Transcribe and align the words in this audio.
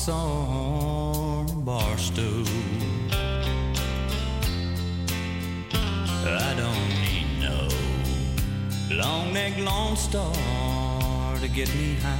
walks 0.00 0.08
on 0.08 1.50
a 1.50 1.60
bar 1.60 1.98
stool. 1.98 2.46
I 6.24 6.54
don't 6.56 6.88
need 7.04 7.26
no 7.40 7.68
long 8.96 9.32
neck, 9.32 9.58
long 9.58 9.96
star 9.96 11.36
to 11.40 11.48
get 11.48 11.74
me 11.74 11.96
high. 11.96 12.19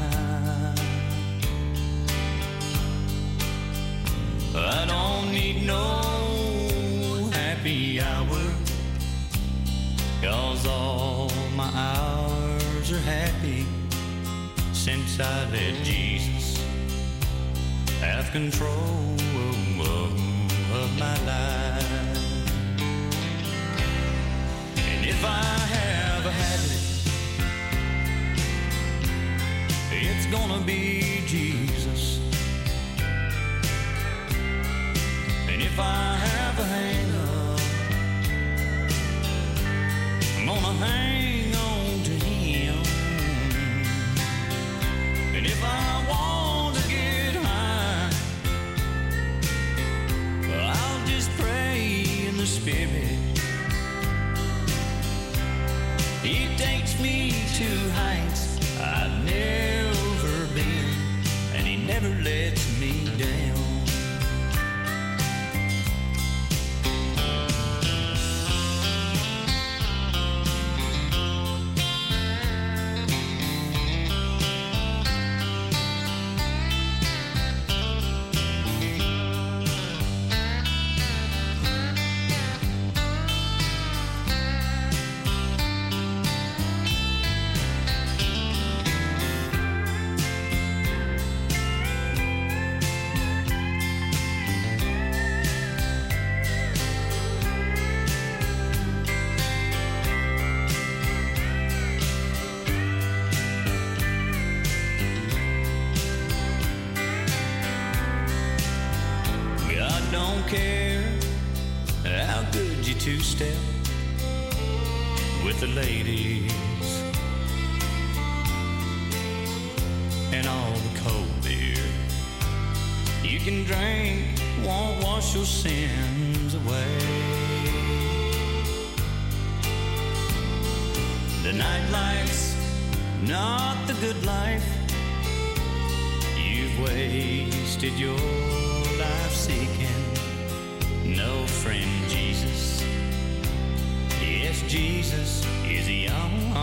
Jesus 144.71 145.45
is 145.67 145.85
the 145.87 146.09
only 146.11 146.55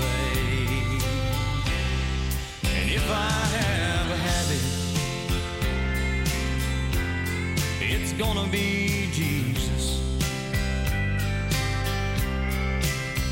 way. 0.00 0.26
And 2.74 2.90
if 2.90 3.08
I 3.08 3.30
have 3.54 4.10
a 4.10 4.16
habit, 4.16 4.64
it's 7.80 8.12
gonna 8.14 8.48
be 8.50 9.08
Jesus. 9.12 10.00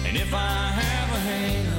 And 0.06 0.16
if 0.16 0.32
I 0.32 0.68
have 0.68 1.10
a 1.12 1.18
hand, 1.18 1.71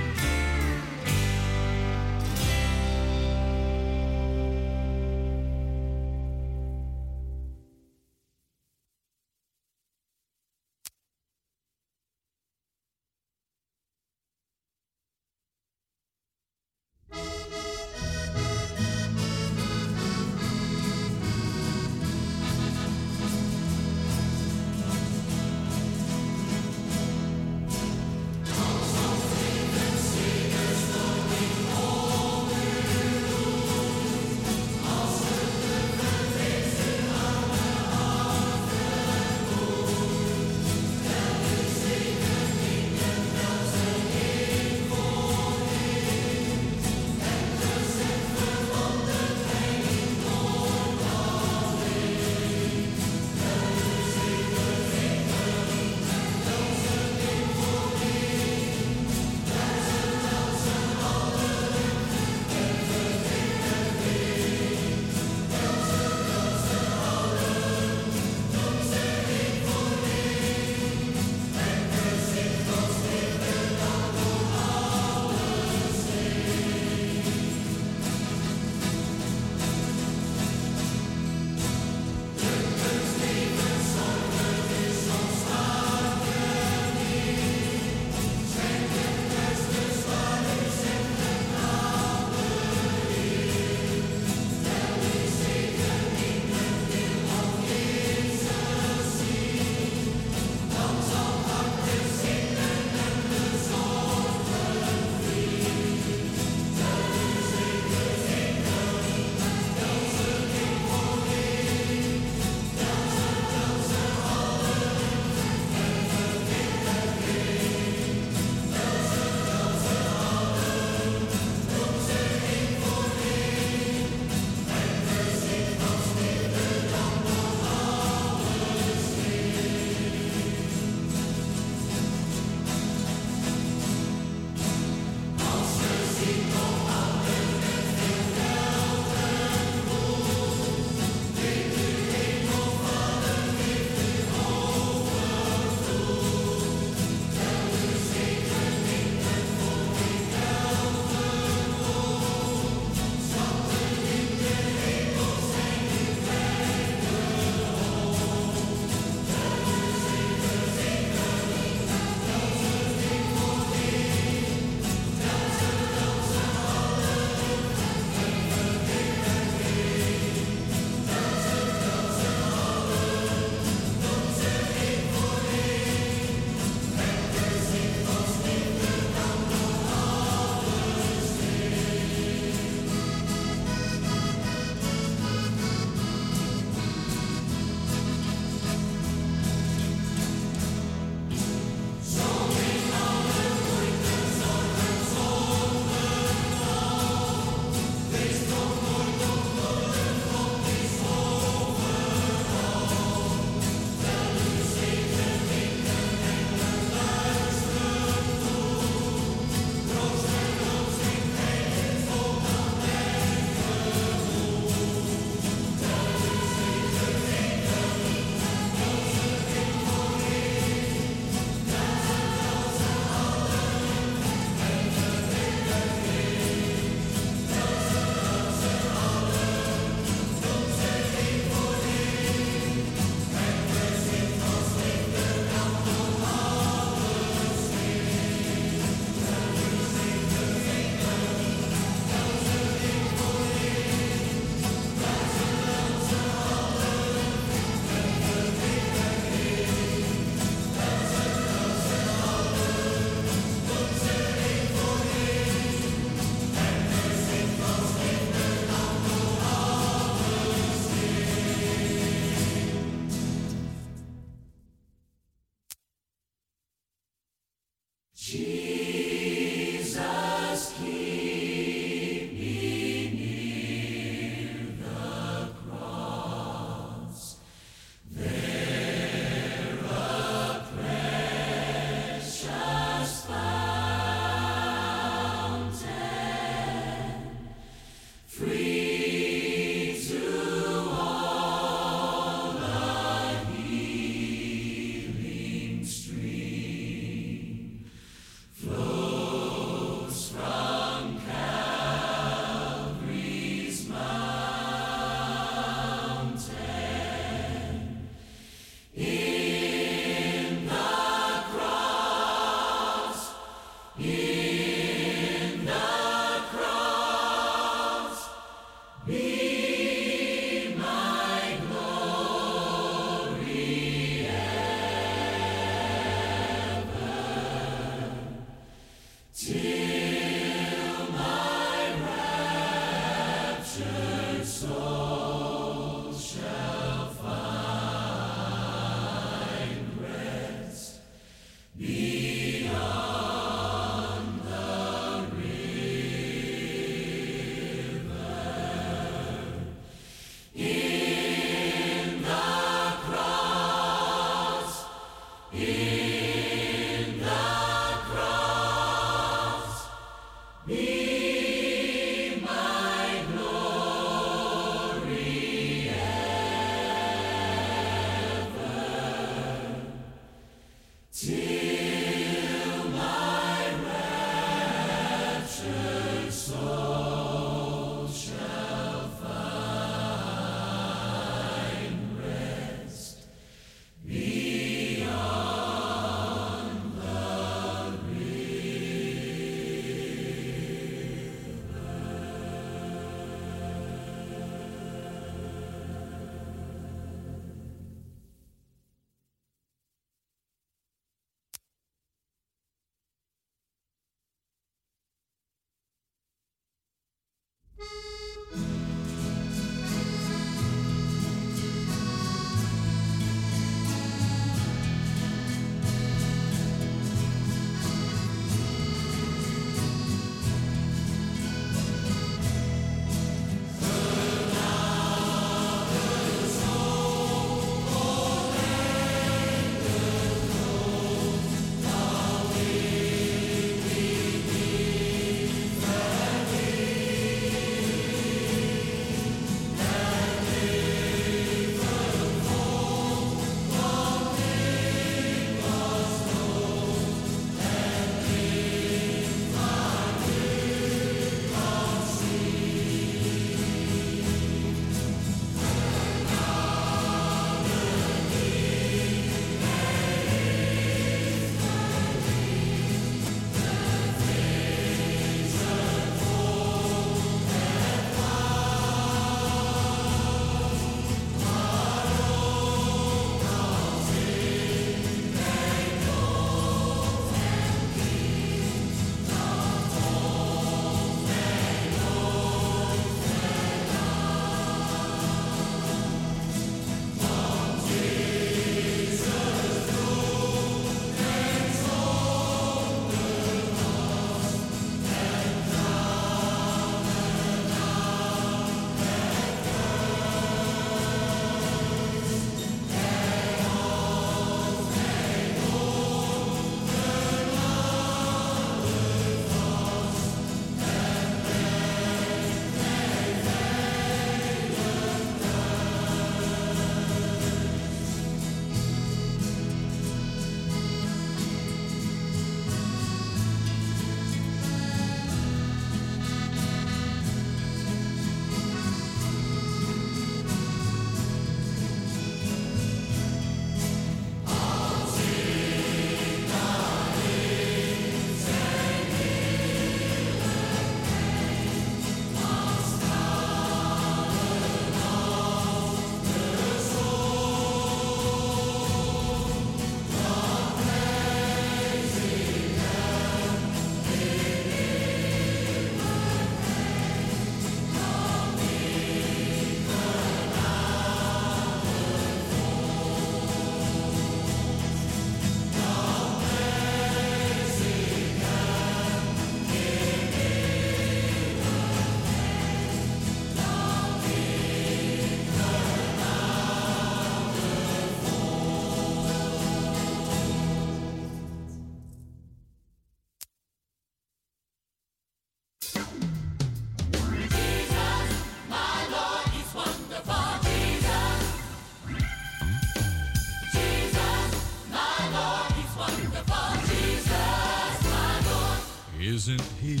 Isn't 599.46 599.60
he 599.78 600.00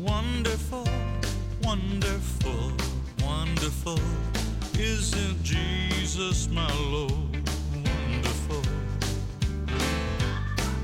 wonderful, 0.00 0.84
wonderful, 1.62 2.72
wonderful? 3.22 4.00
Isn't 4.76 5.40
Jesus 5.44 6.48
my 6.48 6.68
Lord 6.90 7.12
wonderful? 7.72 8.62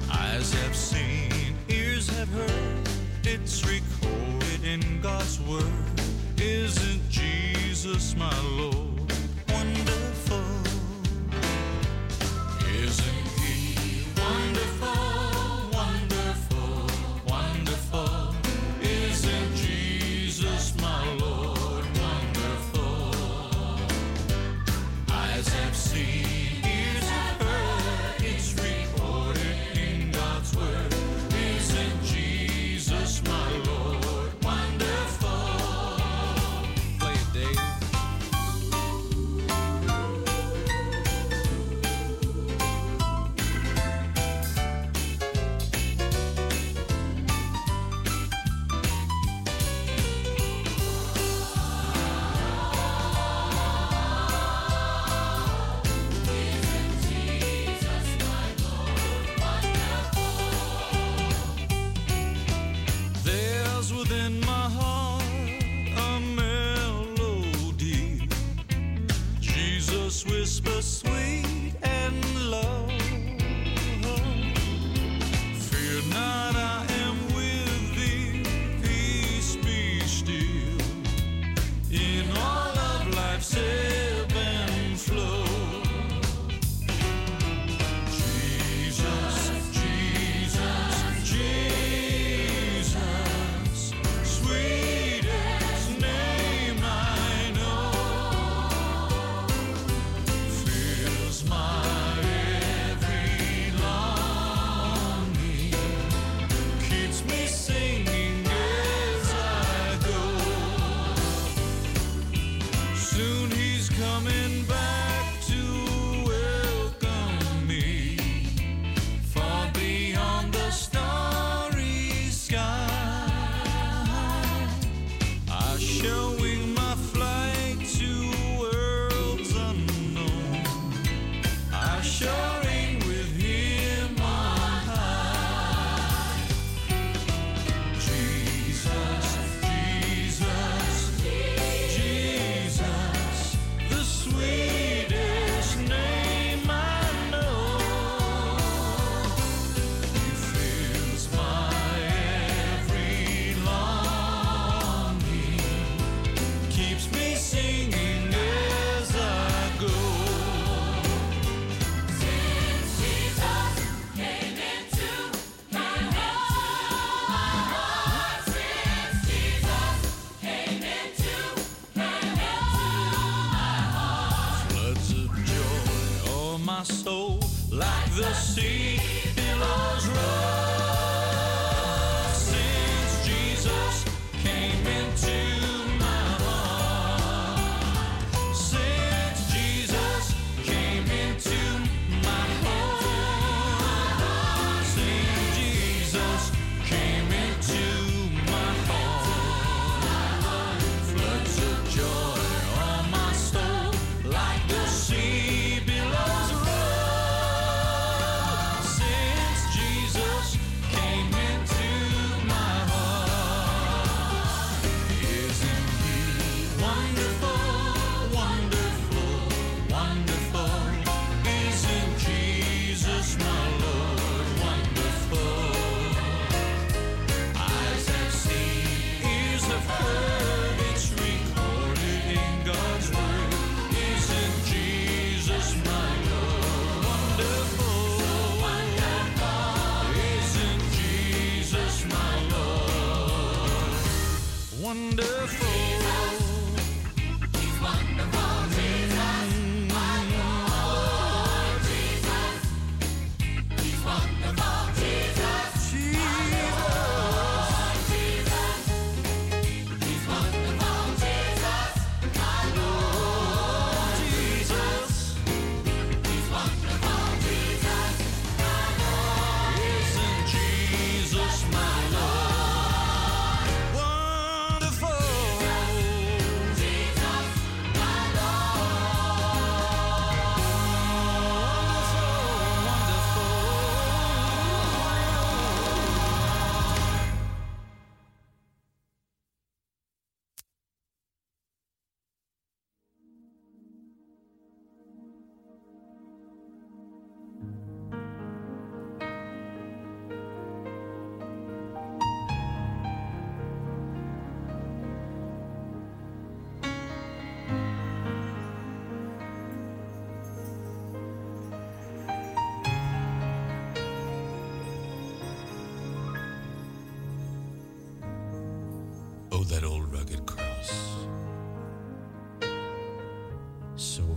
Eyes 0.09 0.53
have 0.55 0.77
seen, 0.77 1.57
ears 1.69 2.09
have 2.11 2.29
heard, 2.29 2.89
it's 3.25 3.67
recorded 3.67 4.65
in 4.65 5.01
God's 5.01 5.41
Word. 5.41 6.01
Isn't 6.41 7.11
Jesus 7.11 8.15
my 8.15 8.41
Lord 8.57 9.13
wonderful? 9.49 10.45
Isn't 12.73 13.20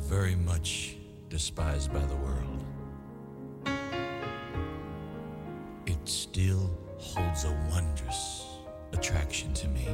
very 0.04 0.36
much 0.36 0.98
despised 1.30 1.92
by 1.94 2.00
the 2.00 2.16
world. 2.16 2.64
It 5.86 5.98
still 6.08 6.70
holds 6.98 7.46
a 7.46 7.52
wondrous 7.72 8.46
attraction 8.92 9.54
to 9.54 9.68
me. 9.70 9.88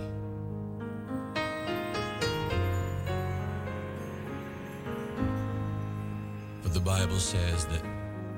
For 6.61 6.69
the 6.69 6.79
Bible 6.79 7.19
says 7.19 7.65
that 7.65 7.83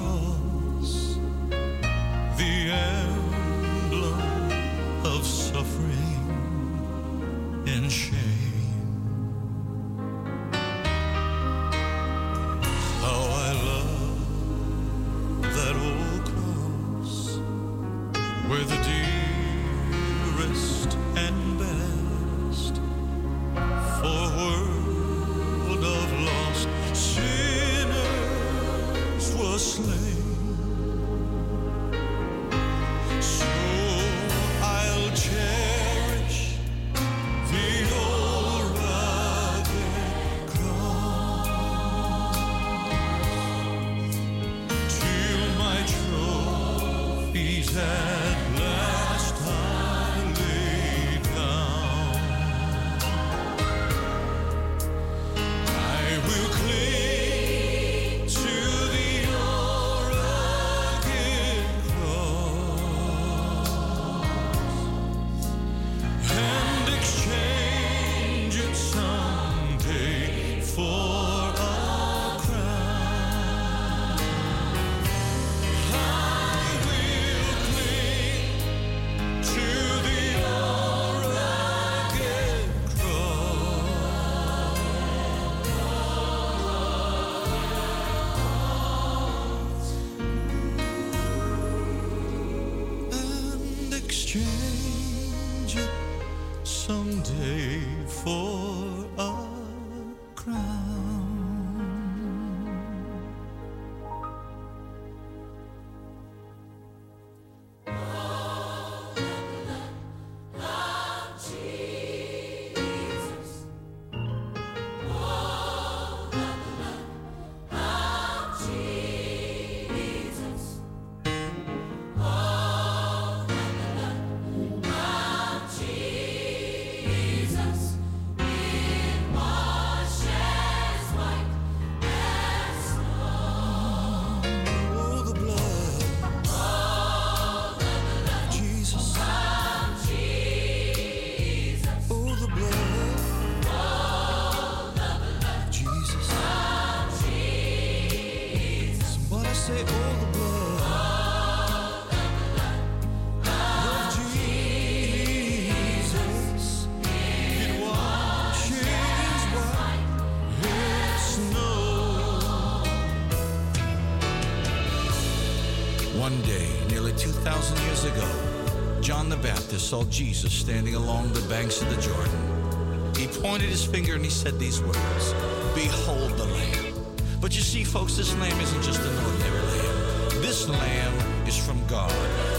saw 169.91 170.03
Jesus 170.05 170.53
standing 170.53 170.95
along 170.95 171.33
the 171.33 171.45
banks 171.49 171.81
of 171.81 171.89
the 171.93 172.01
Jordan. 172.01 173.11
He 173.17 173.27
pointed 173.27 173.67
his 173.67 173.83
finger 173.83 174.15
and 174.15 174.23
he 174.23 174.31
said 174.31 174.57
these 174.57 174.79
words 174.81 175.33
Behold 175.75 176.31
the 176.37 176.45
Lamb. 176.45 176.95
But 177.41 177.53
you 177.57 177.61
see, 177.61 177.83
folks, 177.83 178.15
this 178.15 178.33
lamb 178.39 178.57
isn't 178.61 178.83
just 178.83 179.01
an 179.01 179.13
ordinary 179.25 179.61
lamb. 179.75 180.41
this 180.41 180.69
lamb 180.69 181.13
is 181.45 181.57
from 181.57 181.85
God. 181.87 182.09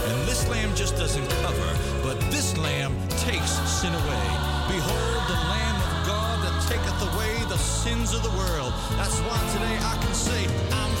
And 0.09 0.27
this 0.29 0.47
lamb 0.47 0.75
just 0.75 0.95
doesn't 0.95 1.27
cover, 1.41 1.71
but 2.03 2.21
this 2.29 2.55
lamb 2.55 2.93
takes 3.25 3.53
sin 3.65 3.95
away. 3.95 4.25
Behold 4.69 5.21
the 5.25 5.39
Lamb 5.49 5.77
of 5.89 6.05
God 6.05 6.37
that 6.45 6.55
taketh 6.69 7.01
away 7.15 7.33
the 7.49 7.57
sins 7.57 8.13
of 8.13 8.21
the 8.21 8.33
world. 8.37 8.71
That's 9.01 9.17
why 9.25 9.41
today 9.57 9.77
I 9.81 9.97
can 10.05 10.13
say, 10.13 10.45
I'm 10.69 10.92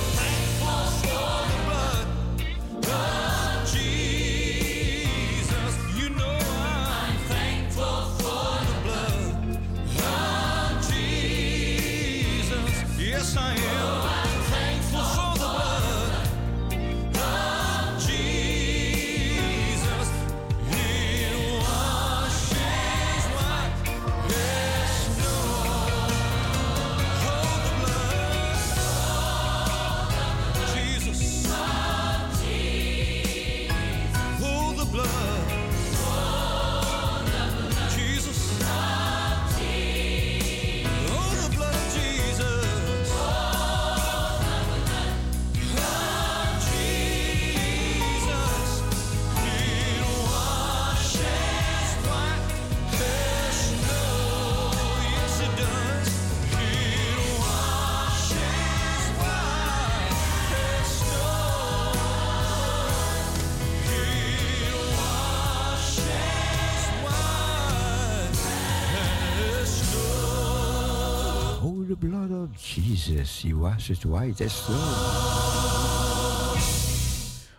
Jesus, 73.05 73.41
he 73.41 73.53
washes 73.53 74.05
white 74.05 74.43
as 74.43 74.63
snow. 74.63 74.77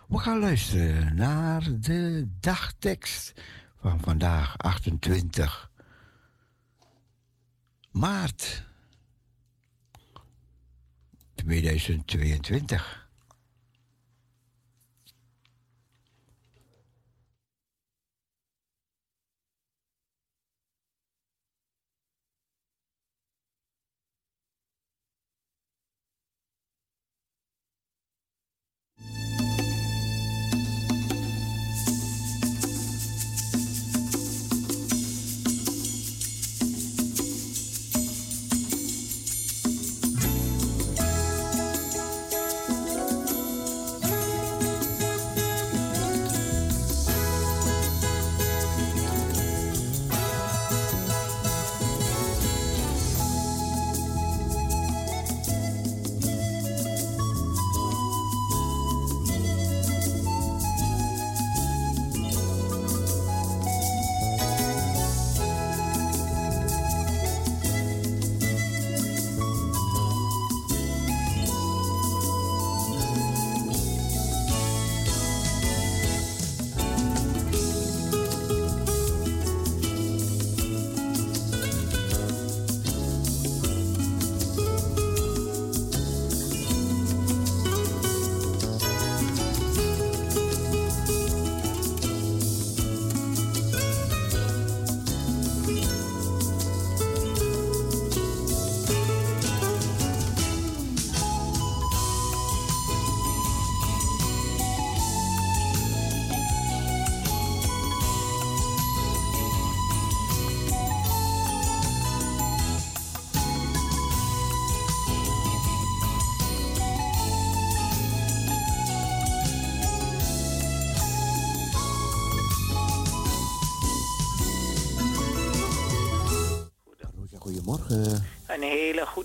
We 0.07 0.17
gaan 0.17 0.39
luisteren 0.39 1.15
naar 1.15 1.79
de 1.79 2.27
dagtekst 2.39 3.33
van 3.81 3.99
vandaag, 3.99 4.57
28 4.57 5.71
maart 7.91 8.63
2022. 11.35 13.04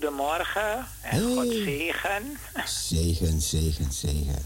Hele 0.01 0.15
goede 0.15 0.23
morgen 0.23 0.87
en 1.01 1.09
Hey. 1.25 1.35
God 1.35 1.47
zegen. 1.51 2.37
Zegen, 2.65 3.41
zegen, 3.41 3.91
zegen. 3.91 4.45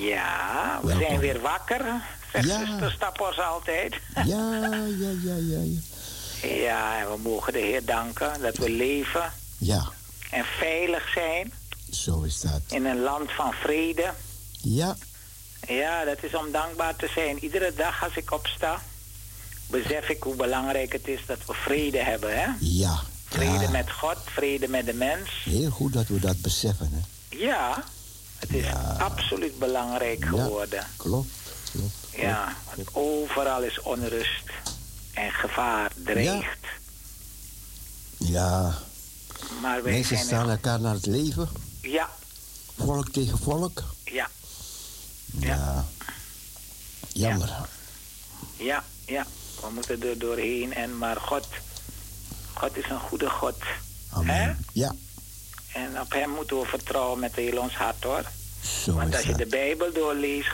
Ja, 0.00 0.78
we 0.82 0.86
Welkom. 0.86 1.06
zijn 1.06 1.18
weer 1.20 1.40
wakker. 1.40 1.84
Zegt 2.32 2.46
Ja. 2.48 2.66
zuster 2.66 2.90
Stappers 2.90 3.38
altijd. 3.40 3.94
Ja, 4.14 4.22
ja, 4.24 4.84
ja, 4.98 5.10
ja, 5.22 5.34
ja. 5.36 5.80
Ja, 6.48 7.00
en 7.00 7.10
we 7.10 7.18
mogen 7.22 7.52
de 7.52 7.58
Heer 7.58 7.84
danken 7.84 8.40
dat 8.40 8.56
we 8.56 8.70
leven 8.70 9.32
Ja, 9.58 9.88
en 10.30 10.44
veilig 10.58 11.10
zijn 11.14 11.52
zo 11.90 12.22
is 12.22 12.40
dat. 12.40 12.60
in 12.68 12.84
een 12.86 13.00
land 13.00 13.32
van 13.32 13.52
vrede. 13.52 14.12
Ja, 14.62 14.96
Ja, 15.68 16.04
dat 16.04 16.22
is 16.22 16.34
om 16.34 16.52
dankbaar 16.52 16.96
te 16.96 17.08
zijn. 17.14 17.38
Iedere 17.44 17.72
dag 17.76 18.04
als 18.04 18.16
ik 18.16 18.32
opsta, 18.32 18.82
besef 19.66 20.08
ik 20.08 20.22
hoe 20.22 20.34
belangrijk 20.36 20.92
het 20.92 21.08
is 21.08 21.20
dat 21.26 21.38
we 21.46 21.54
vrede 21.54 21.98
hebben. 21.98 22.38
Hè? 22.40 22.46
ja. 22.60 23.00
Vrede 23.28 23.60
ja. 23.64 23.70
met 23.70 23.90
God, 23.90 24.16
vrede 24.24 24.68
met 24.68 24.86
de 24.86 24.92
mens. 24.94 25.30
Heel 25.44 25.70
goed 25.70 25.92
dat 25.92 26.06
we 26.06 26.20
dat 26.20 26.40
beseffen, 26.40 26.90
hè. 26.92 27.00
Ja, 27.36 27.84
het 28.38 28.54
is 28.54 28.64
Ja. 28.64 28.96
absoluut 28.98 29.58
belangrijk 29.58 30.24
Ja. 30.24 30.28
geworden. 30.30 30.86
Klopt, 30.96 31.28
klopt. 31.70 31.94
Ja, 32.16 32.56
want 32.76 32.88
overal 32.92 33.62
is 33.62 33.80
onrust 33.80 34.44
en 35.14 35.30
gevaar 35.30 35.90
dreigt. 36.04 36.66
Ja, 38.18 38.78
Maar 39.60 39.82
wij 39.82 39.92
mensen 39.92 40.16
zijn 40.16 40.26
staan 40.28 40.50
elkaar 40.50 40.80
naar 40.80 40.94
het 40.94 41.06
leven. 41.06 41.48
Ja, 41.80 42.10
Volk 42.76 43.08
tegen 43.08 43.38
volk. 43.38 43.82
ja, 44.04 44.28
Ja. 45.38 45.84
Jammer. 47.12 47.50
ja, 48.56 48.84
ja. 49.06 49.26
We 49.60 49.66
moeten 49.74 50.02
er 50.02 50.18
doorheen. 50.18 50.74
En, 50.74 50.98
maar 50.98 51.16
God, 51.16 51.46
God 52.56 52.76
is 52.76 52.88
een 52.90 53.00
goede 53.00 53.30
God. 53.30 53.54
Hè? 53.60 54.16
Amen. 54.16 54.64
Ja, 54.72 54.94
En 55.72 56.00
op 56.00 56.12
hem 56.12 56.30
moeten 56.30 56.60
we 56.60 56.66
vertrouwen 56.66 57.18
met 57.18 57.34
heel 57.34 57.58
ons 57.58 57.74
hart 57.74 58.02
hoor. 58.04 58.22
zo 58.84 58.92
Want 58.92 59.14
als 59.14 59.22
je 59.24 59.28
dat. 59.28 59.38
de 59.38 59.46
Bijbel 59.46 59.92
doorleest, 59.92 60.48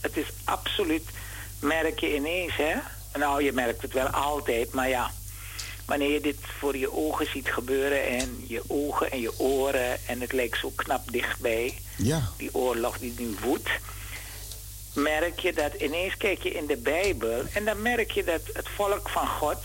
het 0.00 0.16
is 0.16 0.26
absoluut, 0.44 1.04
merk 1.60 1.98
je 2.00 2.14
ineens 2.14 2.56
hè. 2.56 2.74
Nou, 3.18 3.42
je 3.42 3.52
merkt 3.52 3.82
het 3.82 3.92
wel 3.92 4.06
altijd, 4.06 4.72
maar 4.72 4.88
ja. 4.88 5.10
Wanneer 5.86 6.10
je 6.12 6.20
dit 6.20 6.36
voor 6.58 6.76
je 6.76 6.92
ogen 6.92 7.26
ziet 7.30 7.48
gebeuren 7.48 8.06
en 8.06 8.44
je 8.46 8.62
ogen 8.66 9.10
en 9.10 9.20
je 9.20 9.38
oren 9.38 9.98
en 10.06 10.20
het 10.20 10.32
lijkt 10.32 10.58
zo 10.58 10.72
knap 10.74 11.12
dichtbij. 11.12 11.78
Ja, 11.96 12.22
Die 12.36 12.54
oorlog 12.54 12.98
die 12.98 13.14
nu 13.18 13.36
woedt. 13.42 13.68
merk 14.94 15.38
je 15.40 15.52
dat 15.52 15.74
ineens 15.74 16.16
kijk 16.16 16.42
je 16.42 16.50
in 16.50 16.66
de 16.66 16.76
Bijbel 16.76 17.42
en 17.52 17.64
dan 17.64 17.82
merk 17.82 18.10
je 18.10 18.24
dat 18.24 18.40
het 18.52 18.68
volk 18.76 19.08
van 19.08 19.26
God 19.28 19.58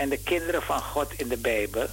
en 0.00 0.08
de 0.08 0.18
kinderen 0.18 0.62
van 0.62 0.80
God 0.82 1.12
in 1.16 1.28
de 1.28 1.36
Bijbel 1.36 1.86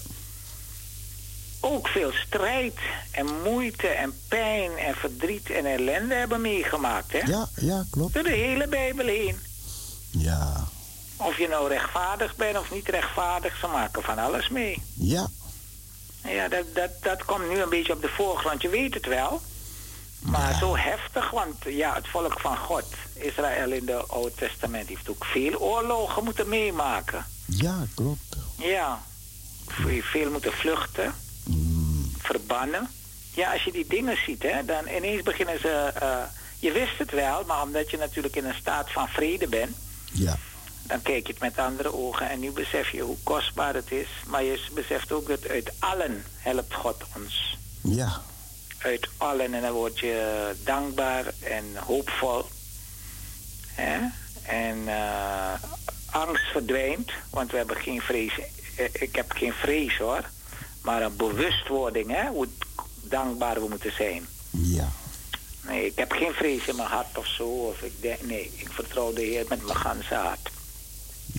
ook 1.60 1.88
veel 1.88 2.12
strijd 2.13 2.74
en 3.12 3.41
moeite 3.43 3.88
en 3.88 4.13
pijn 4.28 4.78
en 4.78 4.96
verdriet 4.96 5.50
en 5.50 5.65
ellende 5.65 6.13
hebben 6.15 6.41
meegemaakt. 6.41 7.12
Hè? 7.12 7.17
Ja, 7.20 7.48
ja, 7.56 7.84
klopt. 7.91 8.13
Door 8.13 8.24
de 8.24 8.30
hele 8.30 8.67
Bijbel 8.67 9.06
heen. 9.06 9.39
Ja. 10.12 10.67
Of 11.17 11.38
je 11.38 11.48
nou 11.48 11.67
rechtvaardig 11.70 12.36
bent 12.36 12.58
of 12.58 12.72
niet 12.72 12.89
rechtvaardig, 12.89 13.58
ze 13.60 13.67
maken 13.67 14.04
van 14.04 14.17
alles 14.17 14.50
mee. 14.50 14.82
Ja. 14.93 15.28
Ja, 16.24 16.48
dat, 16.48 16.76
dat, 16.76 16.89
dat 17.02 17.26
komt 17.26 17.50
nu 17.50 17.62
een 17.62 17.70
beetje 17.70 17.93
op 17.93 18.02
de 18.02 18.10
voorgrond. 18.10 18.62
Je 18.62 18.70
weet 18.70 18.93
het 18.93 19.06
wel. 19.06 19.41
Maar 20.20 20.52
Ja. 20.52 20.58
zo 20.58 20.76
heftig, 20.78 21.30
want 21.32 21.56
ja, 21.65 21.93
het 21.93 22.08
volk 22.08 22.39
van 22.39 22.58
God, 22.58 22.86
Israël 23.13 23.72
in 23.72 23.86
de 23.86 24.04
Oude 24.08 24.36
Testament, 24.36 24.88
heeft 24.89 25.10
ook 25.10 25.26
veel 25.26 25.60
oorlogen 25.60 26.24
moeten 26.24 26.50
meemaken. 26.50 27.26
Ja, 27.48 27.86
klopt. 27.96 28.36
Ja, 28.58 29.02
veel 30.02 30.32
moeten 30.32 30.52
vluchten, 30.54 31.14
Mm, 31.44 32.12
verbannen. 32.18 32.90
Ja, 33.34 33.52
als 33.54 33.64
je 33.64 33.72
die 33.72 33.86
dingen 33.88 34.18
ziet, 34.26 34.44
hè, 34.44 34.66
dan 34.66 34.88
ineens 34.88 35.22
beginnen 35.24 35.60
ze. 35.60 35.92
eh, 36.00 36.18
je 36.60 36.72
wist 36.72 36.98
het 36.98 37.12
wel, 37.12 37.44
maar 37.46 37.62
omdat 37.62 37.92
je 37.92 37.98
natuurlijk 37.98 38.36
in 38.36 38.46
een 38.46 38.56
staat 38.60 38.92
van 38.92 39.08
vrede 39.08 39.48
bent, 39.48 39.76
ja. 40.12 40.38
dan 40.84 41.02
kijk 41.02 41.28
je 41.28 41.34
het 41.34 41.42
met 41.42 41.58
andere 41.58 41.94
ogen 41.94 42.30
en 42.30 42.40
nu 42.40 42.52
besef 42.52 42.90
je 42.90 43.02
hoe 43.02 43.18
kostbaar 43.24 43.74
het 43.74 43.92
is. 43.92 44.08
Maar 44.28 44.44
je 44.44 44.66
beseft 44.74 45.12
ook 45.12 45.28
dat 45.28 45.48
uit 45.48 45.72
allen 45.80 46.24
helpt 46.38 46.74
God 46.74 47.04
ons. 47.16 47.58
Ja. 47.82 48.22
Uit 48.78 49.08
allen 49.18 49.54
en 49.54 49.62
dan 49.62 49.72
word 49.72 50.00
je 50.00 50.52
dankbaar 50.64 51.26
en 51.40 51.66
hoopvol. 51.86 52.46
Hè? 53.68 54.00
En 54.44 54.88
eh, 54.88 55.54
angst 56.12 56.46
verdwijnt, 56.52 57.12
want 57.30 57.52
we 57.52 57.58
hebben 57.58 57.76
geen 57.78 58.02
vrees. 58.02 58.39
eh, 58.76 58.86
Ik 58.93 59.15
heb 59.15 59.32
geen 59.32 59.54
vrees 59.54 59.98
hoor, 59.98 60.24
maar 60.82 61.02
een 61.02 61.15
bewustwording 61.15 62.12
hè, 62.12 62.28
hoe 62.28 62.48
dankbaar 63.04 63.54
we 63.62 63.67
moeten 63.70 63.93
zijn. 63.93 64.28
Ja. 64.52 64.89
Nee, 65.62 65.86
ik 65.86 65.98
heb 65.98 66.12
geen 66.12 66.34
vrees 66.34 66.65
in 66.67 66.76
mijn 66.76 66.88
hart 66.89 67.17
of 67.17 67.26
zo. 67.28 67.43
Of 67.48 67.82
ik 67.82 68.02
denk, 68.02 68.22
nee, 68.22 68.52
ik 68.56 68.67
vertrouw 68.72 69.13
de 69.13 69.22
Heer 69.22 69.46
met 69.50 69.63
mijn 69.65 69.78
ganse 69.78 70.13
hart. 70.15 70.50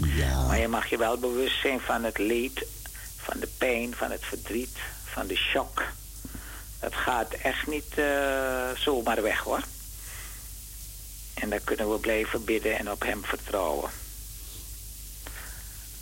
Ja. 0.04 0.46
Maar 0.46 0.58
je 0.58 0.68
mag 0.68 0.86
je 0.90 0.96
wel 0.98 1.18
bewust 1.18 1.60
zijn 1.60 1.80
van 1.80 2.04
het 2.04 2.18
leed, 2.18 2.66
van 3.16 3.40
de 3.40 3.48
pijn, 3.58 3.94
van 3.94 4.10
het 4.10 4.24
verdriet, 4.24 4.76
van 5.04 5.26
de 5.26 5.36
shock. 5.36 5.82
Dat 6.80 6.94
gaat 6.94 7.32
echt 7.32 7.66
niet 7.66 7.98
eh, 7.98 8.70
zomaar 8.76 9.22
weg 9.22 9.38
hoor. 9.38 9.62
En 11.34 11.50
dan 11.50 11.64
kunnen 11.64 11.92
we 11.92 11.98
blijven 11.98 12.44
bidden 12.44 12.78
en 12.78 12.90
op 12.90 13.02
Hem 13.02 13.24
vertrouwen. 13.24 13.90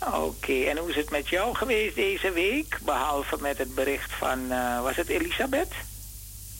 Oké, 0.05 0.53
en 0.63 0.77
hoe 0.77 0.89
is 0.89 0.95
het 0.95 1.09
met 1.09 1.27
jou 1.29 1.55
geweest 1.55 1.95
deze 1.95 2.31
week? 2.31 2.79
Behalve 2.85 3.37
met 3.39 3.57
het 3.57 3.75
bericht 3.75 4.11
van, 4.11 4.51
eh, 4.51 4.81
was 4.81 4.95
het 4.95 5.07
Elisabeth? 5.07 5.71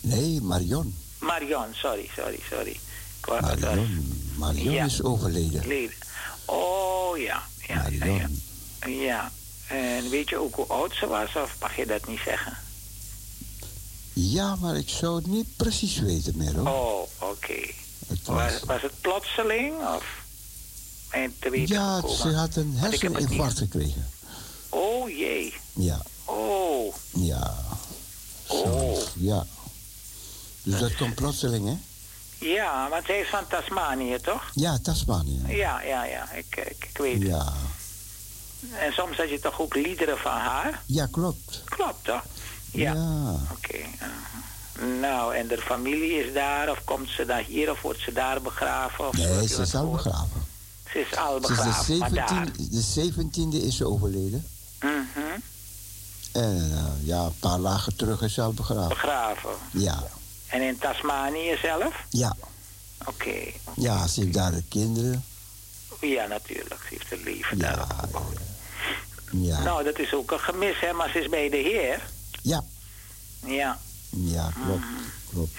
Nee, 0.01 0.41
Marion. 0.41 0.95
Marion, 1.19 1.67
sorry, 1.73 2.09
sorry, 2.15 2.39
sorry. 2.49 2.79
Marion. 3.41 4.15
Marion 4.35 4.73
Ja. 4.73 4.85
is 4.85 5.03
overleden. 5.03 5.67
leden. 5.67 5.95
Oh 6.45 7.17
ja, 7.17 7.43
ja, 7.67 7.87
ja, 7.89 8.05
ja. 8.05 8.05
Marion. 8.05 8.41
Ja, 8.85 9.31
en 9.67 10.09
weet 10.09 10.29
je 10.29 10.37
ook 10.37 10.55
hoe 10.55 10.65
oud 10.67 10.93
ze 10.95 11.07
was 11.07 11.35
of 11.35 11.55
mag 11.59 11.75
je 11.75 11.85
dat 11.85 12.07
niet 12.07 12.19
zeggen? 12.25 12.57
Ja, 14.13 14.55
maar 14.55 14.75
ik 14.75 14.89
zou 14.89 15.15
het 15.15 15.27
niet 15.27 15.47
precies 15.55 15.99
weten 15.99 16.33
meer 16.37 16.55
hoor. 16.55 16.67
Oh, 16.67 17.29
oké. 17.29 17.59
Was... 18.25 18.59
was 18.65 18.81
het 18.81 19.01
plotseling 19.01 19.73
of 19.95 20.03
en 21.09 21.33
te 21.39 21.49
weten 21.49 21.75
Ja, 21.75 21.95
gekomen? 21.95 22.17
ze 22.17 22.33
had 22.33 22.55
een 22.55 22.73
herseninfarct 22.75 23.57
gekregen. 23.57 24.09
Oh 24.69 25.09
jee. 25.09 25.53
Ja, 25.73 26.01
Oh, 26.25 26.95
ja. 27.13 27.53
Oh. 28.47 28.97
Ja. 29.15 29.45
Dus 30.63 30.79
dat 30.79 30.95
komt 30.95 31.15
plotseling, 31.15 31.65
hè? 31.67 31.75
ja, 32.47 32.89
want 32.89 33.05
zij 33.05 33.19
is 33.19 33.27
van 33.29 33.47
Tasmanië, 33.47 34.17
toch? 34.21 34.43
Ja, 34.53 34.77
Tasmanië. 34.81 35.41
Ja, 35.47 35.81
ja, 35.81 36.03
ja, 36.05 36.31
ik, 36.31 36.45
ik, 36.69 36.85
ik 36.89 36.97
weet 36.97 37.13
het. 37.19 37.27
Ja, 37.27 37.53
En 38.79 38.93
soms 38.93 39.17
had 39.17 39.29
je 39.29 39.39
toch 39.39 39.59
ook 39.61 39.75
liederen 39.75 40.17
van 40.17 40.31
haar? 40.31 40.81
ja 40.85 41.07
klopt. 41.11 41.61
Klopt, 41.65 42.03
toch? 42.03 42.23
Ja. 42.71 42.93
Ja. 42.93 43.35
Oké. 43.51 43.77
Nou, 44.99 45.35
en 45.35 45.47
de 45.47 45.57
familie 45.57 46.25
is 46.25 46.33
daar, 46.33 46.69
of 46.69 46.83
komt 46.83 47.09
ze 47.09 47.25
dan 47.25 47.43
hier, 47.43 47.71
of 47.71 47.81
wordt 47.81 47.99
ze 47.99 48.13
daar 48.13 48.41
begraven? 48.41 49.07
Of 49.07 49.15
Nee, 49.17 49.47
ze 49.47 49.61
is 49.61 49.69
gehoord? 49.69 50.03
begraven. 50.03 50.46
Ze 50.91 50.99
is 50.99 51.15
al 51.17 51.39
begraven, 51.39 51.99
de. 51.99 52.05
17e, 52.05 52.69
de 52.69 53.11
17e 53.61 53.65
is 53.65 53.75
ze 53.77 53.85
overleden. 53.87 54.47
Mhm. 54.79 54.95
En 56.31 56.71
eh, 56.71 57.07
ja, 57.07 57.23
een 57.23 57.39
paar 57.39 57.59
lagen 57.59 57.95
terug 57.95 58.21
is 58.21 58.33
ze 58.33 58.41
al 58.41 58.53
begraven. 58.53 58.87
Begraven. 58.89 59.49
Ja, 59.71 60.03
En 60.47 60.61
in 60.61 60.77
Tasmanië 60.77 61.57
zelf? 61.61 61.95
ja. 62.09 62.35
Oké. 63.05 63.35
Ja, 63.75 64.07
ze 64.07 64.21
heeft 64.21 64.33
daar 64.33 64.51
de 64.51 64.63
kinderen. 64.69 65.23
Ja, 66.01 66.27
natuurlijk. 66.27 66.79
Ze 66.81 66.87
heeft 66.89 67.09
het 67.09 67.23
leven 67.23 67.57
Ja, 67.57 67.87
ja, 68.11 68.19
ja. 69.31 69.63
Nou, 69.63 69.83
dat 69.83 69.99
is 69.99 70.13
ook 70.13 70.31
een 70.31 70.39
gemis, 70.39 70.79
hè, 70.79 70.93
maar 70.93 71.09
ze 71.09 71.19
is 71.19 71.29
bij 71.29 71.49
de 71.49 71.57
Heer. 71.57 72.01
Ja, 72.41 72.63
Ja, 73.45 73.79
ja, 74.09 74.49
klopt. 74.65 74.79
Mhm. 74.79 75.03
Klopt. 75.33 75.51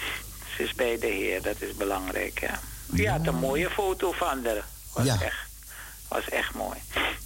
ze 0.55 0.63
is 0.63 0.73
bij 0.73 0.99
de 0.99 1.07
Heer, 1.07 1.41
dat 1.41 1.61
is 1.61 1.75
belangrijk, 1.75 2.39
hè. 2.39 2.55
Ja, 3.01 3.13
het 3.13 3.27
een 3.27 3.35
mooie 3.35 3.69
foto 3.69 4.11
van 4.11 4.45
haar. 4.45 4.65
Was 4.93 5.05
Ja. 5.05 5.21
echt, 5.21 5.37
was 6.07 6.29
echt 6.29 6.53
mooi. 6.53 6.77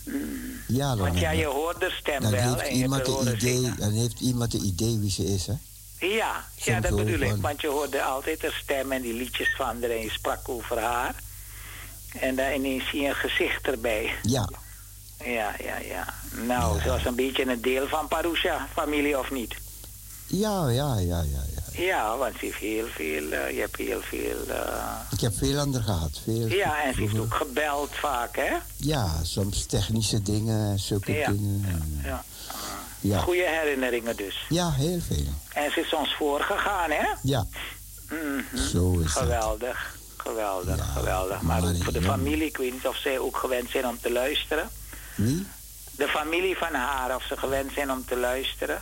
Mm. 0.04 0.62
Ja, 0.68 0.96
Want 0.98 1.20
ja, 1.20 1.32
je 1.32 1.46
hoort 1.46 1.80
de 1.80 1.90
stem 2.00 2.22
dan 2.22 2.32
wel 2.32 2.54
heeft 2.56 2.68
en 2.68 2.76
iemand 2.76 3.08
een 3.08 3.28
idee, 3.28 3.38
zingen. 3.58 3.76
dan 3.80 3.92
heeft 3.92 4.20
iemand 4.20 4.54
een 4.54 4.66
idee 4.66 4.98
wie 5.00 5.12
ze 5.12 5.26
is, 5.26 5.48
hè? 5.48 5.54
Ja, 6.08 6.46
ja, 6.56 6.80
dat 6.80 6.96
bedoel 6.96 7.20
ik. 7.20 7.30
van- 7.30 7.42
Want 7.42 7.62
je 7.62 7.68
hoorde 7.68 8.04
altijd 8.04 8.42
haar 8.42 8.60
stem 8.64 8.92
en 8.92 9.02
die 9.02 9.14
liedjes 9.14 9.54
van 9.56 9.82
haar 9.82 9.90
en 9.90 10.02
je 10.02 10.10
sprak 10.10 10.50
over 10.50 10.80
haar. 10.80 11.16
En 12.20 12.36
dan 12.36 12.52
ineens 12.52 12.90
zie 12.90 13.02
je 13.02 13.08
een 13.08 13.16
gezicht 13.16 13.68
erbij. 13.68 14.14
Ja, 14.24 14.50
Ja, 15.26 15.54
ja, 15.64 15.78
ja. 15.78 16.14
Nou, 16.46 16.76
Ja. 16.78 16.82
ze 16.84 16.90
was 16.90 17.06
een 17.06 17.16
beetje 17.16 17.46
een 17.46 17.62
deel 17.62 17.88
van 17.88 18.08
Parusha-familie, 18.08 19.20
of 19.20 19.32
niet? 19.32 19.56
ja, 20.28 20.70
ja, 20.70 20.98
ja, 20.98 21.22
ja. 21.22 21.44
Ja. 21.74 22.18
Want 22.18 22.34
ze 22.40 22.46
heeft 22.46 22.58
heel 22.58 22.88
veel, 22.88 23.32
eh, 23.32 23.52
je 23.52 23.60
hebt 23.60 23.76
heel 23.76 24.02
veel... 24.02 24.48
eh, 24.48 25.00
Ik 25.12 25.20
heb 25.20 25.34
veel 25.38 25.60
anderen 25.60 25.84
gehad. 25.86 26.20
Veel, 26.24 26.48
ja, 26.48 26.84
en 26.84 26.94
ze 26.94 27.00
heeft 27.02 27.20
ook 27.20 27.34
gebeld 27.34 27.90
vaak, 27.96 28.36
hè? 28.36 28.52
Ja, 28.78 29.24
soms 29.24 29.66
technische 29.66 30.22
dingen, 30.22 30.72
en 30.72 30.80
zulke 30.80 31.12
Ja, 31.14 31.32
dingen. 31.32 31.66
en, 31.68 32.02
Ja. 32.04 32.24
Ja. 33.00 33.20
Goede 33.20 33.48
herinneringen 33.48 34.16
dus. 34.16 34.46
ja, 34.50 34.72
heel 34.72 35.00
veel. 35.08 35.26
En 35.54 35.72
ze 35.72 35.80
is 35.80 35.94
ons 35.94 36.16
voorgegaan, 36.16 36.90
hè? 36.92 37.06
Ja, 37.22 37.46
Mhm. 38.10 38.58
zo 38.72 38.92
is 39.00 39.04
het. 39.04 39.12
Geweldig, 39.12 39.96
geweldig, 40.18 40.78
Ja, 40.78 40.84
geweldig. 40.84 41.42
Maar 41.42 41.64
ook 41.64 41.84
voor 41.84 41.94
de 41.94 42.02
familie, 42.02 42.46
ik 42.48 42.58
weet 42.58 42.74
niet 42.74 42.88
of 42.88 42.96
zij 42.98 43.20
ook 43.20 43.38
gewend 43.38 43.70
zijn 43.70 43.88
om 43.88 43.98
te 44.02 44.12
luisteren. 44.12 44.70
Wie? 45.16 45.46
De 45.96 46.08
familie 46.08 46.58
van 46.58 46.74
haar, 46.74 47.16
of 47.16 47.24
ze 47.24 47.38
gewend 47.38 47.72
zijn 47.74 47.92
om 47.92 48.06
te 48.06 48.18
luisteren, 48.18 48.82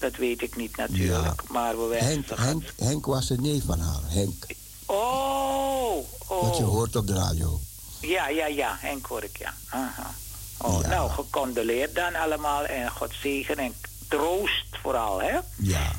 dat 0.00 0.16
weet 0.16 0.42
ik 0.42 0.56
niet 0.56 0.76
natuurlijk. 0.76 1.42
Maar 1.48 1.78
we 1.78 1.86
wensen 1.86 2.36
Henk, 2.38 2.38
Henk, 2.40 2.64
Henk 2.76 3.06
was 3.06 3.30
een 3.30 3.42
neef 3.42 3.64
van 3.64 3.80
haar. 3.80 4.00
Henk, 4.06 4.46
Oh, 4.86 5.94
wat 6.28 6.56
je 6.56 6.62
oh. 6.62 6.68
hoort 6.68 6.96
op 6.96 7.06
de 7.06 7.14
radio. 7.14 7.60
Ja, 8.00 8.28
ja, 8.28 8.46
ja, 8.46 8.76
Henk 8.80 9.06
hoor 9.06 9.22
ik, 9.22 9.38
ja. 9.38 9.54
Aha. 9.68 10.14
Oh, 10.58 10.80
Ja. 10.82 10.88
nou, 10.88 11.10
gecondoleerd 11.10 11.94
dan 11.94 12.14
allemaal 12.14 12.64
en 12.64 12.90
God 12.90 13.10
zegen 13.22 13.56
en 13.58 13.74
troost 14.08 14.66
vooral, 14.82 15.20
hè? 15.22 15.38
Ja, 15.56 15.92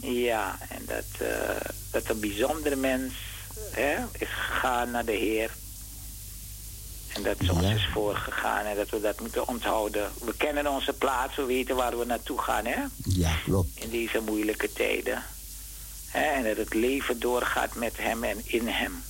Ja, 0.00 0.58
en 0.68 0.84
dat, 0.86 1.28
eh, 1.28 1.70
dat 1.90 2.08
een 2.08 2.20
bijzondere 2.20 2.76
mens 2.76 3.12
hè, 3.70 3.94
is 4.18 4.28
gegaan 4.50 4.90
naar 4.90 5.04
de 5.04 5.12
Heer. 5.12 5.50
En 7.14 7.22
dat 7.22 7.36
ze 7.44 7.52
ons 7.52 7.62
Ja. 7.62 7.70
is 7.74 7.88
voorgegaan 7.92 8.64
en 8.64 8.76
dat 8.76 8.90
we 8.90 9.00
dat 9.00 9.20
moeten 9.20 9.48
onthouden. 9.48 10.10
We 10.24 10.34
kennen 10.36 10.66
onze 10.66 10.92
plaats, 10.92 11.36
we 11.36 11.44
weten 11.44 11.76
waar 11.76 11.98
we 11.98 12.04
naartoe 12.04 12.38
gaan, 12.40 12.64
hè? 12.64 12.76
ja, 13.04 13.32
klopt. 13.44 13.68
In 13.74 13.90
deze 13.90 14.20
moeilijke 14.20 14.72
tijden. 14.72 15.22
Hè, 16.08 16.20
en 16.24 16.42
dat 16.44 16.56
het 16.56 16.74
leven 16.74 17.20
doorgaat 17.20 17.74
met 17.74 17.92
hem 17.96 18.24
en 18.24 18.40
in 18.44 18.68
hem. 18.68 19.02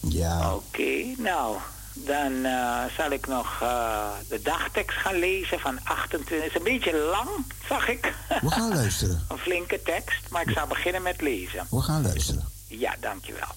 Ja, 0.00 0.54
Oké, 0.54 1.14
nou, 1.16 1.56
dan 1.92 2.44
eh, 2.44 2.84
zal 2.96 3.10
ik 3.10 3.26
nog 3.26 3.58
eh, 3.62 4.08
de 4.28 4.42
dagtekst 4.42 4.98
gaan 4.98 5.18
lezen 5.18 5.60
van 5.60 5.78
28. 5.84 6.28
Het 6.42 6.46
is 6.50 6.54
een 6.54 6.62
beetje 6.62 6.96
lang, 6.96 7.28
zag 7.68 7.88
ik. 7.88 8.14
we 8.42 8.50
gaan 8.50 8.74
luisteren. 8.80 9.24
een 9.28 9.38
flinke 9.38 9.82
tekst, 9.82 10.28
maar 10.30 10.42
ik 10.48 10.50
zal 10.54 10.66
beginnen 10.66 11.02
met 11.02 11.20
lezen. 11.20 11.66
We 11.70 11.80
gaan 11.80 12.02
luisteren. 12.02 12.48
Ja, 12.66 12.94
dankjewel. 13.00 13.48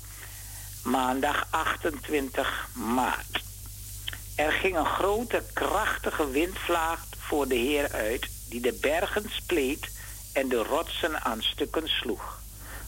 Maandag 0.84 1.47
28 1.49 2.67
maart. 2.73 3.43
Er 4.36 4.51
ging 4.51 4.77
een 4.77 4.86
grote, 4.86 5.43
krachtige 5.53 6.29
windvlaag 6.29 7.05
voor 7.17 7.47
de 7.47 7.55
Heer 7.55 7.91
uit, 7.91 8.29
die 8.49 8.61
de 8.61 8.77
bergen 8.82 9.25
spleet 9.29 9.89
en 10.34 10.49
de 10.49 10.63
rotsen 10.63 11.21
aan 11.21 11.41
stukken 11.41 11.88
sloeg. 11.88 12.39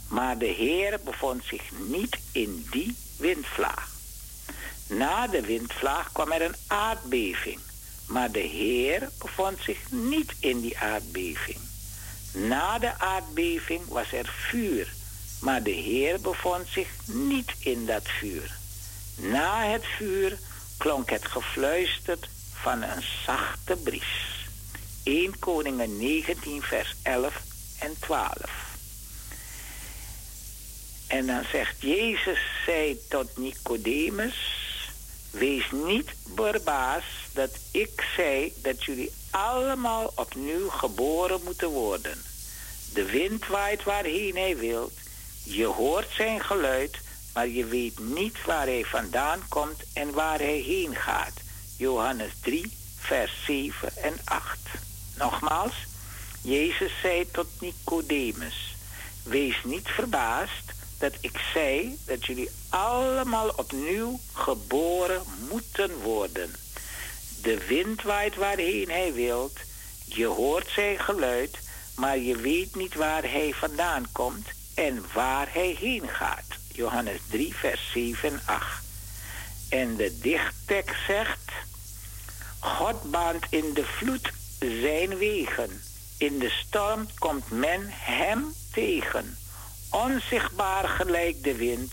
Maar 0.08 0.38
de 0.38 0.46
Heer 0.46 1.00
bevond 1.04 1.44
zich 1.44 1.72
niet 1.72 2.20
in 2.32 2.68
die 2.72 2.96
windvlaag. 3.18 3.90
Na 4.88 5.28
de 5.28 5.42
windvlaag 5.42 6.12
kwam 6.12 6.32
er 6.32 6.42
een 6.42 6.56
aardbeving. 6.68 7.60
Maar 8.08 8.32
de 8.32 8.40
Heer 8.40 9.10
bevond 9.20 9.60
zich 9.62 9.92
niet 9.92 10.34
in 10.40 10.62
die 10.62 10.78
aardbeving. 10.78 11.60
Na 12.34 12.80
de 12.80 13.00
aardbeving 13.00 13.88
was 13.88 14.12
er 14.12 14.26
vuur. 14.26 14.94
Maar 15.44 15.64
de 15.64 15.72
Heer 15.72 16.22
bevond 16.22 16.68
zich 16.68 16.88
niet 17.06 17.52
in 17.60 17.86
dat 17.86 18.04
vuur. 18.20 18.58
Na 19.16 19.66
het 19.66 19.86
vuur 19.98 20.38
klonk 20.78 21.10
het 21.10 21.26
gefluister 21.26 22.18
van 22.54 22.82
een 22.82 23.04
zachte 23.26 23.76
bries. 23.76 24.48
1 25.04 25.40
Koningen 25.40 25.98
19 25.98 26.62
vers 26.62 26.96
11 27.02 27.42
en 27.80 27.96
12. 28.00 28.32
En 31.08 31.26
dan 31.26 31.44
zegt 31.52 31.76
Jezus 31.82 32.40
zei 32.66 33.00
tot 33.10 33.38
Nicodemus, 33.38 34.36
wees 35.32 35.72
niet 35.72 36.10
verbaasd 36.36 37.08
dat 37.34 37.52
ik 37.72 38.06
zei 38.16 38.54
dat 38.62 38.84
jullie 38.84 39.12
allemaal 39.30 40.12
opnieuw 40.16 40.70
geboren 40.70 41.40
moeten 41.44 41.70
worden. 41.70 42.22
De 42.94 43.06
wind 43.06 43.48
waait 43.48 43.84
waarheen 43.84 44.36
hij 44.36 44.58
wilt, 44.58 45.03
je 45.44 45.66
hoort 45.66 46.10
zijn 46.12 46.42
geluid, 46.44 46.98
maar 47.34 47.48
je 47.48 47.66
weet 47.66 48.00
niet 48.00 48.46
waar 48.46 48.66
hij 48.66 48.84
vandaan 48.86 49.42
komt 49.50 49.84
en 49.94 50.12
waar 50.12 50.40
hij 50.40 50.58
heen 50.58 50.96
gaat. 50.96 51.34
Johannes 51.78 52.32
3, 52.42 52.72
vers 52.98 53.32
7 53.46 53.96
en 53.96 54.14
8. 54.24 54.58
Nogmaals, 55.18 55.74
Jezus 56.42 56.92
zei 57.02 57.32
tot 57.32 57.48
Nicodemus: 57.60 58.76
Wees 59.24 59.64
niet 59.64 59.88
verbaasd 59.88 60.72
dat 60.98 61.14
ik 61.20 61.40
zei 61.54 61.98
dat 62.06 62.26
jullie 62.26 62.50
allemaal 62.70 63.50
opnieuw 63.50 64.20
geboren 64.34 65.22
moeten 65.50 66.02
worden. 66.02 66.56
De 67.42 67.66
wind 67.68 68.02
waait 68.02 68.36
waarheen 68.36 68.90
hij 68.90 69.14
wilt, 69.14 69.60
je 70.06 70.26
hoort 70.26 70.70
zijn 70.70 71.00
geluid, 71.00 71.58
maar 71.96 72.18
je 72.18 72.36
weet 72.36 72.76
niet 72.76 72.96
waar 72.96 73.24
hij 73.24 73.54
vandaan 73.54 74.06
komt 74.12 74.48
en 74.74 75.06
waar 75.14 75.48
hij 75.52 75.78
heen 75.80 76.08
gaat. 76.08 76.46
Johannes 76.72 77.20
3, 77.30 77.56
vers 77.56 77.92
7 77.92 78.30
en 78.30 78.42
8. 78.46 78.84
En 79.70 79.96
de 79.96 80.20
dichttekst 80.22 81.06
zegt: 81.08 81.52
God 82.60 83.12
baant 83.12 83.46
in 83.50 83.74
de 83.74 83.86
vloed 83.86 84.32
zijn 84.60 85.18
wegen. 85.18 85.82
In 86.18 86.40
de 86.40 86.50
storm 86.50 87.08
komt 87.20 87.52
men 87.52 87.82
hem 87.90 88.54
tegen. 88.72 89.38
Onzichtbaar 89.90 90.88
gelijk 90.88 91.44
de 91.44 91.56
wind, 91.56 91.92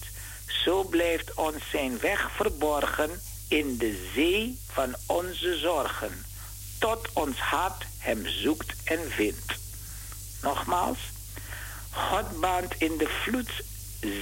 zo 0.64 0.84
blijft 0.84 1.34
ons 1.34 1.70
zijn 1.70 1.98
weg 1.98 2.30
verborgen 2.36 3.10
in 3.48 3.76
de 3.76 4.10
zee 4.14 4.58
van 4.72 4.94
onze 5.06 5.58
zorgen, 5.58 6.24
tot 6.78 7.08
ons 7.12 7.38
hart 7.38 7.84
hem 7.98 8.26
zoekt 8.26 8.74
en 8.84 9.10
vindt. 9.10 9.54
Nogmaals, 10.42 10.98
God 11.90 12.40
baant 12.40 12.74
in 12.78 12.96
de 12.96 13.08
vloed 13.08 13.50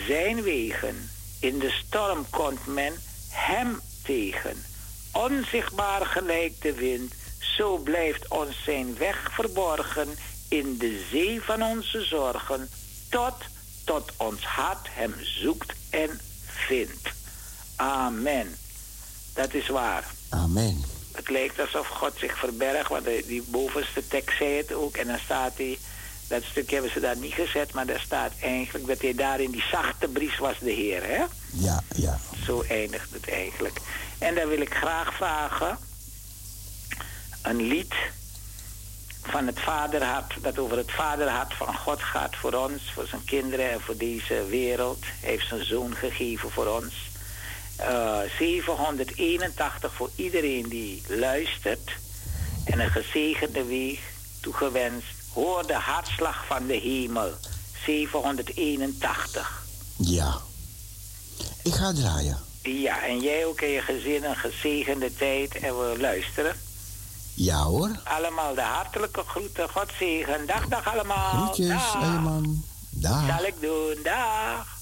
zijn 0.06 0.42
wegen. 0.42 1.10
In 1.40 1.58
de 1.58 1.70
storm 1.70 2.26
komt 2.30 2.66
men 2.66 2.92
hem 3.28 3.80
tegen. 4.02 4.64
Onzichtbaar 5.12 6.06
gelijk 6.06 6.60
de 6.60 6.72
wind, 6.72 7.12
zo 7.38 7.76
blijft 7.76 8.28
ons 8.28 8.62
zijn 8.64 8.98
weg 8.98 9.28
verborgen 9.32 10.08
in 10.48 10.78
de 10.78 11.06
zee 11.10 11.42
van 11.42 11.62
onze 11.62 12.04
zorgen, 12.04 12.68
tot, 13.08 13.34
tot 13.84 14.12
ons 14.16 14.44
hart 14.44 14.86
hem 14.90 15.14
zoekt 15.20 15.72
en 15.90 16.20
vindt. 16.46 17.08
Amen. 17.76 18.56
Dat 19.34 19.54
is 19.54 19.68
waar. 19.68 20.04
Amen. 20.28 20.84
Het 21.12 21.28
lijkt 21.28 21.60
alsof 21.60 21.86
God 21.86 22.12
zich 22.16 22.38
verbergt, 22.38 22.88
want 22.88 23.04
die 23.26 23.42
bovenste 23.42 24.08
tekst 24.08 24.36
zei 24.36 24.56
het 24.56 24.72
ook. 24.72 24.96
En 24.96 25.06
dan 25.06 25.18
staat 25.18 25.56
hij, 25.56 25.78
dat 26.28 26.42
stukje 26.42 26.74
hebben 26.74 26.92
ze 26.92 27.00
daar 27.00 27.16
niet 27.16 27.32
gezet, 27.32 27.72
maar 27.72 27.86
daar 27.86 28.00
staat 28.00 28.32
eigenlijk 28.40 28.86
dat 28.86 29.00
hij 29.00 29.14
daar 29.14 29.40
in 29.40 29.50
die 29.50 29.64
zachte 29.70 30.08
bries 30.08 30.38
was 30.38 30.58
de 30.58 30.70
Heer, 30.70 31.02
hè? 31.02 31.24
Ja, 31.50 31.82
ja. 31.94 32.18
Zo 32.44 32.62
eindigt 32.68 33.12
het 33.12 33.28
eigenlijk. 33.30 33.78
En 34.18 34.34
dan 34.34 34.48
wil 34.48 34.60
ik 34.60 34.74
graag 34.74 35.14
vragen 35.14 35.78
een 37.42 37.62
lied 37.62 37.94
van 39.22 39.46
het 39.46 39.60
vaderhart, 39.60 40.34
dat 40.40 40.58
over 40.58 40.76
het 40.76 40.92
vaderhart 40.92 41.54
van 41.54 41.74
God 41.74 42.02
gaat 42.02 42.36
voor 42.36 42.52
ons, 42.52 42.82
voor 42.94 43.06
zijn 43.06 43.24
kinderen 43.24 43.70
en 43.70 43.80
voor 43.80 43.96
deze 43.96 44.44
wereld. 44.48 45.04
Hij 45.20 45.30
heeft 45.30 45.48
zijn 45.48 45.64
zoon 45.64 45.94
gegeven 45.94 46.50
voor 46.50 46.66
ons. 46.66 46.94
Uh, 47.80 48.18
781 48.38 49.94
voor 49.94 50.10
iedereen 50.14 50.68
die 50.68 51.02
luistert. 51.08 51.90
En 52.64 52.80
een 52.80 52.90
gezegende 52.90 53.64
weeg 53.64 54.00
toegewenst. 54.40 55.17
Hoor 55.32 55.66
de 55.66 55.74
hartslag 55.74 56.46
van 56.46 56.66
de 56.66 56.74
hemel. 56.76 57.30
781. 57.86 59.62
Ja. 59.96 60.36
Ik 61.62 61.74
ga 61.74 61.92
draaien. 61.92 62.38
Ja, 62.62 63.06
en 63.06 63.20
jij 63.20 63.46
ook 63.46 63.60
en 63.60 63.68
je 63.68 63.80
gezin 63.80 64.24
een 64.24 64.36
gezegende 64.36 65.14
tijd 65.14 65.54
en 65.54 65.78
we 65.78 65.96
luisteren. 66.00 66.56
Ja 67.34 67.62
hoor. 67.62 67.90
Allemaal 68.04 68.54
de 68.54 68.60
hartelijke 68.60 69.22
groeten. 69.26 69.68
God 69.68 69.90
zegen. 69.98 70.46
Dag, 70.46 70.68
dag 70.68 70.92
allemaal. 70.92 71.30
Groetjes, 71.30 71.68
dag. 71.68 72.20
man. 72.20 72.64
Dag. 72.90 73.26
Zal 73.26 73.44
ik 73.46 73.54
doen. 73.60 74.02
Dag. 74.02 74.77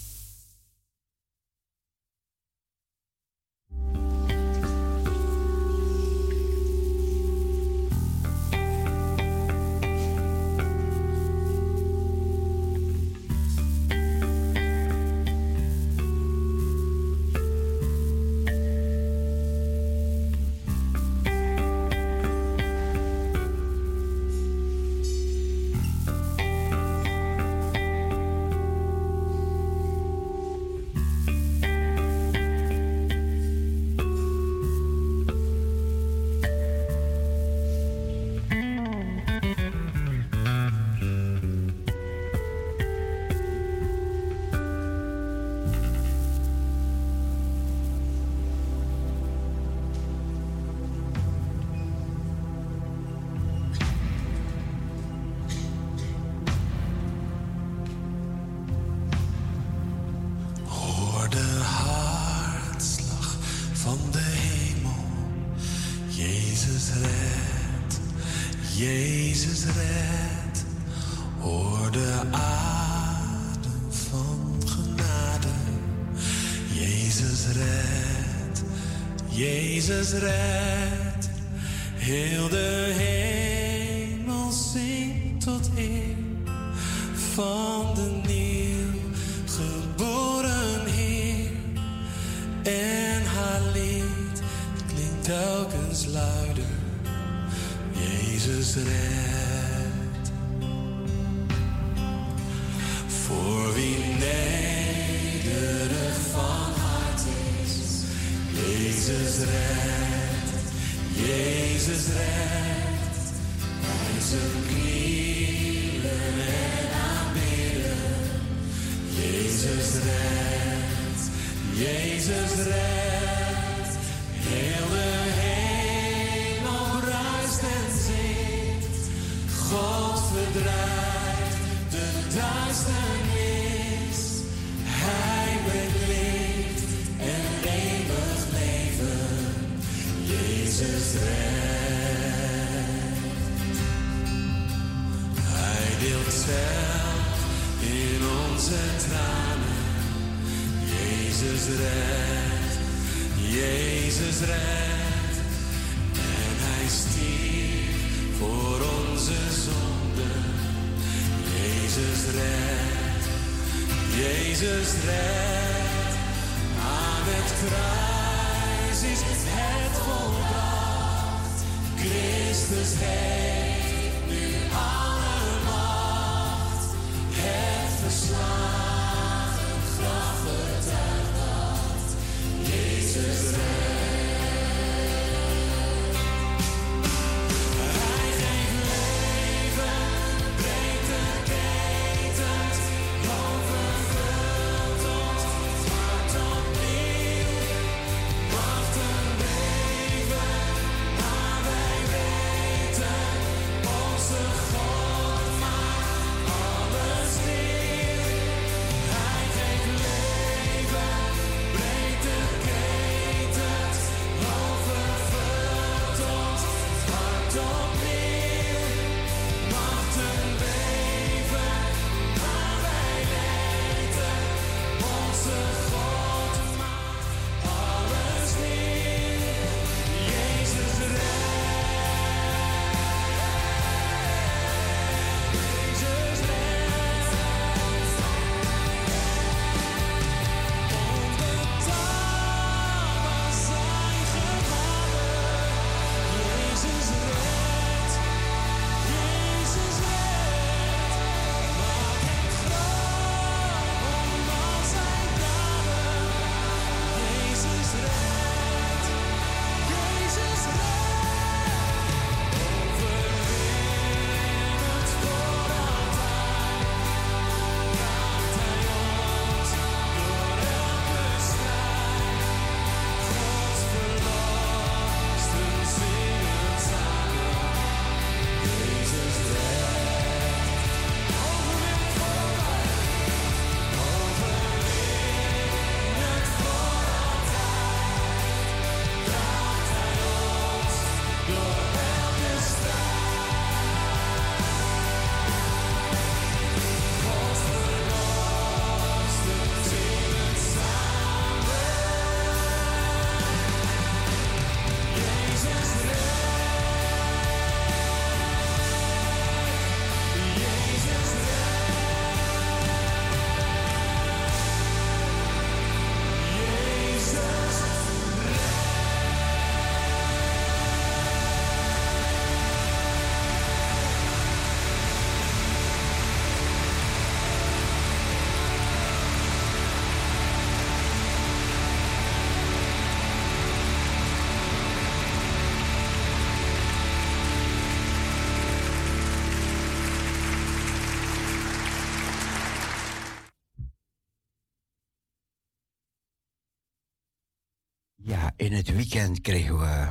Het 348.87 348.97
weekend 348.97 349.41
kregen 349.41 349.79
we 349.79 350.09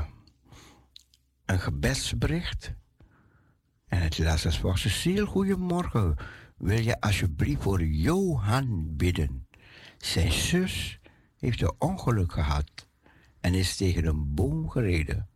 een 1.46 1.60
gebedsbericht. 1.60 2.74
En 3.88 4.02
het 4.02 4.18
laatste 4.18 4.62
was 4.62 4.82
Cecile, 4.82 5.26
goedemorgen. 5.26 6.16
Wil 6.58 6.80
je 6.80 7.02
alsjeblieft 7.02 7.62
voor 7.62 7.84
Johan 7.84 8.96
bidden? 8.96 9.48
Zijn 9.98 10.32
zus 10.32 11.00
heeft 11.38 11.62
een 11.62 11.74
ongeluk 11.78 12.32
gehad 12.32 12.88
en 13.40 13.54
is 13.54 13.76
tegen 13.76 14.06
een 14.06 14.34
boom 14.34 14.70
gereden. 14.70 15.30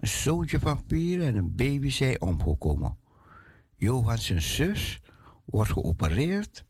Een 0.00 0.08
zoontje 0.08 0.58
van 0.58 0.84
vier 0.86 1.22
en 1.22 1.36
een 1.36 1.54
baby 1.54 1.90
zijn 1.90 2.20
omgekomen. 2.20 2.98
Johan 3.76 4.18
zijn 4.18 4.42
zus 4.42 5.00
wordt 5.44 5.72
geopereerd. 5.72 6.64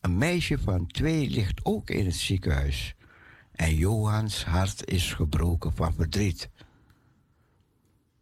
Een 0.00 0.18
meisje 0.18 0.58
van 0.58 0.86
twee 0.86 1.30
ligt 1.30 1.64
ook 1.64 1.90
in 1.90 2.04
het 2.04 2.16
ziekenhuis. 2.16 2.94
En 3.52 3.74
Johans 3.74 4.44
hart 4.44 4.86
is 4.90 5.12
gebroken 5.12 5.74
van 5.74 5.94
verdriet. 5.94 6.50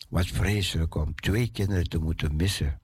Wat 0.09 0.27
vreselijk 0.27 0.95
om 0.95 1.15
twee 1.15 1.51
kinderen 1.51 1.89
te 1.89 1.99
moeten 1.99 2.37
missen. 2.37 2.81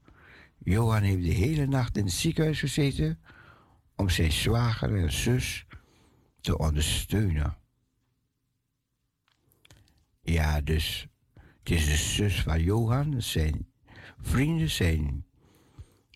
Johan 0.59 1.03
heeft 1.03 1.23
de 1.23 1.33
hele 1.33 1.67
nacht 1.67 1.97
in 1.97 2.05
het 2.05 2.13
ziekenhuis 2.13 2.61
gezeten 2.61 3.21
om 3.97 4.09
zijn 4.09 4.33
zwager 4.33 4.97
en 4.97 5.13
zus 5.13 5.67
te 6.41 6.59
ondersteunen. 6.59 7.57
Ja, 10.23 10.61
dus 10.61 11.07
het 11.59 11.71
is 11.71 11.85
de 11.85 11.97
zus 11.97 12.43
van 12.43 12.63
Johan, 12.63 13.23
zijn 13.23 13.69
vrienden, 14.21 14.71
zijn 14.71 15.27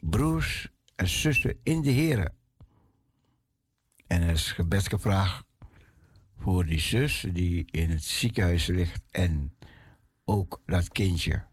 broers 0.01 0.69
en 0.97 1.09
zussen 1.09 1.59
in 1.63 1.83
de 1.83 1.91
Heer. 1.91 2.33
En 4.07 4.23
er 4.23 4.31
is 4.31 4.53
gebed 4.53 4.89
gevraagd 4.89 5.45
voor 6.41 6.67
die 6.67 6.81
zus 6.81 7.27
die 7.33 7.65
in 7.71 7.91
het 7.91 8.05
ziekenhuis 8.05 8.67
ligt 8.67 9.03
en 9.11 9.57
ook 10.25 10.63
dat 10.67 10.89
kindje. 10.89 11.45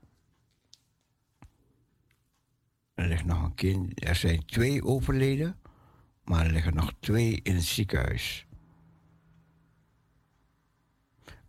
Er 2.93 3.07
ligt 3.07 3.25
nog 3.25 3.43
een 3.43 3.55
kind. 3.55 4.05
Er 4.07 4.15
zijn 4.15 4.45
twee 4.45 4.83
overleden, 4.83 5.59
Maar 6.23 6.45
er 6.45 6.51
liggen 6.51 6.73
nog 6.73 6.93
twee 6.99 7.39
in 7.43 7.55
het 7.55 7.63
ziekenhuis. 7.63 8.45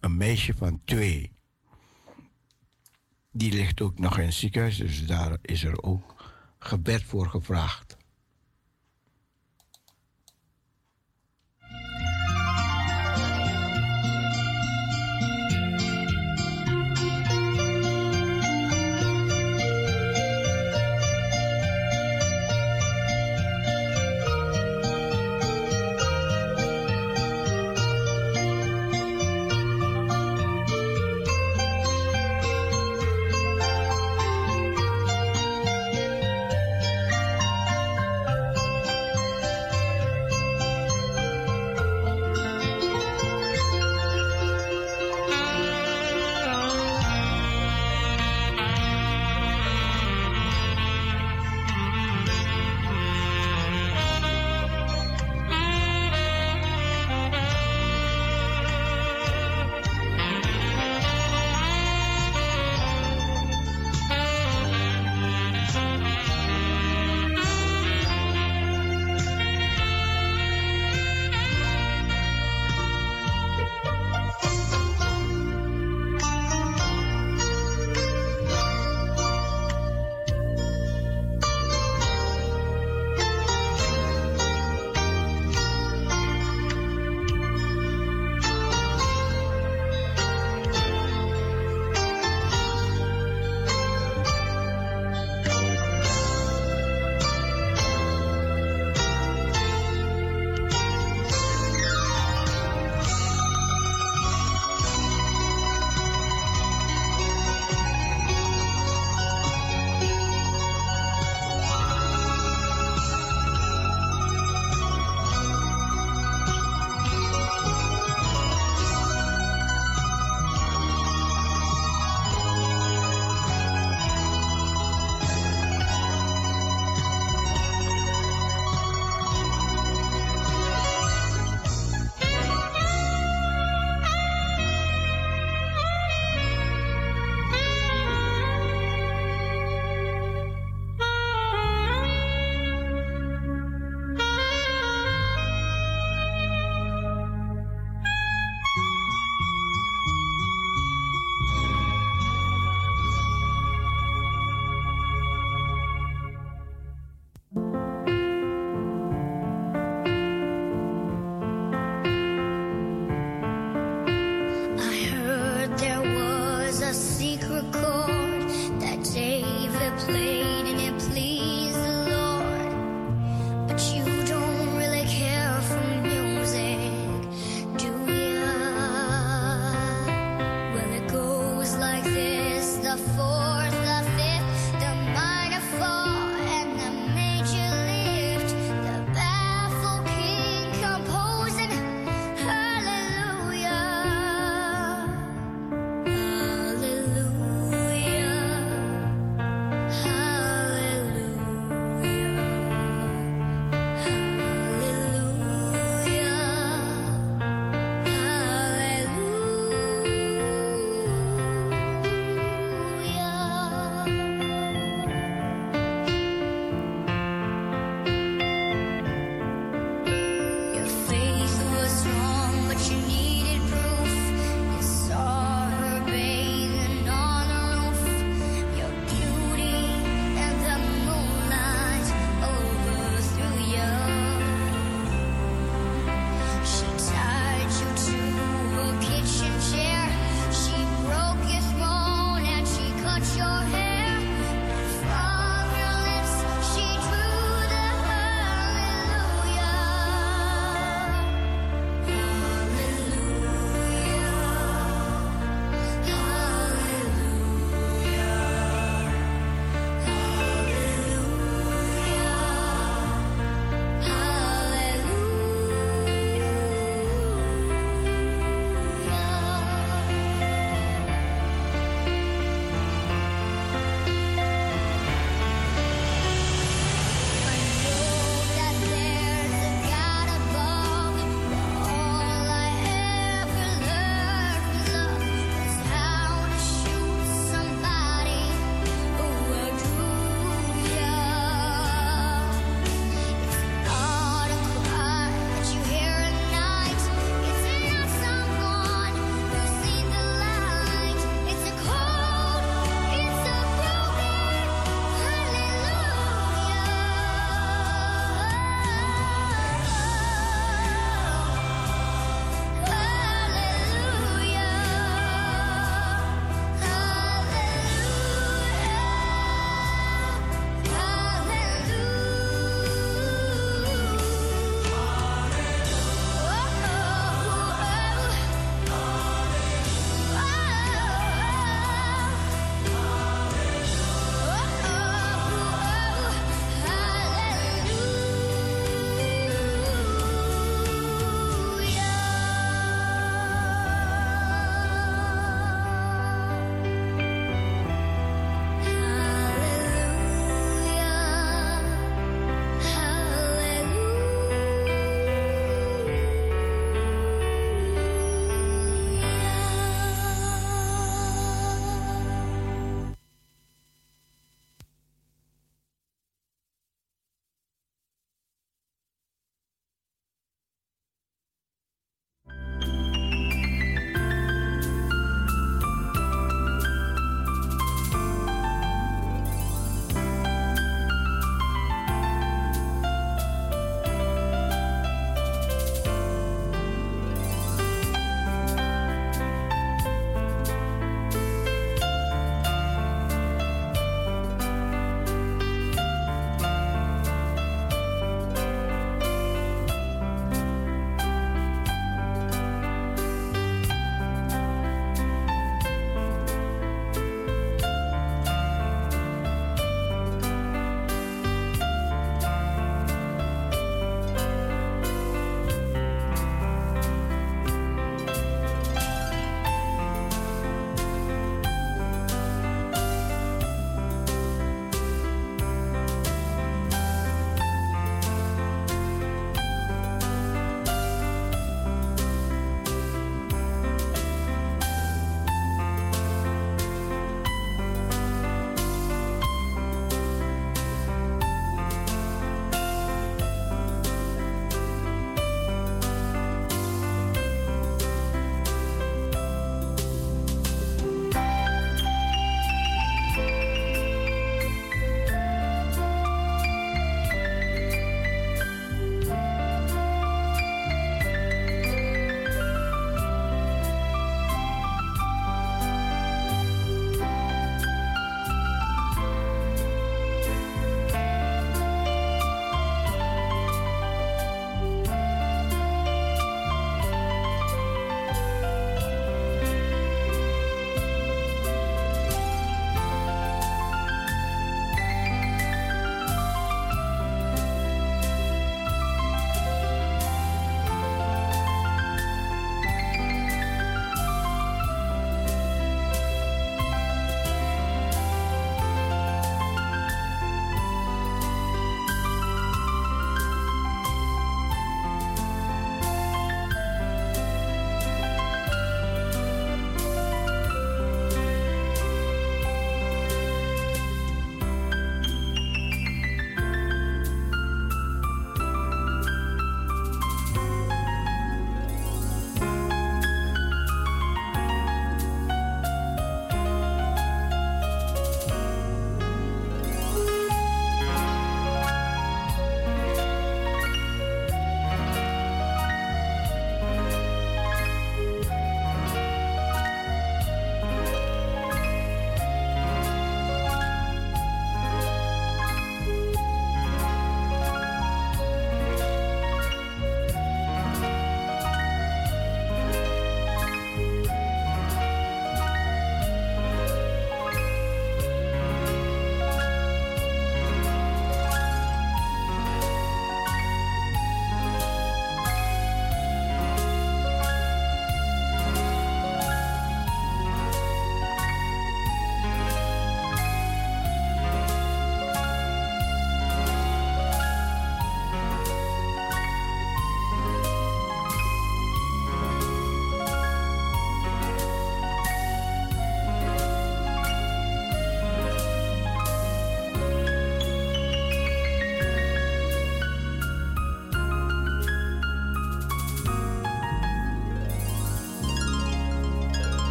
Een 0.00 0.16
meisje 0.16 0.54
van 0.54 0.80
twee. 0.84 1.32
Die 3.30 3.52
ligt 3.52 3.80
ook 3.80 3.98
nog 3.98 4.18
in 4.18 4.24
het 4.24 4.34
ziekenhuis, 4.34 4.76
dus 4.76 5.06
daar 5.06 5.38
is 5.42 5.64
er 5.64 5.82
ook 5.82 6.32
gebed 6.58 7.02
voor 7.02 7.28
gevraagd. 7.28 7.97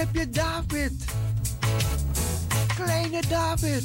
heb 0.00 0.14
je 0.14 0.30
David. 0.30 1.04
Kleine 2.74 3.20
David. 3.28 3.84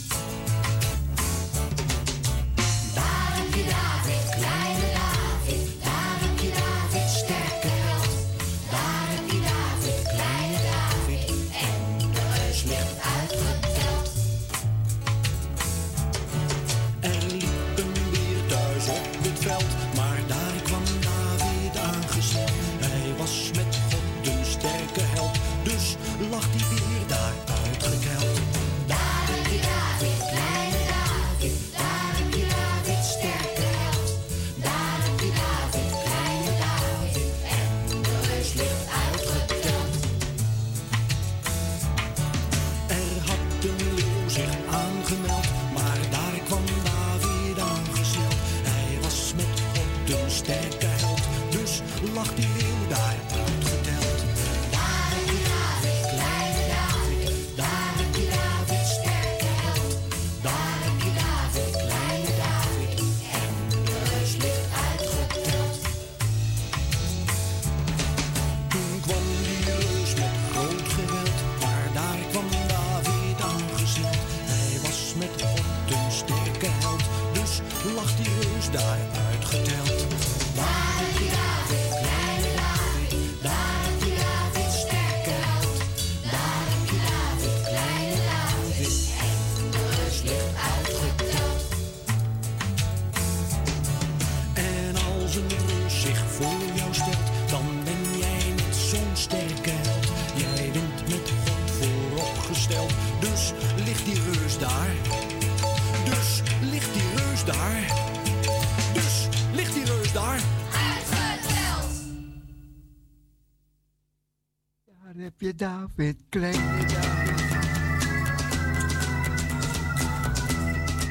David, 115.57 116.17
kleine 116.29 116.85
David. 116.85 117.39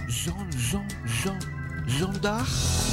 Jean, 0.08 0.52
zon, 0.52 0.86
zon, 1.06 1.38
zondag. 1.86 2.83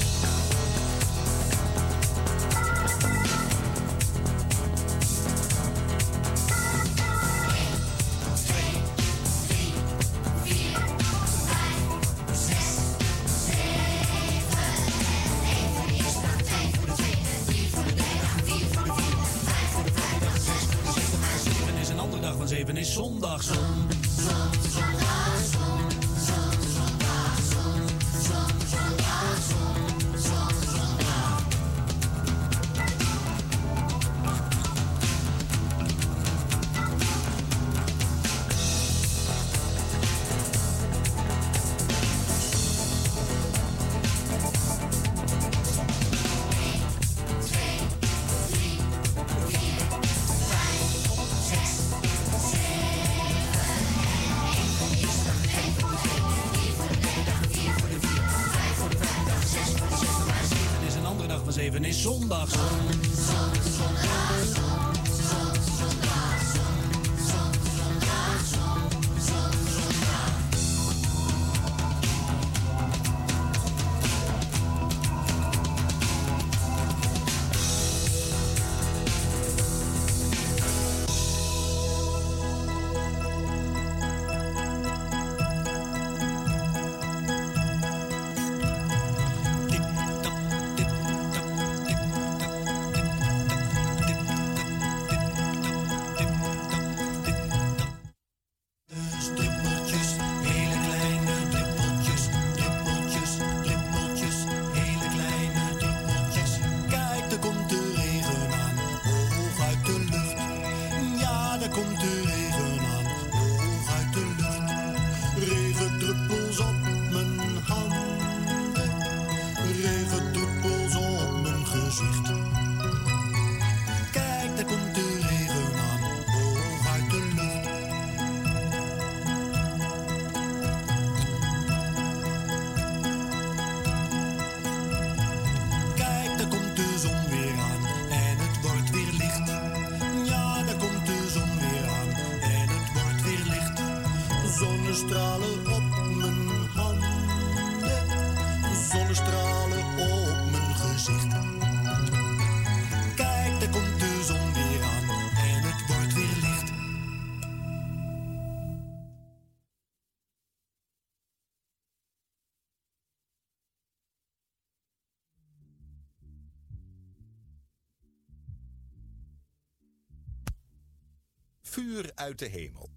Hemel. 172.40 172.90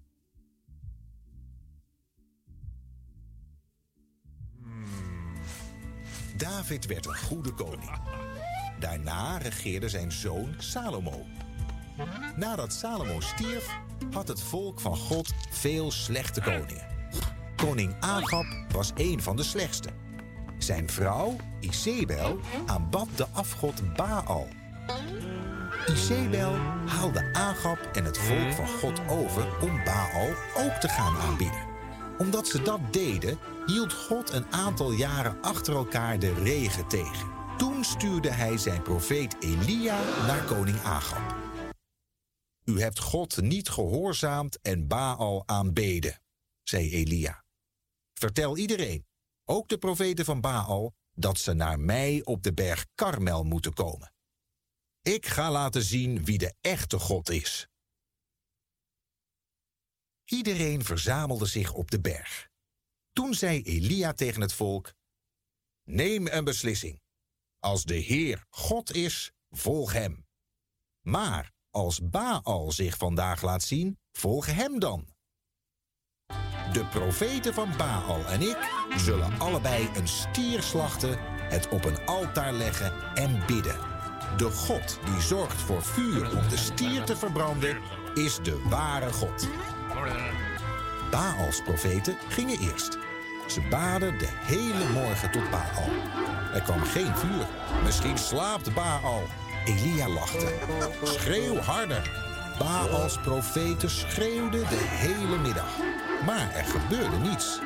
David 6.37 6.85
werd 6.85 7.05
een 7.05 7.15
goede 7.15 7.53
koning. 7.53 7.99
Daarna 8.79 9.37
regeerde 9.37 9.89
zijn 9.89 10.11
zoon 10.11 10.55
Salomo. 10.57 11.25
Nadat 12.35 12.73
Salomo 12.73 13.19
stierf, 13.19 13.69
had 14.11 14.27
het 14.27 14.41
volk 14.41 14.79
van 14.79 14.95
God 14.95 15.33
veel 15.49 15.91
slechte 15.91 16.41
koningen. 16.41 16.87
Koning 17.55 17.95
Agab 17.99 18.45
was 18.71 18.91
een 18.95 19.21
van 19.21 19.35
de 19.35 19.43
slechtste. 19.43 19.89
Zijn 20.57 20.89
vrouw, 20.89 21.35
Isabel, 21.59 22.39
aanbad 22.65 23.07
de 23.15 23.27
afgod 23.31 23.93
Baal. 23.95 24.47
Isabel 25.95 26.55
haalde 26.85 27.33
Agab 27.33 27.79
en 27.93 28.05
het 28.05 28.17
volk 28.17 28.53
van 28.53 28.67
God 28.67 28.99
over 29.09 29.61
om 29.61 29.83
Baal 29.83 30.29
ook 30.57 30.71
te 30.71 30.87
gaan 30.87 31.17
aanbieden. 31.17 31.67
Omdat 32.17 32.47
ze 32.47 32.61
dat 32.61 32.93
deden, 32.93 33.39
hield 33.65 33.93
God 33.93 34.31
een 34.31 34.45
aantal 34.51 34.91
jaren 34.91 35.41
achter 35.41 35.75
elkaar 35.75 36.19
de 36.19 36.33
regen 36.33 36.87
tegen. 36.87 37.31
Toen 37.57 37.83
stuurde 37.83 38.31
hij 38.31 38.57
zijn 38.57 38.81
profeet 38.81 39.35
Elia 39.39 40.25
naar 40.27 40.43
koning 40.43 40.77
Agab. 40.77 41.35
U 42.63 42.81
hebt 42.81 42.99
God 42.99 43.41
niet 43.41 43.69
gehoorzaamd 43.69 44.61
en 44.61 44.87
Baal 44.87 45.43
aanbeden, 45.45 46.21
zei 46.63 46.91
Elia. 46.91 47.43
Vertel 48.13 48.57
iedereen, 48.57 49.05
ook 49.43 49.67
de 49.67 49.77
profeten 49.77 50.25
van 50.25 50.41
Baal, 50.41 50.93
dat 51.13 51.37
ze 51.37 51.53
naar 51.53 51.79
mij 51.79 52.21
op 52.23 52.43
de 52.43 52.53
berg 52.53 52.85
Karmel 52.95 53.43
moeten 53.43 53.73
komen. 53.73 54.14
Ik 55.05 55.25
ga 55.25 55.51
laten 55.51 55.83
zien 55.83 56.25
wie 56.25 56.37
de 56.37 56.53
echte 56.61 56.99
God 56.99 57.29
is. 57.29 57.67
Iedereen 60.25 60.83
verzamelde 60.83 61.45
zich 61.45 61.73
op 61.73 61.91
de 61.91 62.01
berg. 62.01 62.49
Toen 63.13 63.33
zei 63.33 63.61
Elia 63.61 64.13
tegen 64.13 64.41
het 64.41 64.53
volk: 64.53 64.93
Neem 65.83 66.27
een 66.27 66.43
beslissing. 66.43 67.01
Als 67.59 67.83
de 67.83 67.95
Heer 67.95 68.45
God 68.49 68.93
is, 68.93 69.31
volg 69.49 69.93
hem. 69.93 70.25
Maar 71.01 71.51
als 71.69 72.09
Baal 72.09 72.71
zich 72.71 72.97
vandaag 72.97 73.41
laat 73.41 73.63
zien, 73.63 73.99
volg 74.11 74.45
hem 74.45 74.79
dan. 74.79 75.13
De 76.73 76.87
profeten 76.91 77.53
van 77.53 77.77
Baal 77.77 78.25
en 78.25 78.41
ik 78.41 78.57
zullen 78.97 79.39
allebei 79.39 79.89
een 79.95 80.07
stier 80.07 80.63
slachten, 80.63 81.19
het 81.49 81.69
op 81.69 81.83
een 81.83 82.05
altaar 82.05 82.53
leggen 82.53 83.15
en 83.15 83.45
bidden. 83.45 83.94
De 84.37 84.51
God 84.51 84.99
die 85.05 85.21
zorgt 85.21 85.61
voor 85.61 85.83
vuur 85.83 86.37
om 86.37 86.49
de 86.49 86.57
stier 86.57 87.03
te 87.03 87.15
verbranden, 87.15 87.77
is 88.13 88.39
de 88.43 88.61
ware 88.69 89.11
God. 89.13 89.47
Baals 91.11 91.61
profeten 91.63 92.17
gingen 92.29 92.59
eerst. 92.59 92.97
Ze 93.47 93.61
baden 93.69 94.17
de 94.17 94.27
hele 94.29 94.89
morgen 94.93 95.31
tot 95.31 95.49
Baal. 95.49 95.89
Er 96.53 96.61
kwam 96.61 96.83
geen 96.83 97.15
vuur. 97.15 97.45
Misschien 97.83 98.17
slaapt 98.17 98.73
Baal. 98.73 99.23
Elia 99.65 100.09
lachte. 100.09 100.53
Schreeuw 101.03 101.57
harder. 101.57 102.11
Baals 102.59 103.19
profeten 103.19 103.89
schreeuwden 103.89 104.69
de 104.69 104.85
hele 104.87 105.37
middag. 105.37 105.77
Maar 106.25 106.53
er 106.53 106.65
gebeurde 106.65 107.17
niets. 107.17 107.59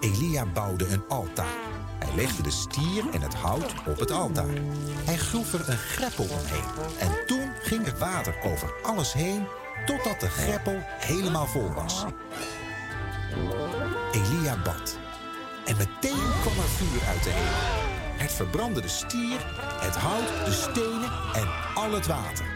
Elia 0.00 0.46
bouwde 0.46 0.88
een 0.88 1.02
altaar. 1.08 1.67
Hij 1.98 2.14
legde 2.14 2.42
de 2.42 2.50
stier 2.50 3.04
en 3.12 3.22
het 3.22 3.34
hout 3.34 3.74
op 3.86 3.98
het 3.98 4.10
altaar. 4.10 4.54
Hij 5.04 5.16
groef 5.16 5.52
er 5.52 5.68
een 5.68 5.78
greppel 5.78 6.24
omheen. 6.24 6.64
En 6.98 7.26
toen 7.26 7.50
ging 7.62 7.86
er 7.86 7.98
water 7.98 8.34
over 8.42 8.74
alles 8.82 9.12
heen, 9.12 9.46
totdat 9.86 10.20
de 10.20 10.28
greppel 10.28 10.76
helemaal 10.84 11.46
vol 11.46 11.72
was. 11.72 12.04
Elia 14.12 14.56
bad. 14.64 14.98
En 15.64 15.76
meteen 15.76 16.30
kwam 16.40 16.58
er 16.58 16.68
vuur 16.76 17.08
uit 17.08 17.24
de 17.24 17.30
hemel. 17.30 17.86
Het 18.18 18.32
verbrandde 18.32 18.80
de 18.80 18.88
stier, 18.88 19.38
het 19.80 19.96
hout, 19.96 20.44
de 20.44 20.52
stenen 20.52 21.10
en 21.34 21.48
al 21.74 21.92
het 21.92 22.06
water. 22.06 22.46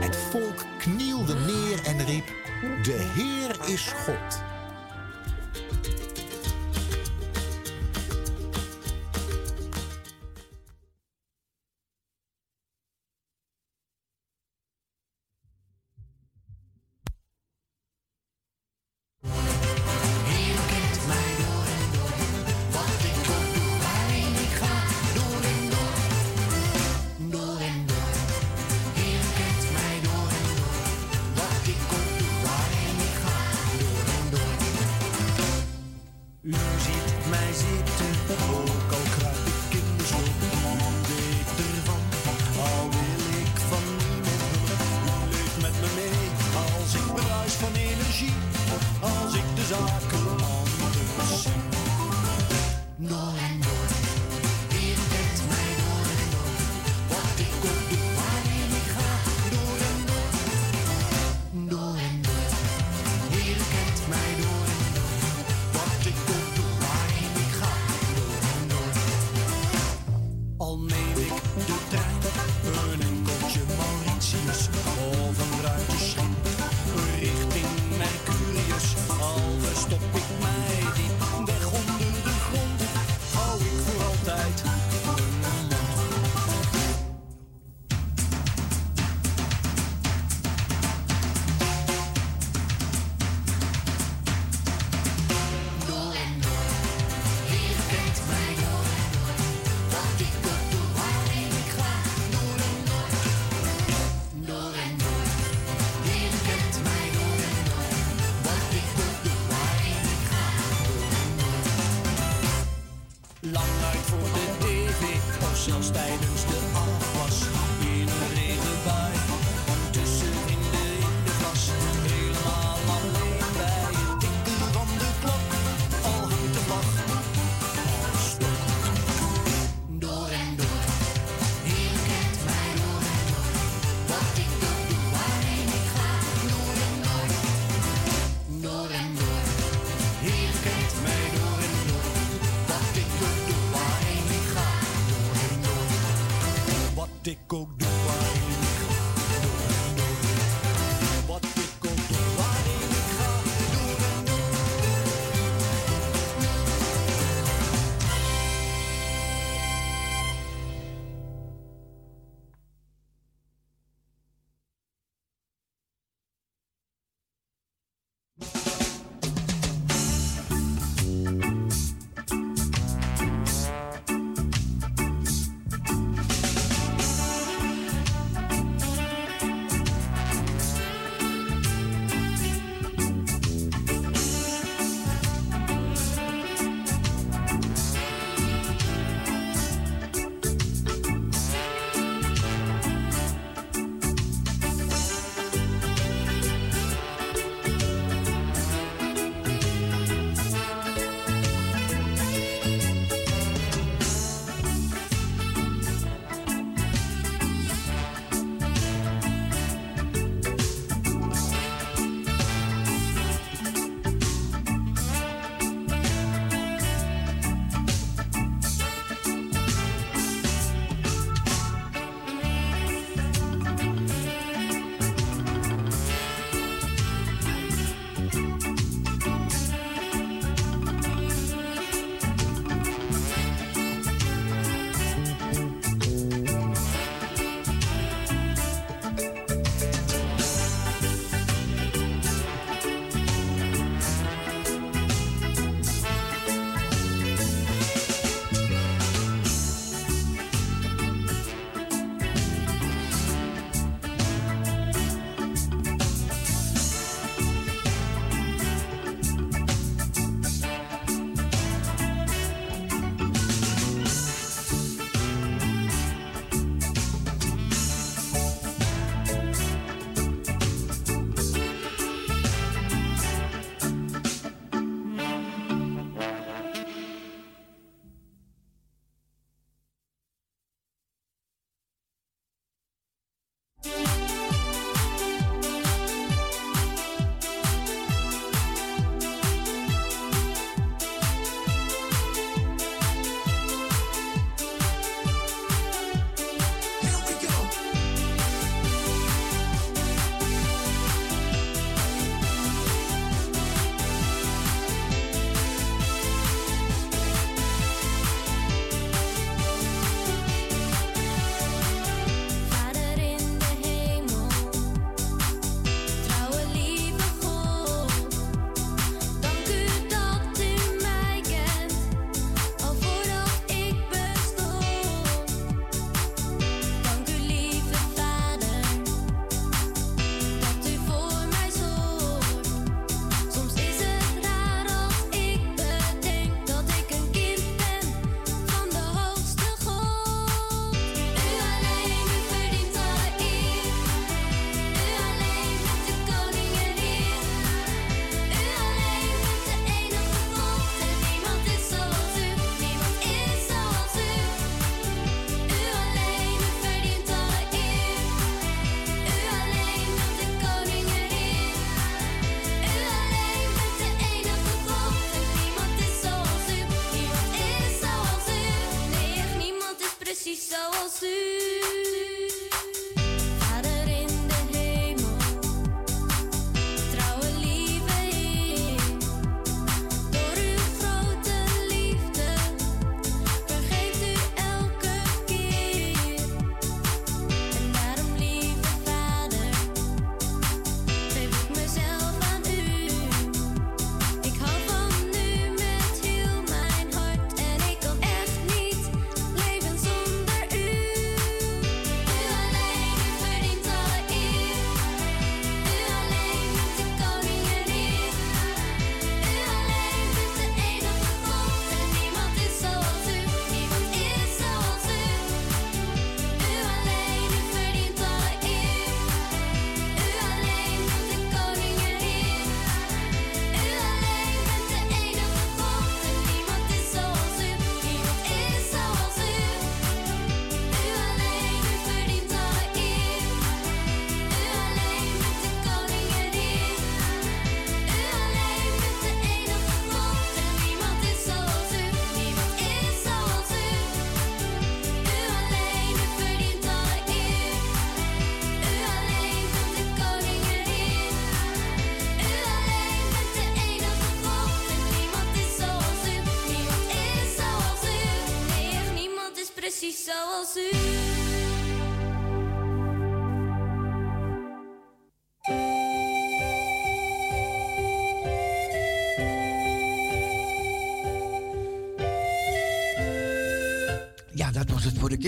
Het 0.00 0.16
volk 0.16 0.64
knielde 0.78 1.34
neer 1.34 1.84
en 1.84 2.04
riep: 2.04 2.26
De 2.82 3.10
Heer 3.14 3.68
is 3.68 3.92
God. 4.04 4.45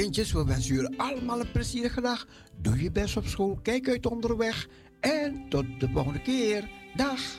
kindjes, 0.03 0.33
we 0.33 0.45
wensen 0.45 0.75
jullie 0.75 0.99
allemaal 0.99 1.41
een 1.41 1.51
plezierige 1.53 2.01
dag. 2.01 2.27
Doe 2.61 2.83
je 2.83 2.91
best 2.91 3.17
op 3.17 3.27
school, 3.27 3.59
kijk 3.63 3.89
uit 3.89 4.07
onderweg. 4.07 4.69
En 5.01 5.47
tot 5.49 5.65
de 5.79 5.89
volgende 5.89 6.23
keer. 6.23 6.69
Dag. 6.97 7.38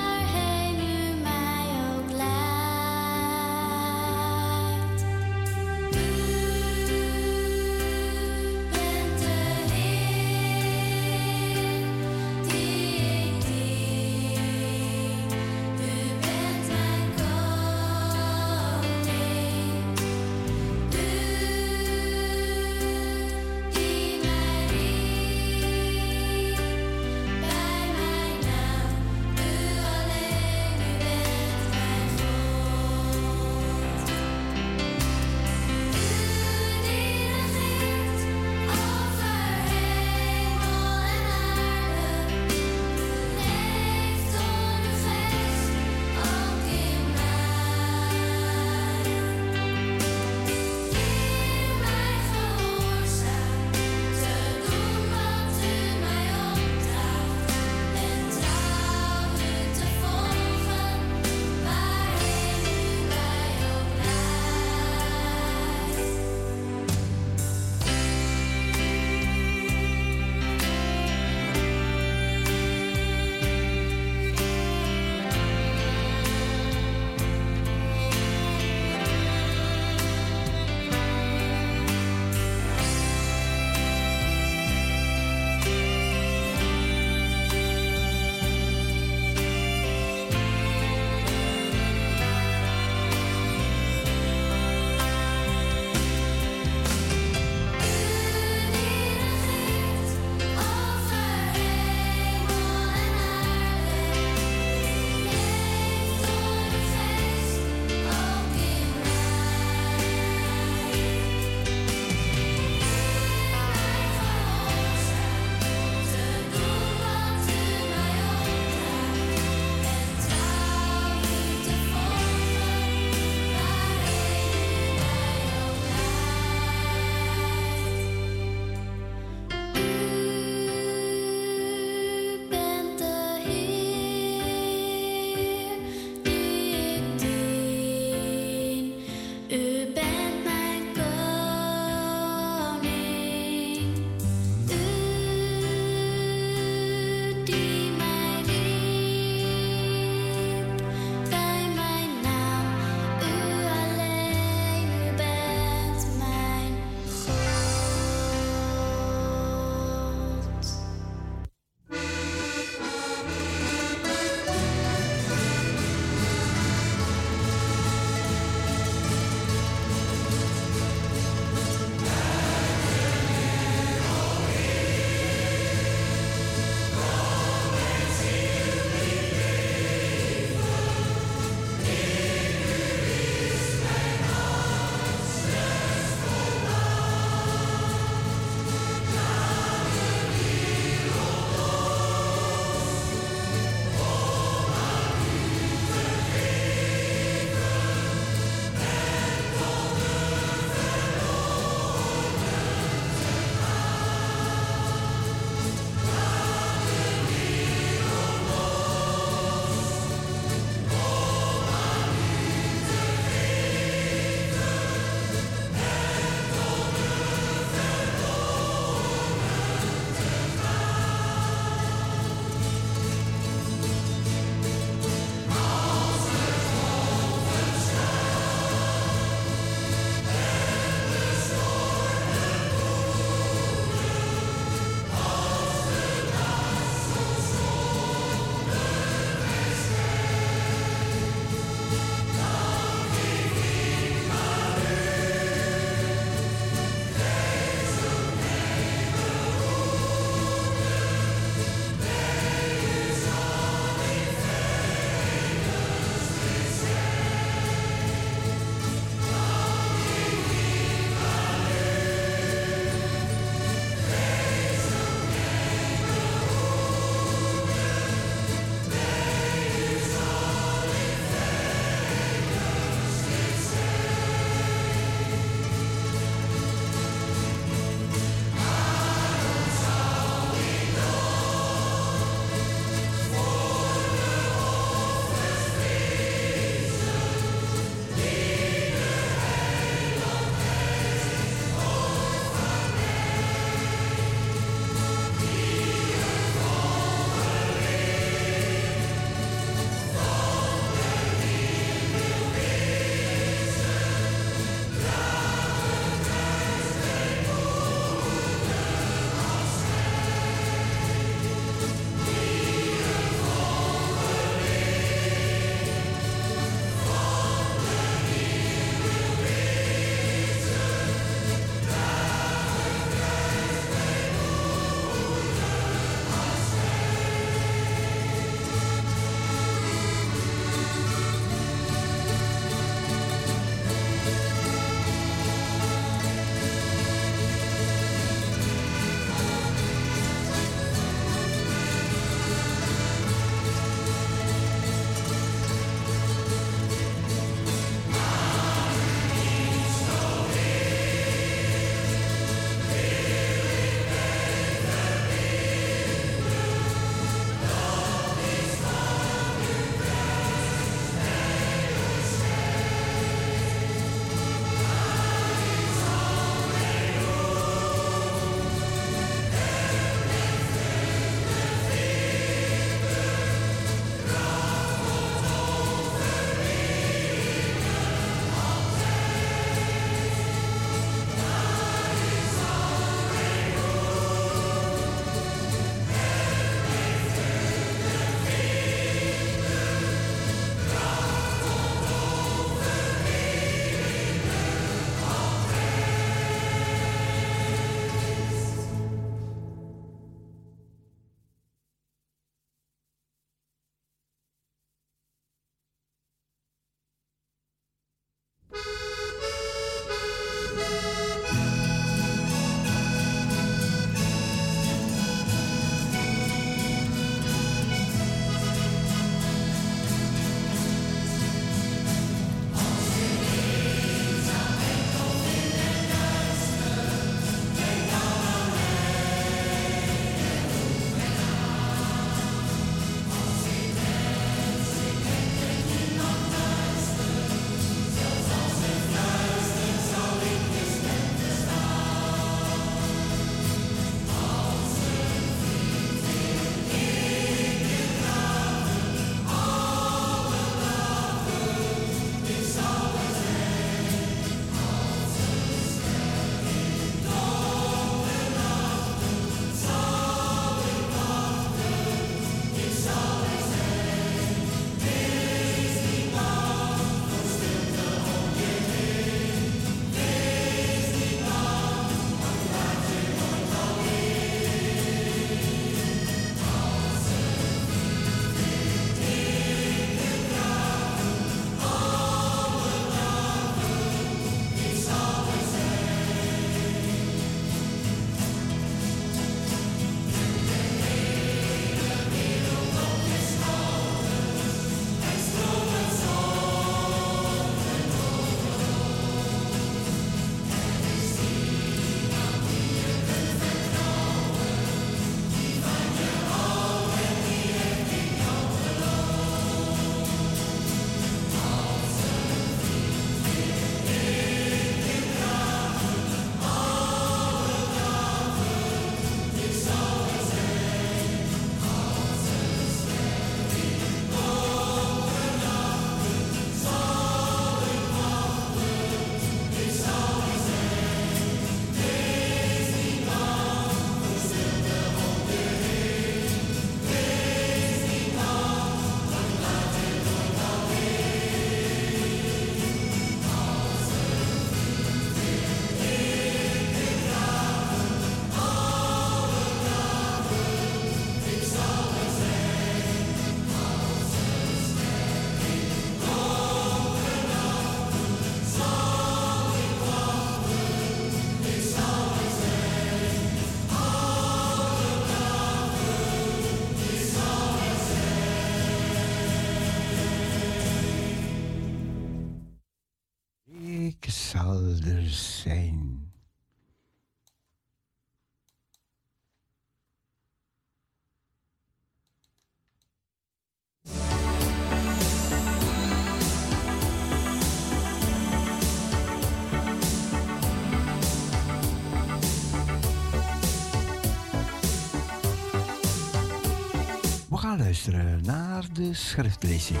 Luisteren 597.76 598.40
naar 598.44 598.84
de 598.92 599.14
schriftlezing. 599.14 600.00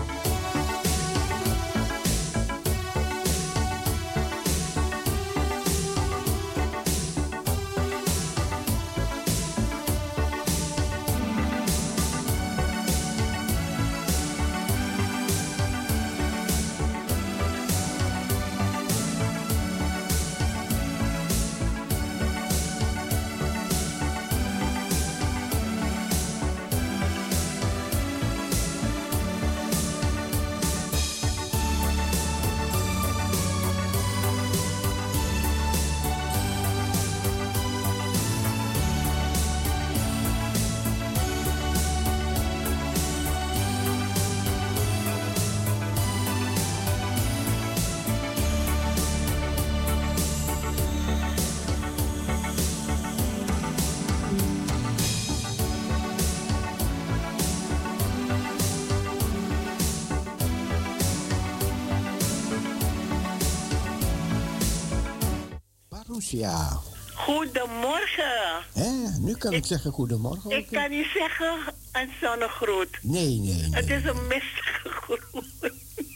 Parousia. 66.32 66.80
Goedemorgen. 67.14 68.64
Hè, 68.72 69.18
nu 69.18 69.36
kan 69.36 69.52
ik, 69.52 69.66
zeggen 69.66 69.92
goedemorgen. 69.92 70.50
Ik 70.50 70.66
kan 70.70 70.90
niet 70.90 71.06
zeggen 71.14 71.58
een 71.92 72.10
zonnegroet. 72.20 72.88
Nee, 73.02 73.38
nee, 73.38 73.54
nee. 73.54 73.70
Het 73.70 73.90
is 73.90 74.04
een 74.04 74.26
mistige 74.26 74.88
groet. 74.88 75.72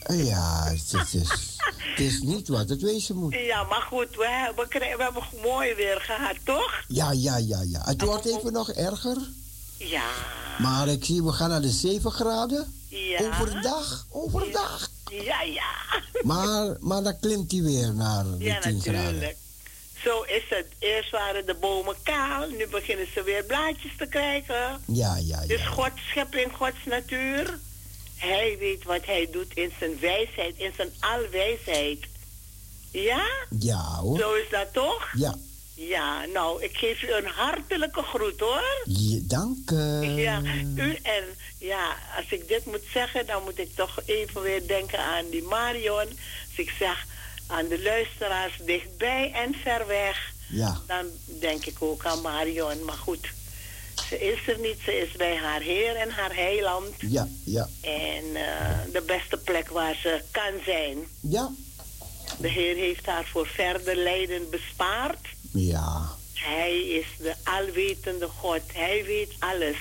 Ja, 0.07 0.63
het, 0.63 0.91
het 0.91 1.13
is, 1.13 1.57
het 1.77 1.99
is 1.99 2.21
niet 2.21 2.47
wat 2.47 2.69
het 2.69 2.81
wezen 2.81 3.15
moet. 3.15 3.33
Ja, 3.33 3.63
maar 3.63 3.81
goed, 3.81 4.15
we 4.15 4.27
hebben, 4.27 4.67
we 4.69 5.03
hebben 5.03 5.23
mooi 5.43 5.73
weer 5.73 6.01
gehad, 6.01 6.35
toch? 6.43 6.83
Ja, 6.87 7.11
ja, 7.11 7.37
ja, 7.37 7.61
ja. 7.61 7.81
Het 7.85 8.01
wordt 8.01 8.25
even 8.25 8.53
nog 8.53 8.71
erger. 8.71 9.17
Ja. 9.77 10.09
Maar 10.59 10.87
ik 10.87 11.05
zie, 11.05 11.23
we 11.23 11.31
gaan 11.31 11.49
naar 11.49 11.61
de 11.61 11.69
7 11.69 12.11
graden. 12.11 12.73
Ja. 12.87 13.27
Overdag, 13.27 14.05
overdag. 14.09 14.89
Ja, 15.11 15.41
ja. 15.41 16.01
Maar, 16.21 16.75
maar 16.79 17.03
dan 17.03 17.19
klimt 17.19 17.51
hij 17.51 17.61
weer 17.61 17.93
naar 17.93 18.23
de 18.23 18.43
Ja, 18.43 18.59
10 18.59 18.81
graden. 18.81 19.35
Zo 20.03 20.21
is 20.21 20.43
het. 20.49 20.65
Eerst 20.79 21.11
waren 21.11 21.45
de 21.45 21.53
bomen 21.53 21.95
kaal, 22.03 22.49
nu 22.49 22.67
beginnen 22.67 23.07
ze 23.13 23.23
weer 23.23 23.43
blaadjes 23.43 23.91
te 23.97 24.05
krijgen. 24.07 24.81
Ja, 24.87 25.17
ja, 25.17 25.39
Dus 25.45 25.61
ja. 25.61 25.65
Gods 25.69 26.01
schepping, 26.09 26.51
Gods 26.53 26.85
natuur. 26.85 27.59
Hij 28.15 28.55
weet 28.59 28.83
wat 28.83 29.05
hij 29.05 29.27
doet 29.31 29.53
in 29.53 29.71
zijn 29.79 29.99
wijsheid, 29.99 30.53
in 30.57 30.71
zijn 30.75 30.89
alwijsheid. 30.99 31.99
Ja? 32.91 33.25
Ja 33.59 33.95
hoor. 33.99 34.19
Zo 34.19 34.33
is 34.33 34.49
dat 34.49 34.73
toch? 34.73 35.07
Ja. 35.17 35.35
Ja, 35.73 36.25
nou, 36.33 36.63
ik 36.63 36.77
geef 36.77 37.03
u 37.03 37.11
een 37.13 37.25
hartelijke 37.25 38.01
groet 38.01 38.39
hoor. 38.39 38.63
Dank. 39.21 39.71
eh. 39.71 40.17
Ja, 40.17 40.41
u 40.75 40.97
en 41.03 41.23
ja, 41.59 41.95
als 42.17 42.25
ik 42.29 42.47
dit 42.47 42.65
moet 42.65 42.83
zeggen, 42.93 43.25
dan 43.25 43.43
moet 43.43 43.59
ik 43.59 43.75
toch 43.75 43.99
even 44.05 44.41
weer 44.41 44.67
denken 44.67 44.99
aan 44.99 45.29
die 45.29 45.43
Marion. 45.43 46.07
Als 46.47 46.55
ik 46.55 46.73
zeg 46.79 47.05
aan 47.47 47.67
de 47.67 47.81
luisteraars 47.81 48.59
dichtbij 48.65 49.31
en 49.33 49.53
ver 49.63 49.87
weg, 49.87 50.33
Ja, 50.49 50.81
dan 50.87 51.05
denk 51.39 51.65
ik 51.65 51.75
ook 51.79 52.05
aan 52.05 52.21
Marion. 52.21 52.85
Maar 52.85 52.97
goed, 52.97 53.27
ze 54.09 54.19
is 54.19 54.47
er 54.47 54.59
niet, 54.59 54.77
ze 54.83 54.93
is 54.97 55.11
bij 55.11 55.37
haar 55.37 55.61
Heer 55.61 55.95
en 55.95 56.09
haar 56.09 56.35
heiland. 56.35 56.93
ja, 56.97 57.27
ja. 57.43 57.67
En 57.81 58.35
eh, 58.35 58.93
de 58.93 59.03
beste 59.05 59.37
plek 59.37 59.69
waar 59.69 59.95
ze 60.01 60.21
kan 60.31 60.53
zijn. 60.65 60.97
Ja, 61.21 61.51
De 62.39 62.47
Heer 62.49 62.75
heeft 62.75 63.05
haar 63.05 63.25
voor 63.25 63.47
verder 63.47 63.95
lijden 63.95 64.49
bespaard. 64.49 65.27
ja. 65.51 66.15
Hij 66.33 66.79
is 66.87 67.05
de 67.19 67.33
alwetende 67.43 68.27
God. 68.27 68.61
Hij 68.73 69.03
weet 69.05 69.31
alles. 69.39 69.77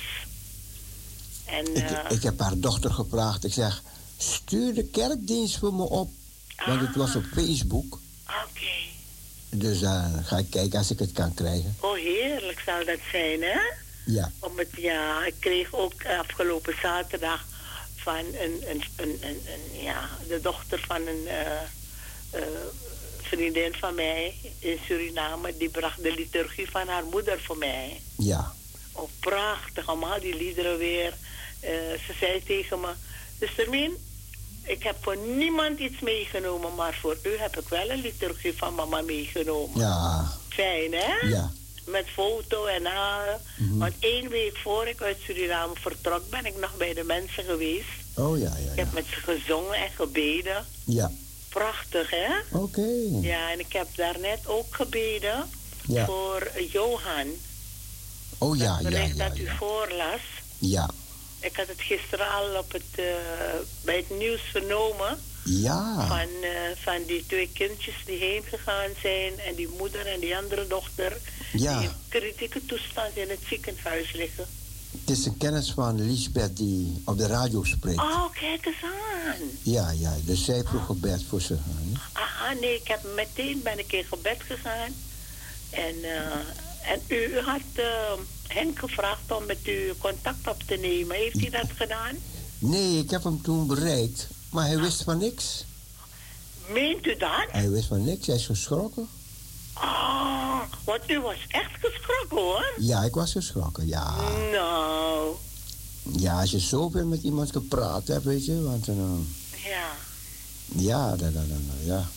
En 1.44 1.74
Ik, 1.76 1.90
eh, 1.90 2.10
ik 2.16 2.22
heb 2.22 2.40
haar 2.40 2.58
dochter 2.58 2.90
gevraagd. 2.90 3.44
Ik 3.44 3.52
zeg, 3.52 3.82
stuur 4.18 4.74
de 4.74 4.84
kerkdienst 4.84 5.58
voor 5.58 5.74
me 5.74 5.82
op. 5.82 6.10
Want 6.66 6.80
het 6.80 6.96
was 6.96 7.16
op 7.16 7.24
Facebook. 7.34 7.98
oké. 8.26 8.74
Dus 9.50 9.78
dan 9.80 10.24
ga 10.24 10.36
ik 10.38 10.50
kijken 10.50 10.78
als 10.78 10.90
ik 10.90 10.98
het 10.98 11.12
kan 11.12 11.34
krijgen. 11.34 11.76
Oh, 11.80 11.94
heerlijk 11.96 12.60
zou 12.64 12.84
dat 12.84 12.98
zijn, 13.10 13.42
hè? 13.42 13.58
Ja, 14.06 14.32
Om 14.38 14.58
het, 14.58 14.68
ja, 14.76 15.24
ik 15.26 15.34
kreeg 15.38 15.72
ook 15.74 16.06
afgelopen 16.06 16.74
zaterdag 16.82 17.44
van 17.96 18.16
een, 18.16 18.62
een, 18.70 18.82
een, 18.96 19.18
een, 19.20 19.40
een- 19.46 19.82
ja, 19.82 20.08
de 20.28 20.40
dochter 20.40 20.84
van 20.86 21.06
een 21.06 21.26
eh, 21.26 21.62
eh, 22.30 22.42
vriendin 23.22 23.74
van 23.78 23.94
mij 23.94 24.34
in 24.58 24.78
Suriname. 24.86 25.56
Die 25.56 25.68
bracht 25.68 26.02
de 26.02 26.12
liturgie 26.14 26.70
van 26.70 26.88
haar 26.88 27.04
moeder 27.04 27.40
voor 27.42 27.56
mij. 27.58 28.00
ja. 28.16 28.54
Oh, 28.92 29.10
prachtig, 29.20 29.86
allemaal 29.86 30.20
die 30.20 30.36
liederen 30.36 30.78
weer. 30.78 31.12
Eh, 31.60 31.70
ze 32.06 32.12
zei 32.20 32.42
tegen 32.42 32.80
me, 32.80 32.92
zuster 33.40 33.68
Mien, 33.70 33.96
ik 34.66 34.82
heb 34.82 34.96
voor 35.00 35.16
niemand 35.16 35.78
iets 35.78 36.00
meegenomen, 36.00 36.74
maar 36.74 36.94
voor 37.00 37.16
u 37.22 37.36
heb 37.38 37.58
ik 37.58 37.68
wel 37.68 37.90
een 37.90 38.00
liturgie 38.00 38.56
van 38.56 38.74
mama 38.74 39.00
meegenomen. 39.00 39.80
Ja, 39.80 40.32
Fijn, 40.48 40.92
hè? 40.92 41.28
ja. 41.28 41.50
Met 41.84 42.06
foto 42.14 42.64
en 42.66 42.86
al. 42.86 43.40
Mhm. 43.56 43.78
Want 43.78 43.92
één 43.98 44.28
week 44.28 44.56
voor 44.56 44.86
ik 44.86 45.02
uit 45.02 45.16
Suriname 45.24 45.72
vertrok, 45.74 46.30
ben 46.30 46.46
ik 46.46 46.58
nog 46.60 46.76
bij 46.76 46.94
de 46.94 47.04
mensen 47.04 47.44
geweest. 47.44 47.88
Oh 48.14 48.38
ja, 48.38 48.44
ja, 48.44 48.70
Ik 48.70 48.76
ja. 48.76 48.84
heb 48.84 48.92
met 48.92 49.04
ze 49.06 49.16
gezongen 49.20 49.74
en 49.74 49.90
gebeden. 49.96 50.66
Ja, 50.84 51.10
Prachtig, 51.48 52.10
hè? 52.10 52.58
oké. 52.58 52.86
Ja, 53.20 53.50
en 53.52 53.58
ik 53.60 53.72
heb 53.72 53.86
daarnet 53.96 54.46
ook 54.46 54.74
gebeden 54.74 55.50
Ja. 55.86 56.04
voor 56.06 56.50
Johan. 56.72 57.26
Oh 58.38 58.56
ja, 58.56 58.78
ja, 58.82 58.88
ja, 58.98 59.28
dat 59.28 59.38
u 59.38 59.48
voorlas. 59.58 60.20
Ja, 60.58 60.88
Ik 61.46 61.56
had 61.56 61.66
het 61.66 61.80
gisteren 61.80 62.30
al 62.30 62.58
op 62.58 62.72
het, 62.72 62.90
eh, 62.94 63.04
bij 63.84 63.96
het 63.96 64.18
nieuws 64.18 64.40
vernomen. 64.52 65.18
ja. 65.44 66.06
Van, 66.06 66.28
eh, 66.42 66.50
van 66.84 67.02
die 67.06 67.24
twee 67.26 67.50
kindjes 67.52 67.94
die 68.06 68.18
heen 68.18 68.42
gegaan 68.42 68.90
zijn. 69.02 69.38
En 69.38 69.54
die 69.54 69.68
moeder 69.78 70.06
en 70.06 70.20
die 70.20 70.36
andere 70.36 70.66
dochter. 70.66 71.16
Ja. 71.52 71.78
Die 71.78 71.88
in 71.88 71.94
kritieke 72.08 72.66
toestand 72.66 73.16
in 73.16 73.28
het 73.30 73.38
ziekenhuis 73.48 74.12
liggen. 74.12 74.46
Het 75.00 75.10
is 75.18 75.26
een 75.26 75.36
kennis 75.36 75.70
van 75.70 76.06
Lisbeth 76.06 76.56
die 76.56 77.02
op 77.04 77.18
de 77.18 77.26
radio 77.26 77.64
spreekt. 77.64 77.98
Oh, 77.98 78.32
kijk 78.32 78.66
eens 78.66 78.82
aan. 78.82 79.48
Ja, 79.62 79.90
ja. 79.90 80.14
Dus 80.24 80.44
zij 80.44 80.62
vroeg 80.64 80.86
gebed 80.86 81.22
voor 81.28 81.40
ze. 81.40 81.52
hè? 81.54 81.92
Aha, 82.12 82.52
nee, 82.52 82.74
ik 82.74 82.88
heb 82.88 83.00
meteen 83.14 83.60
ben 83.62 83.78
ik 83.78 83.92
in 83.92 84.04
gebed 84.04 84.42
gegaan. 84.46 84.94
En, 85.70 85.94
eh, 86.02 86.36
en 86.86 87.00
u, 87.08 87.38
had 87.40 87.60
eh, 87.74 88.12
Henk 88.48 88.78
gevraagd 88.78 89.30
om 89.32 89.46
met 89.46 89.66
u 89.66 89.92
contact 89.98 90.48
op 90.48 90.62
te 90.66 90.74
nemen. 90.74 91.16
Heeft 91.16 91.40
hij 91.40 91.50
dat 91.50 91.70
gedaan? 91.74 92.16
Nee, 92.58 92.98
ik 92.98 93.10
heb 93.10 93.24
hem 93.24 93.42
toen 93.42 93.66
bereikt. 93.66 94.28
Maar 94.50 94.66
hij 94.66 94.78
wist 94.78 95.02
van 95.02 95.18
niks. 95.18 95.64
Meent 96.68 97.06
u 97.06 97.16
dat? 97.16 97.46
Hij 97.50 97.70
wist 97.70 97.86
van 97.88 98.04
niks. 98.04 98.26
Hij 98.26 98.36
is 98.36 98.46
geschrokken. 98.46 99.08
Ah, 99.72 100.60
want 100.84 101.10
u 101.10 101.20
was 101.20 101.36
echt 101.48 101.70
geschrokken 101.80 102.36
hoor. 102.38 102.72
Ja, 102.78 103.02
ik 103.02 103.14
was 103.14 103.32
geschrokken. 103.32 103.86
Ja. 103.86 104.14
Nou, 104.52 105.34
Ja, 106.02 106.40
als 106.40 106.50
je 106.50 106.58
zoveel 106.58 107.06
met 107.06 107.22
iemand 107.22 107.52
gepraat 107.52 108.06
hebt, 108.06 108.24
weet 108.24 108.44
je. 108.44 108.62
Want 108.62 108.86
dan... 108.86 109.26
ja. 109.64 109.90
Ja, 110.66 111.16
dan, 111.16 111.32
dan, 111.32 111.48
dan, 111.48 111.62
ja. 111.84 112.08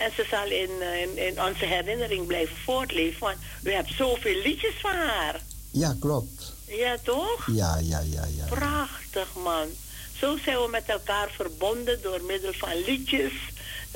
En 0.00 0.10
ze 0.16 0.26
zal 0.30 0.44
in, 0.50 0.70
eh, 0.80 1.02
in, 1.02 1.16
in 1.26 1.42
onze 1.42 1.64
herinnering 1.64 2.26
blijven 2.26 2.56
voortleven. 2.64 3.20
Want 3.20 3.36
u 3.62 3.72
hebt 3.72 3.92
zoveel 3.96 4.42
liedjes 4.42 4.74
van 4.80 4.94
haar. 4.94 5.40
Ja, 5.70 5.96
klopt. 6.00 6.52
Ja, 6.66 6.96
toch? 7.04 7.46
Ja, 7.52 7.78
ja, 7.82 8.00
ja, 8.00 8.24
ja. 8.36 8.44
Prachtig, 8.48 9.28
man. 9.44 9.66
Zo 10.18 10.36
zijn 10.44 10.56
we 10.56 10.68
met 10.70 10.84
elkaar 10.86 11.30
verbonden 11.36 12.02
door 12.02 12.22
middel 12.22 12.52
van 12.52 12.84
liedjes 12.86 13.32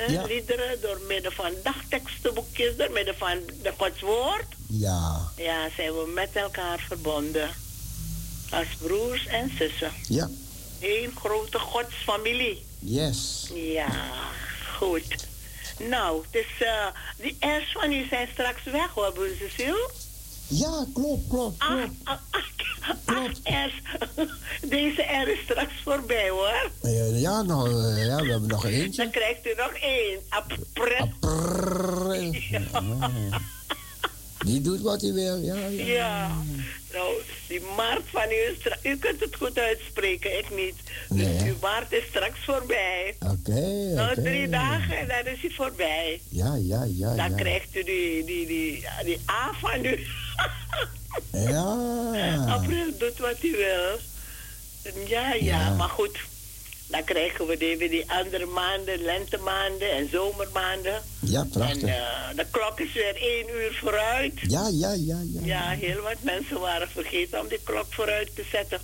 Ja. 0.08 0.22
liederen, 0.24 0.80
door 0.80 1.00
middel 1.08 1.30
van 1.30 1.52
dagtekstenboekjes, 1.62 2.76
door 2.76 2.90
middel 2.90 3.14
van 3.14 3.38
de 3.62 3.72
Godswoord. 3.78 4.46
Ja, 4.68 5.30
Ja, 5.36 5.68
zijn 5.76 5.92
we 5.92 6.10
met 6.14 6.30
elkaar 6.32 6.84
verbonden. 6.88 7.50
Als 8.50 8.66
broers 8.82 9.26
en 9.26 9.52
zussen. 9.58 9.92
ja, 10.08 10.28
Eén 10.80 11.12
grote 11.16 11.58
godsfamilie. 11.58 12.64
yes. 12.78 13.50
Ja, 13.54 13.88
goed. 14.78 15.26
Nou, 15.78 16.24
dus 16.30 16.46
eh 16.58 16.86
die 17.18 17.36
R's 17.40 17.72
van 17.72 17.92
u 17.92 18.06
zijn 18.08 18.28
straks 18.32 18.62
weg 18.64 18.90
hoor, 18.94 19.12
broer 19.12 19.28
Cecile. 19.40 19.90
Ja, 20.46 20.84
klopt, 20.94 21.28
klopt, 21.28 21.58
Ach, 21.58 21.68
klopt. 21.68 21.92
ach, 22.04 22.20
ach, 22.30 22.96
ach, 23.04 23.30
R's. 23.66 23.82
Deze 24.62 25.02
R 25.02 25.28
is 25.28 25.38
straks 25.42 25.72
voorbij 25.84 26.28
hoor. 26.28 26.70
Ja, 27.12 27.42
nou, 27.42 27.68
eh, 27.68 28.06
ja, 28.06 28.16
we 28.16 28.30
hebben 28.30 28.48
nog 28.48 28.64
eentje. 28.64 29.02
Dan 29.02 29.10
krijgt 29.10 29.46
u 29.46 29.54
nog 29.56 29.72
één. 29.72 30.20
Ja. 32.50 32.70
Die 34.44 34.60
doet 34.60 34.80
wat 34.80 35.00
hij 35.00 35.12
wil, 35.12 35.36
ja, 35.36 35.54
ja. 35.54 35.84
Ja. 35.84 36.30
Nou, 36.94 37.14
die 37.48 37.60
maart 37.76 38.02
van 38.10 38.22
u 38.30 38.56
U 38.90 38.96
kunt 38.98 39.20
het 39.20 39.36
goed 39.36 39.58
uitspreken, 39.58 40.38
ik 40.38 40.50
niet. 40.56 40.74
Dus 41.08 41.22
Nee, 41.26 41.48
uw 41.50 41.56
maart 41.60 41.92
is 41.92 42.02
straks 42.08 42.38
voorbij. 42.44 43.14
Oké, 43.20 43.60
Nog 43.94 44.10
oké. 44.10 44.22
drie 44.22 44.48
dagen 44.48 44.98
en 44.98 45.08
dan 45.08 45.32
is 45.32 45.40
hij 45.40 45.50
voorbij. 45.50 46.20
Ja, 46.28 46.54
ja, 46.60 46.84
ja, 46.88 47.14
Dan 47.14 47.30
ja. 47.30 47.36
krijgt 47.36 47.76
u 47.76 47.82
die, 47.84 48.24
die, 48.24 48.46
die, 48.46 48.84
die 49.04 49.20
A 49.30 49.52
van 49.60 49.84
u. 49.84 50.06
Ja. 51.32 51.74
April 52.56 52.98
doet 52.98 53.18
wat 53.18 53.36
hij 53.40 53.50
wil. 53.50 53.98
Ja, 55.06 55.32
ja, 55.34 55.38
Ja. 55.40 55.74
maar 55.74 55.88
goed. 55.88 56.18
Dan 56.86 57.04
krijgen 57.04 57.46
we 57.46 57.56
die, 57.56 57.76
weer 57.76 57.90
die 57.90 58.10
andere 58.10 58.46
maanden, 58.46 59.02
lentemaanden 59.02 59.90
en 59.92 60.08
zomermaanden. 60.10 61.02
Ja, 61.20 61.40
En 61.40 61.48
prachtig. 61.48 61.82
eh, 61.88 62.02
de 62.36 62.46
klok 62.50 62.80
is 62.80 62.92
weer 62.92 63.16
één 63.16 63.48
uur 63.48 63.78
vooruit. 63.80 64.32
Ja, 64.48 64.68
ja, 64.72 64.92
ja, 64.92 65.18
ja. 65.32 65.40
Ja, 65.44 65.68
heel 65.70 66.00
wat 66.02 66.16
mensen 66.22 66.60
waren 66.60 66.88
vergeten 66.88 67.40
om 67.40 67.48
die 67.48 67.60
klok 67.64 67.86
vooruit 67.90 68.30
te 68.34 68.44
zetten. 68.52 68.80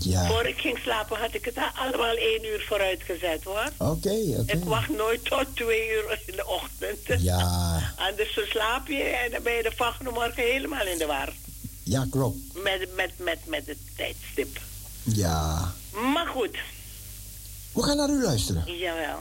Ja. 0.00 0.26
Voor 0.26 0.46
ik 0.46 0.58
ging 0.58 0.78
slapen 0.78 1.18
had 1.18 1.34
ik 1.34 1.44
het 1.44 1.56
al- 1.56 1.84
allemaal 1.84 2.14
één 2.16 2.44
uur 2.44 2.64
vooruit 2.68 3.02
gezet 3.02 3.44
hoor. 3.44 3.70
Oké, 3.76 4.10
oké. 4.38 4.52
Ik 4.52 4.64
wacht 4.64 4.88
nooit 4.88 5.24
tot 5.24 5.44
twee 5.54 5.88
uur 5.90 6.20
in 6.26 6.36
de 6.36 6.46
ochtend. 6.46 7.22
Ja, 7.22 7.92
Anders 7.96 8.32
verslaap 8.32 8.88
je 8.88 9.02
en 9.02 9.30
dan 9.30 9.42
ben 9.42 9.52
je 9.52 9.62
de 9.62 9.72
volgende 9.76 10.10
morgen 10.10 10.42
helemaal 10.42 10.86
in 10.86 10.98
de 10.98 11.06
war. 11.06 11.32
ja, 11.82 12.06
klopt. 12.10 12.36
Met, 12.62 12.88
met, 12.94 13.10
met, 13.18 13.38
met 13.46 13.66
het 13.66 13.78
tijdstip. 13.96 14.58
Ja. 15.02 15.72
Maar 16.12 16.26
goed, 16.26 16.56
We 17.76 17.82
gaan 17.82 17.96
naar 17.96 18.08
u 18.08 18.22
luisteren. 18.22 18.76
jawel. 18.78 19.20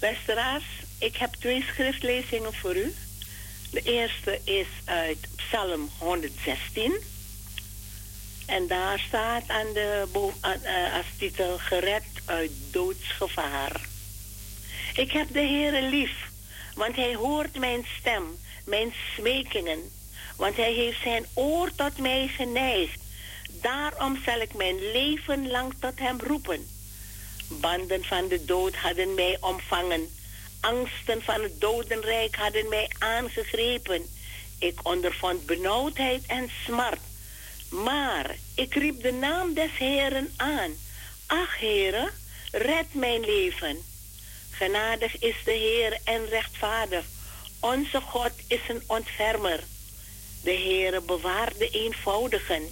Luisteraars, 0.00 0.64
ik 0.98 1.16
heb 1.16 1.34
twee 1.34 1.62
schriftlezingen 1.62 2.54
voor 2.54 2.76
u. 2.76 2.94
De 3.70 3.82
eerste 3.82 4.40
is 4.44 4.66
uit 4.84 5.18
Psalm 5.36 5.90
116. 5.98 6.92
En 8.46 8.66
daar 8.66 8.98
staat 8.98 9.48
aan 9.48 9.72
de 9.72 10.06
als 10.96 11.06
titel 11.18 11.58
gered 11.58 12.04
uit 12.24 12.50
doodsgevaar. 12.70 13.80
Ik 14.94 15.12
heb 15.12 15.32
de 15.32 15.40
Heere 15.40 15.88
lief, 15.88 16.30
want 16.74 16.96
hij 16.96 17.14
hoort 17.14 17.58
mijn 17.58 17.86
stem, 17.98 18.38
mijn 18.64 18.92
smekingen. 19.16 19.78
Want 20.36 20.56
hij 20.56 20.72
heeft 20.72 21.02
zijn 21.02 21.26
oor 21.34 21.70
tot 21.74 21.98
mij 21.98 22.28
geneigd. 22.28 23.00
Daarom 23.60 24.18
zal 24.24 24.40
ik 24.40 24.54
mijn 24.54 24.90
leven 24.92 25.50
lang 25.50 25.74
tot 25.80 25.98
hem 25.98 26.20
roepen. 26.20 26.77
Banden 27.48 28.04
van 28.04 28.28
de 28.28 28.44
dood 28.44 28.74
hadden 28.74 29.14
mij 29.14 29.36
omvangen. 29.40 30.08
Angsten 30.60 31.22
van 31.22 31.42
het 31.42 31.60
dodenrijk 31.60 32.36
hadden 32.36 32.68
mij 32.68 32.90
aangegrepen. 32.98 34.06
Ik 34.58 34.78
ondervond 34.82 35.46
benauwdheid 35.46 36.26
en 36.26 36.50
smart. 36.64 37.00
Maar 37.70 38.36
ik 38.54 38.74
riep 38.74 39.02
de 39.02 39.12
naam 39.12 39.54
des 39.54 39.70
Heeren 39.78 40.32
aan. 40.36 40.72
Ach, 41.26 41.58
Heere, 41.58 42.10
red 42.50 42.94
mijn 42.94 43.20
leven. 43.20 43.82
Genadig 44.50 45.18
is 45.18 45.36
de 45.44 45.52
Heer 45.52 45.98
en 46.04 46.26
rechtvaardig. 46.26 47.04
Onze 47.60 48.00
God 48.00 48.32
is 48.46 48.60
een 48.68 48.82
ontfermer. 48.86 49.60
De 50.42 50.52
Heere 50.52 51.00
bewaart 51.00 51.58
de 51.58 51.70
eenvoudigen. 51.70 52.62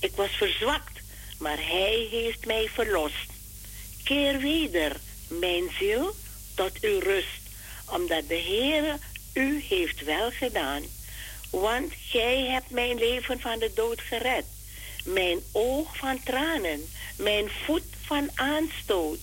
Ik 0.00 0.12
was 0.14 0.30
verzwakt, 0.30 1.00
maar 1.38 1.56
Hij 1.56 2.08
heeft 2.10 2.46
mij 2.46 2.68
verlost. 2.72 3.35
Keer 4.06 4.38
weder, 4.38 4.96
mijn 5.28 5.70
ziel, 5.78 6.14
tot 6.54 6.80
uw 6.80 6.98
rust, 6.98 7.40
omdat 7.90 8.28
de 8.28 8.42
Heere 8.46 8.98
u 9.34 9.62
heeft 9.68 10.04
wel 10.04 10.30
gedaan. 10.30 10.82
Want 11.50 11.92
gij 12.10 12.40
hebt 12.40 12.70
mijn 12.70 12.98
leven 12.98 13.40
van 13.40 13.58
de 13.58 13.70
dood 13.74 14.00
gered, 14.00 14.44
mijn 15.04 15.38
oog 15.52 15.96
van 15.96 16.22
tranen, 16.24 16.88
mijn 17.16 17.50
voet 17.64 17.82
van 18.04 18.30
aanstoot. 18.34 19.18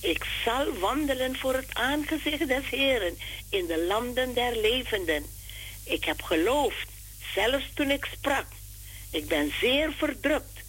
Ik 0.00 0.24
zal 0.44 0.78
wandelen 0.78 1.36
voor 1.36 1.54
het 1.54 1.74
aangezicht 1.74 2.48
des 2.48 2.68
Heeren 2.70 3.18
in 3.50 3.66
de 3.66 3.84
landen 3.84 4.34
der 4.34 4.56
levenden. 4.56 5.24
Ik 5.84 6.04
heb 6.04 6.22
geloofd, 6.22 6.88
zelfs 7.34 7.70
toen 7.74 7.90
ik 7.90 8.04
sprak. 8.04 8.46
Ik 9.10 9.28
ben 9.28 9.52
zeer 9.60 9.92
verdrukt 9.92 10.60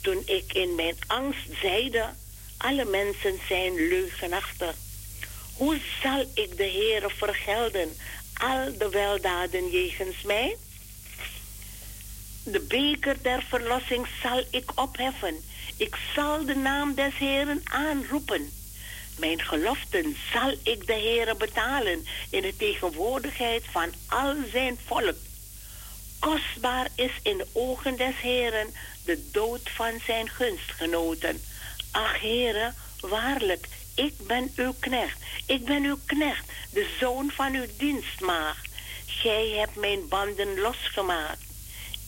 toen 0.00 0.22
ik 0.26 0.52
in 0.52 0.74
mijn 0.74 0.96
angst 1.06 1.48
zeide, 1.60 2.08
alle 2.60 2.84
mensen 2.84 3.38
zijn 3.48 3.74
leugenachtig. 3.74 4.74
Hoe 5.54 5.78
zal 6.02 6.20
ik 6.34 6.56
de 6.56 6.70
Heere 6.70 7.10
vergelden 7.10 7.96
al 8.34 8.78
de 8.78 8.88
weldaden 8.88 9.70
jegens 9.70 10.22
mij? 10.22 10.56
De 12.44 12.60
beker 12.60 13.16
der 13.22 13.42
verlossing 13.48 14.06
zal 14.22 14.44
ik 14.50 14.70
opheffen. 14.74 15.44
Ik 15.76 15.96
zal 16.14 16.44
de 16.44 16.54
naam 16.54 16.94
des 16.94 17.16
Heeren 17.16 17.60
aanroepen. 17.64 18.50
Mijn 19.18 19.42
geloften 19.42 20.16
zal 20.32 20.54
ik 20.62 20.86
de 20.86 20.92
Heere 20.92 21.34
betalen 21.34 22.06
in 22.30 22.42
de 22.42 22.56
tegenwoordigheid 22.56 23.62
van 23.70 23.92
al 24.06 24.34
zijn 24.52 24.78
volk. 24.86 25.16
Kostbaar 26.18 26.88
is 26.94 27.12
in 27.22 27.36
de 27.36 27.46
ogen 27.52 27.96
des 27.96 28.14
Heeren 28.20 28.74
de 29.04 29.28
dood 29.32 29.70
van 29.70 30.00
zijn 30.06 30.28
gunstgenoten. 30.28 31.40
Ach, 31.90 32.20
Heere, 32.20 32.72
waarlijk, 33.00 33.68
ik 33.94 34.14
ben 34.26 34.52
uw 34.56 34.74
knecht. 34.78 35.18
Ik 35.46 35.64
ben 35.64 35.84
uw 35.84 35.98
knecht, 36.06 36.44
de 36.72 36.88
zoon 37.00 37.30
van 37.30 37.54
uw 37.54 37.66
dienstmaagd. 37.76 38.68
Gij 39.06 39.48
hebt 39.48 39.76
mijn 39.76 40.08
banden 40.08 40.60
losgemaakt. 40.60 41.42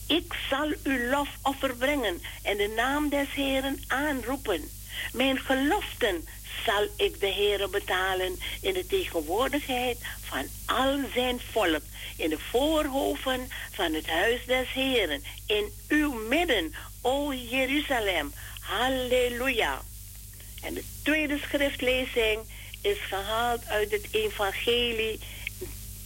Ik 0.07 0.33
zal 0.49 0.73
uw 0.83 1.09
lofoffer 1.09 1.75
brengen 1.75 2.21
en 2.43 2.57
de 2.57 2.73
naam 2.75 3.09
des 3.09 3.33
Heeren 3.33 3.83
aanroepen. 3.87 4.69
Mijn 5.13 5.39
geloften 5.39 6.27
zal 6.65 6.87
ik 6.95 7.19
de 7.19 7.31
Heere 7.31 7.67
betalen 7.67 8.39
in 8.61 8.73
de 8.73 8.85
tegenwoordigheid 8.87 9.97
van 10.21 10.45
al 10.65 10.99
zijn 11.13 11.39
volk, 11.51 11.81
in 12.17 12.29
de 12.29 12.39
voorhoven 12.39 13.49
van 13.71 13.93
het 13.93 14.07
huis 14.07 14.45
des 14.45 14.73
Heeren, 14.73 15.23
in 15.45 15.71
uw 15.87 16.13
midden, 16.13 16.73
o 17.01 17.33
Jeruzalem. 17.33 18.33
Halleluja. 18.63 19.81
En 20.61 20.73
de 20.73 20.83
tweede 21.03 21.37
schriftlezing 21.37 22.39
is 22.81 22.97
gehaald 22.99 23.65
uit 23.65 23.91
het 23.91 24.07
evangelie 24.11 25.19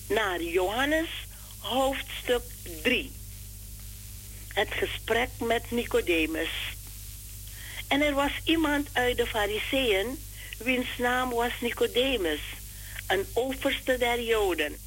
naar 0.08 0.42
Johannes, 0.42 1.10
hoofdstuk 1.60 2.42
3. 2.84 3.12
Het 4.54 4.68
gesprek 4.72 5.30
met 5.40 5.72
Nicodemus. 5.72 6.50
En 7.88 8.02
er 8.02 8.14
was 8.14 8.32
iemand 8.44 8.90
uit 8.94 9.18
de 9.18 9.28
Fariseeën, 9.28 10.20
wiens 10.58 10.88
naam 10.98 11.30
was 11.30 11.52
Nicodemus, 11.62 12.42
een 13.08 13.26
overste 13.34 13.98
der 13.98 14.22
Joden. 14.22 14.78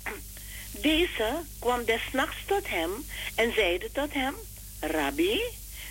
Deze 0.71 1.43
kwam 1.59 1.85
des 1.85 2.03
nachts 2.13 2.37
tot 2.47 2.69
hem 2.69 2.91
en 3.35 3.53
zeide 3.53 3.93
tot 3.93 4.13
hem, 4.13 4.35
Rabbi, 4.81 5.41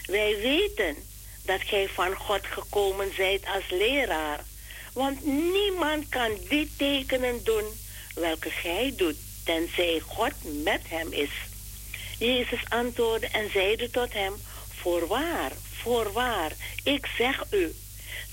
wij 0.06 0.38
weten 0.42 1.09
dat 1.46 1.62
gij 1.62 1.90
van 1.94 2.16
God 2.16 2.46
gekomen 2.46 3.14
zijt 3.16 3.46
als 3.46 3.70
leraar, 3.70 4.44
want 4.94 5.26
niemand 5.26 6.10
kan 6.10 6.32
die 6.50 6.72
tekenen 6.78 7.44
doen 7.44 7.64
welke 8.16 8.50
gij 8.50 8.94
doet, 8.96 9.16
tenzij 9.44 10.02
God 10.06 10.34
met 10.64 10.82
hem 10.88 11.12
is. 11.12 11.32
Jezus 12.20 12.64
antwoordde 12.70 13.28
en 13.28 13.52
zeide 13.52 13.90
tot 13.90 14.14
hem, 14.14 14.34
voorwaar, 14.82 15.52
voorwaar, 15.82 16.52
ik 16.84 17.08
zeg 17.18 17.44
u, 17.52 17.76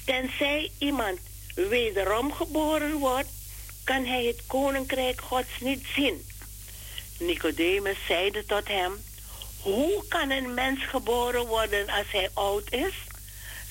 tenzij 0.05 0.71
iemand 0.79 1.19
wederom 1.55 2.33
geboren 2.33 2.93
wordt, 2.93 3.29
kan 3.85 4.05
hij 4.05 4.25
het 4.25 4.43
koninkrijk 4.47 5.21
Gods 5.21 5.61
niet 5.61 5.87
zien. 5.95 6.27
Nicodemus 7.19 7.97
zeide 8.07 8.45
tot 8.45 8.69
hem, 8.69 8.93
hoe 9.67 10.05
kan 10.09 10.31
een 10.31 10.55
mens 10.55 10.85
geboren 10.85 11.47
worden 11.47 11.89
als 11.89 12.11
hij 12.11 12.31
oud 12.35 12.73
is? 12.73 12.95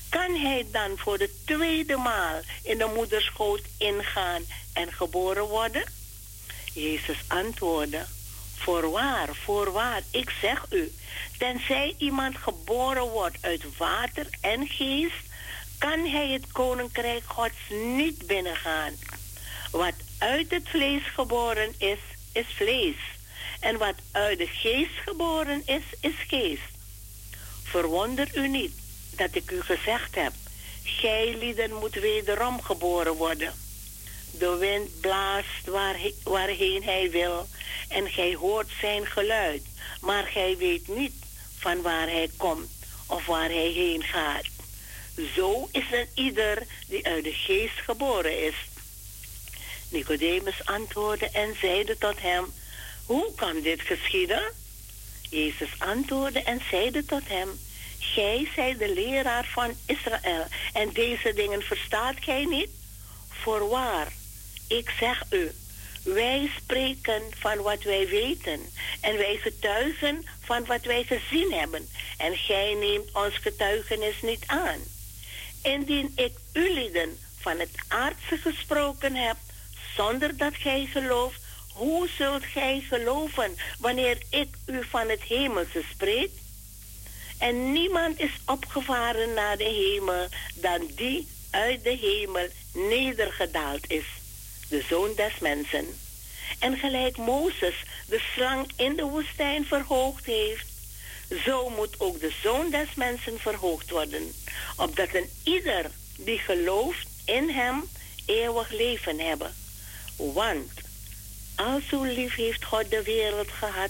kan 0.10 0.36
hij 0.36 0.66
dan 0.72 0.98
voor 0.98 1.18
de 1.18 1.30
tweede 1.46 1.98
maal 1.98 2.40
in 2.64 2.78
de 2.78 2.92
moederschoot 2.96 3.62
ingaan 3.78 4.44
en 4.74 4.94
geboren 4.94 5.44
worden? 5.44 5.84
Jezus 6.74 7.18
antwoordde, 7.28 8.06
voorwaar, 8.56 9.36
voorwaar, 9.36 10.02
ik 10.12 10.30
zeg 10.42 10.66
u, 10.70 10.94
tenzij 11.38 11.96
iemand 11.98 12.38
geboren 12.38 13.10
wordt 13.10 13.38
uit 13.42 13.78
water 13.78 14.28
en 14.42 14.68
geest, 14.68 15.24
kan 15.78 16.06
hij 16.06 16.30
het 16.30 16.52
koninkrijk 16.52 17.24
Gods 17.26 17.70
niet 17.70 18.28
binnengaan. 18.28 18.94
Wat 19.72 19.96
uit 20.18 20.52
het 20.52 20.70
vlees 20.70 21.04
geboren 21.14 21.74
is, 21.78 22.00
is 22.34 22.48
vlees. 22.56 23.15
En 23.66 23.78
wat 23.78 23.96
uit 24.12 24.38
de 24.38 24.48
geest 24.48 24.98
geboren 25.06 25.62
is, 25.66 25.84
is 26.00 26.14
geest. 26.28 26.72
Verwonder 27.64 28.38
u 28.38 28.48
niet 28.48 28.74
dat 29.16 29.36
ik 29.36 29.52
u 29.52 29.62
gezegd 29.62 30.16
heb, 30.16 30.34
gij 30.84 31.36
lieden 31.38 31.74
moet 31.74 31.94
wederom 31.94 32.62
geboren 32.62 33.14
worden. 33.14 33.54
De 34.32 34.56
wind 34.56 35.00
blaast 35.02 35.66
waar, 35.66 35.96
waarheen 36.24 36.84
hij 36.84 37.12
wil 37.12 37.48
en 37.88 38.10
gij 38.10 38.36
hoort 38.36 38.70
zijn 38.80 39.06
geluid, 39.06 39.64
maar 40.02 40.24
gij 40.24 40.58
weet 40.58 40.88
niet 40.88 41.16
van 41.58 41.82
waar 41.82 42.08
hij 42.08 42.30
komt 42.38 42.72
of 43.06 43.26
waar 43.26 43.50
hij 43.50 43.72
heen 43.72 44.04
gaat. 44.04 44.46
Zo 45.36 45.68
is 45.72 45.92
er 45.92 46.08
ieder 46.14 46.68
die 46.88 47.06
uit 47.06 47.24
de 47.24 47.34
geest 47.34 47.80
geboren 47.84 48.44
is. 48.46 48.56
Nicodemus 49.90 50.66
antwoordde 50.66 51.30
en 51.30 51.56
zeide 51.62 51.98
tot 51.98 52.22
hem, 52.22 52.54
hoe 53.06 53.32
kan 53.36 53.62
dit 53.62 53.82
geschieden? 53.82 54.44
Jezus 55.30 55.70
antwoordde 55.78 56.44
en 56.44 56.62
zeide 56.70 57.06
tot 57.06 57.28
hem, 57.28 57.60
Gij 58.00 58.50
zijt 58.56 58.80
de 58.80 58.94
leraar 58.94 59.46
van 59.54 59.74
Israël 59.86 60.46
en 60.74 60.90
deze 60.94 61.34
dingen 61.34 61.62
verstaat 61.62 62.16
gij 62.20 62.46
niet? 62.46 62.70
Voorwaar, 63.30 64.08
ik 64.68 64.90
zeg 65.00 65.24
u, 65.30 65.52
wij 66.04 66.52
spreken 66.58 67.22
van 67.40 67.62
wat 67.62 67.84
wij 67.84 68.08
weten 68.08 68.60
en 69.02 69.18
wij 69.18 69.38
getuigen 69.42 70.26
van 70.40 70.66
wat 70.66 70.84
wij 70.84 71.04
gezien 71.04 71.54
hebben 71.54 71.90
en 72.18 72.36
gij 72.36 72.74
neemt 72.74 73.12
ons 73.14 73.38
getuigenis 73.38 74.22
niet 74.22 74.44
aan. 74.46 74.80
Indien 75.64 76.12
ik 76.16 76.32
u 76.54 76.74
lieden 76.74 77.18
van 77.40 77.60
het 77.60 77.76
aardse 77.88 78.38
gesproken 78.38 79.16
heb, 79.16 79.38
zonder 79.96 80.38
dat 80.38 80.56
gij 80.56 80.86
gelooft, 80.92 81.40
hoe 81.76 82.08
zult 82.18 82.44
gij 82.44 82.84
geloven 82.90 83.56
wanneer 83.80 84.18
ik 84.30 84.48
u 84.66 84.84
van 84.90 85.10
het 85.10 85.22
hemelse 85.22 85.84
spreek? 85.92 86.32
En 87.38 87.72
niemand 87.72 88.20
is 88.20 88.32
opgevaren 88.46 89.34
naar 89.34 89.58
de 89.58 89.64
hemel 89.64 90.28
dan 90.54 90.90
die 90.96 91.28
uit 91.50 91.84
de 91.84 91.98
hemel 91.98 92.48
nedergedaald 92.74 93.92
is, 93.92 94.06
de 94.70 94.84
zoon 94.90 95.14
des 95.16 95.40
mensen. 95.40 95.86
En 96.60 96.78
gelijk 96.78 97.18
Mozes 97.18 97.84
de 98.08 98.22
slang 98.34 98.72
in 98.76 98.96
de 98.96 99.04
woestijn 99.04 99.66
verhoogd 99.66 100.26
heeft, 100.26 100.66
zo 101.46 101.70
moet 101.70 102.00
ook 102.00 102.20
de 102.20 102.34
zoon 102.44 102.70
des 102.70 102.94
mensen 102.96 103.40
verhoogd 103.40 103.90
worden, 103.90 104.34
opdat 104.76 105.14
een 105.14 105.30
ieder 105.44 105.92
die 106.18 106.40
gelooft 106.40 107.08
in 107.26 107.50
hem 107.50 107.84
eeuwig 108.26 108.70
leven 108.70 109.20
hebben. 109.20 109.56
Want 110.16 110.72
al 111.56 111.80
zo 111.90 112.04
lief 112.04 112.36
heeft 112.36 112.64
God 112.64 112.90
de 112.90 113.04
wereld 113.04 113.52
gehad, 113.52 113.90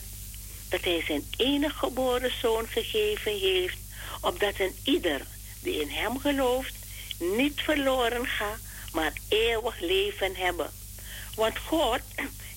dat 0.69 0.83
hij 0.83 1.03
zijn 1.07 1.25
enige 1.37 1.77
geboren 1.77 2.31
zoon 2.41 2.67
gegeven 2.67 3.39
heeft, 3.39 3.77
opdat 4.21 4.59
een 4.59 4.75
ieder 4.83 5.21
die 5.59 5.81
in 5.81 5.89
hem 5.89 6.19
gelooft 6.19 6.73
niet 7.17 7.61
verloren 7.61 8.27
gaat, 8.27 8.59
maar 8.93 9.13
eeuwig 9.27 9.79
leven 9.79 10.35
hebben. 10.35 10.71
Want 11.35 11.57
God 11.57 11.99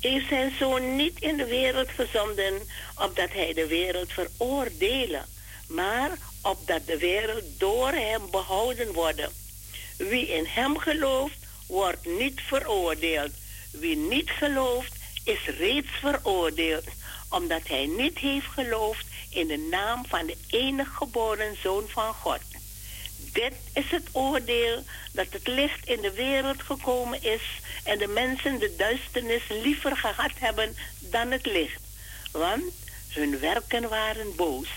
heeft 0.01 0.28
zijn 0.28 0.52
zoon 0.59 0.97
niet 0.97 1.20
in 1.20 1.36
de 1.36 1.47
wereld 1.47 1.89
gezonden, 1.89 2.55
opdat 2.97 3.32
hij 3.32 3.52
de 3.52 3.66
wereld 3.66 4.12
veroordelen, 4.12 5.26
maar 5.66 6.18
opdat 6.43 6.86
de 6.86 6.98
wereld 6.98 7.44
door 7.59 7.90
hem 7.93 8.30
behouden 8.30 8.93
wordt. 8.93 9.22
Wie 9.97 10.28
in 10.28 10.44
hem 10.47 10.78
gelooft, 10.78 11.36
wordt 11.66 12.06
niet 12.06 12.40
veroordeeld. 12.40 13.30
Wie 13.70 13.97
niet 13.97 14.30
gelooft, 14.30 14.93
is 15.28 15.46
reeds 15.59 15.88
veroordeeld, 16.00 16.84
omdat 17.28 17.68
hij 17.68 17.86
niet 17.86 18.18
heeft 18.18 18.46
geloofd 18.46 19.06
in 19.30 19.46
de 19.46 19.68
naam 19.70 20.06
van 20.06 20.26
de 20.26 20.36
enige 20.46 20.90
geboren 20.90 21.56
Zoon 21.62 21.84
van 21.88 22.14
God. 22.14 22.40
Dit 23.32 23.52
is 23.74 23.90
het 23.90 24.09
oordeel 24.12 24.82
dat 25.12 25.26
het 25.30 25.46
licht 25.46 25.86
in 25.86 26.00
de 26.00 26.12
wereld 26.12 26.62
gekomen 26.62 27.22
is 27.22 27.42
en 27.84 27.98
de 27.98 28.06
mensen 28.06 28.59
de 28.59 28.74
duisternis 28.76 29.42
liever 29.48 29.96
gehad 29.96 30.32
hebben 30.34 30.76
dan 30.98 31.30
het 31.30 31.46
licht. 31.46 31.80
Want 32.32 32.72
hun 33.09 33.38
werken 33.38 33.88
waren 33.88 34.36
boos. 34.36 34.68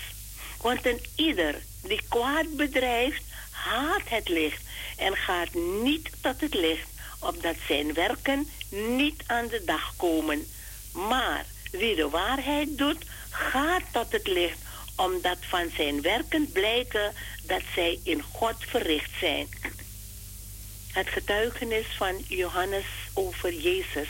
Want 0.60 0.86
een 0.86 1.00
ieder 1.14 1.54
die 1.82 2.00
kwaad 2.08 2.56
bedrijft, 2.56 3.22
haat 3.50 4.02
het 4.04 4.28
licht 4.28 4.62
en 4.96 5.16
gaat 5.16 5.54
niet 5.54 6.10
tot 6.20 6.40
het 6.40 6.54
licht, 6.54 6.88
opdat 7.22 7.56
zijn 7.66 7.94
werken 7.94 8.48
niet 8.68 9.22
aan 9.26 9.46
de 9.46 9.62
dag 9.64 9.94
komen. 9.96 10.46
Maar 10.92 11.44
wie 11.70 11.96
de 11.96 12.08
waarheid 12.08 12.78
doet, 12.78 13.04
gaat 13.30 13.82
tot 13.92 14.12
het 14.12 14.26
licht, 14.26 14.58
omdat 14.96 15.36
van 15.40 15.70
zijn 15.76 16.02
werken 16.02 16.52
blijken 16.52 17.12
dat 17.42 17.62
zij 17.74 17.98
in 18.02 18.22
God 18.22 18.54
verricht 18.58 19.10
zijn. 19.20 19.48
Het 20.92 21.08
getuigenis 21.08 21.86
van 21.96 22.24
Johannes 22.28 22.86
over 23.14 23.54
Jezus. 23.54 24.08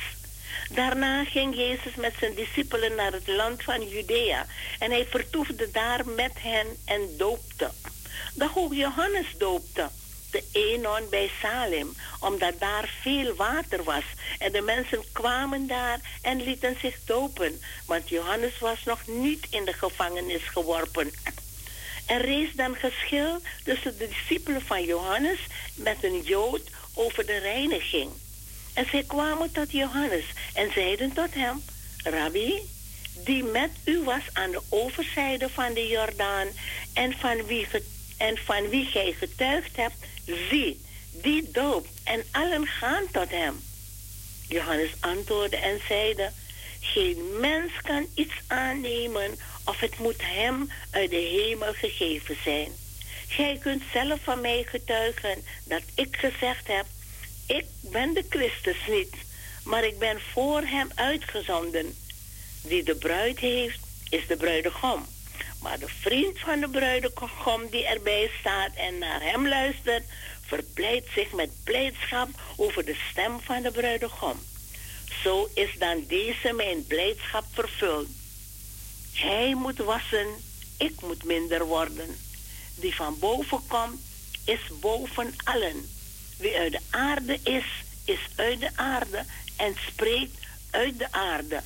Daarna 0.71 1.25
ging 1.25 1.57
Jezus 1.57 1.95
met 1.95 2.15
zijn 2.19 2.35
discipelen 2.35 2.95
naar 2.95 3.13
het 3.13 3.27
land 3.27 3.63
van 3.63 3.89
Judea 3.89 4.47
en 4.79 4.91
hij 4.91 5.07
vertoefde 5.07 5.71
daar 5.71 6.07
met 6.07 6.33
hen 6.35 6.67
en 6.85 7.17
doopte. 7.17 7.71
Doch 8.35 8.57
ook 8.57 8.75
Johannes 8.75 9.27
doopte 9.39 9.89
de 10.33 10.45
Enon 10.53 11.09
bij 11.11 11.31
Salem, 11.41 11.97
omdat 12.21 12.61
daar 12.61 12.95
veel 13.01 13.35
water 13.35 13.85
was. 13.85 14.05
En 14.39 14.53
de 14.53 14.61
mensen 14.61 15.05
kwamen 15.13 15.67
daar 15.67 16.01
en 16.23 16.43
lieten 16.43 16.77
zich 16.81 16.97
dopen, 17.05 17.61
want 17.87 18.09
Johannes 18.09 18.59
was 18.59 18.85
nog 18.85 19.07
niet 19.07 19.47
in 19.51 19.65
de 19.65 19.73
gevangenis 19.73 20.43
geworpen. 20.43 21.13
Er 22.07 22.21
rees 22.21 22.53
dan 22.55 22.75
geschil 22.75 23.41
tussen 23.65 23.99
de 23.99 24.09
discipelen 24.09 24.63
van 24.63 24.85
Johannes 24.85 25.39
met 25.75 25.97
een 26.05 26.23
Jood 26.23 26.63
over 26.95 27.27
de 27.27 27.39
reiniging. 27.39 28.11
En 28.75 28.87
zij 28.91 29.05
kwamen 29.07 29.53
tot 29.53 29.73
Johannes 29.73 30.25
en 30.55 30.73
zeiden 30.73 31.13
tot 31.13 31.35
hem, 31.35 31.63
Rabbi, 32.03 32.61
die 33.25 33.45
met 33.45 33.71
u 33.85 34.03
was 34.05 34.23
aan 34.33 34.51
de 34.51 34.61
overzijde 34.69 35.49
van 35.49 35.75
de 35.75 35.87
Jordaan 35.87 36.49
en 36.93 37.13
van 37.19 37.47
wie, 37.47 37.67
en 38.17 38.39
van 38.39 38.69
wie 38.69 38.85
gij 38.85 39.15
getuigd 39.19 39.77
hebt, 39.77 39.95
zie, 40.25 40.81
die 41.11 41.51
doopt 41.51 41.91
en 42.05 42.25
allen 42.31 42.67
gaan 42.67 43.05
tot 43.11 43.31
hem. 43.31 43.61
Johannes 44.49 44.91
antwoordde 45.01 45.57
en 45.57 45.81
zeide, 45.89 46.31
geen 46.81 47.41
mens 47.41 47.73
kan 47.83 48.07
iets 48.15 48.35
aannemen 48.47 49.39
of 49.65 49.81
het 49.81 49.99
moet 49.99 50.23
hem 50.23 50.71
uit 50.91 51.11
de 51.11 51.17
hemel 51.17 51.73
gegeven 51.73 52.37
zijn. 52.45 52.73
Gij 53.29 53.59
kunt 53.61 53.83
zelf 53.93 54.21
van 54.23 54.41
mij 54.41 54.65
getuigen 54.69 55.45
dat 55.65 55.83
ik 55.95 56.17
gezegd 56.17 56.67
heb, 56.67 56.87
ik 57.47 57.65
ben 57.81 58.15
de 58.15 58.25
Christus 58.29 58.77
niet, 58.89 59.15
maar 59.65 59.85
ik 59.85 59.99
ben 59.99 60.21
voor 60.33 60.61
hem 60.61 60.91
uitgezonden. 60.95 61.97
Die 62.63 62.83
de 62.83 62.95
bruid 62.95 63.39
heeft, 63.39 63.79
is 64.09 64.27
de 64.27 64.37
bruidegom. 64.37 65.07
Maar 65.63 65.79
de 65.79 65.89
vriend 65.89 66.39
van 66.39 66.61
de 66.61 66.69
bruidegom 66.69 67.69
die 67.71 67.87
erbij 67.87 68.31
staat 68.41 68.75
en 68.75 68.99
naar 68.99 69.23
hem 69.23 69.49
luistert, 69.49 70.05
verblijdt 70.47 71.09
zich 71.15 71.33
met 71.33 71.51
blijdschap 71.65 72.29
over 72.57 72.85
de 72.85 72.97
stem 73.11 73.41
van 73.41 73.63
de 73.63 73.71
bruidegom. 73.71 74.39
Zo 75.23 75.49
is 75.55 75.79
dan 75.79 76.05
deze 76.09 76.53
mijn 76.53 76.87
blijdschap 76.87 77.45
vervuld. 77.53 78.09
Hij 79.13 79.55
moet 79.55 79.79
wassen, 79.79 80.27
ik 80.77 81.01
moet 81.01 81.25
minder 81.25 81.65
worden. 81.65 82.17
Die 82.75 82.95
van 82.95 83.19
boven 83.19 83.61
komt, 83.67 84.01
is 84.45 84.61
boven 84.81 85.35
allen. 85.45 85.91
Wie 86.39 86.57
uit 86.57 86.73
de 86.73 86.81
aarde 86.91 87.39
is, 87.43 87.65
is 88.05 88.21
uit 88.37 88.61
de 88.61 88.71
aarde 88.75 89.25
en 89.57 89.77
spreekt 89.87 90.37
uit 90.71 90.99
de 90.99 91.13
aarde. 91.13 91.63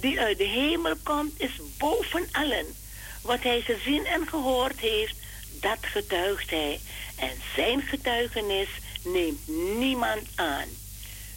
Die 0.00 0.20
uit 0.20 0.38
de 0.38 0.44
hemel 0.44 0.96
komt, 1.02 1.40
is 1.40 1.60
boven 1.78 2.28
allen. 2.32 2.66
Wat 3.22 3.42
hij 3.42 3.60
gezien 3.60 4.06
en 4.06 4.28
gehoord 4.28 4.80
heeft, 4.80 5.14
dat 5.60 5.78
getuigt 5.80 6.50
hij. 6.50 6.80
En 7.16 7.30
zijn 7.54 7.82
getuigenis 7.82 8.68
neemt 9.04 9.48
niemand 9.78 10.22
aan. 10.34 10.68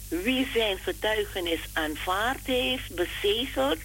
Wie 0.08 0.48
zijn 0.52 0.78
getuigenis 0.78 1.60
aanvaard 1.72 2.46
heeft, 2.46 2.94
bezegeld, 2.94 3.78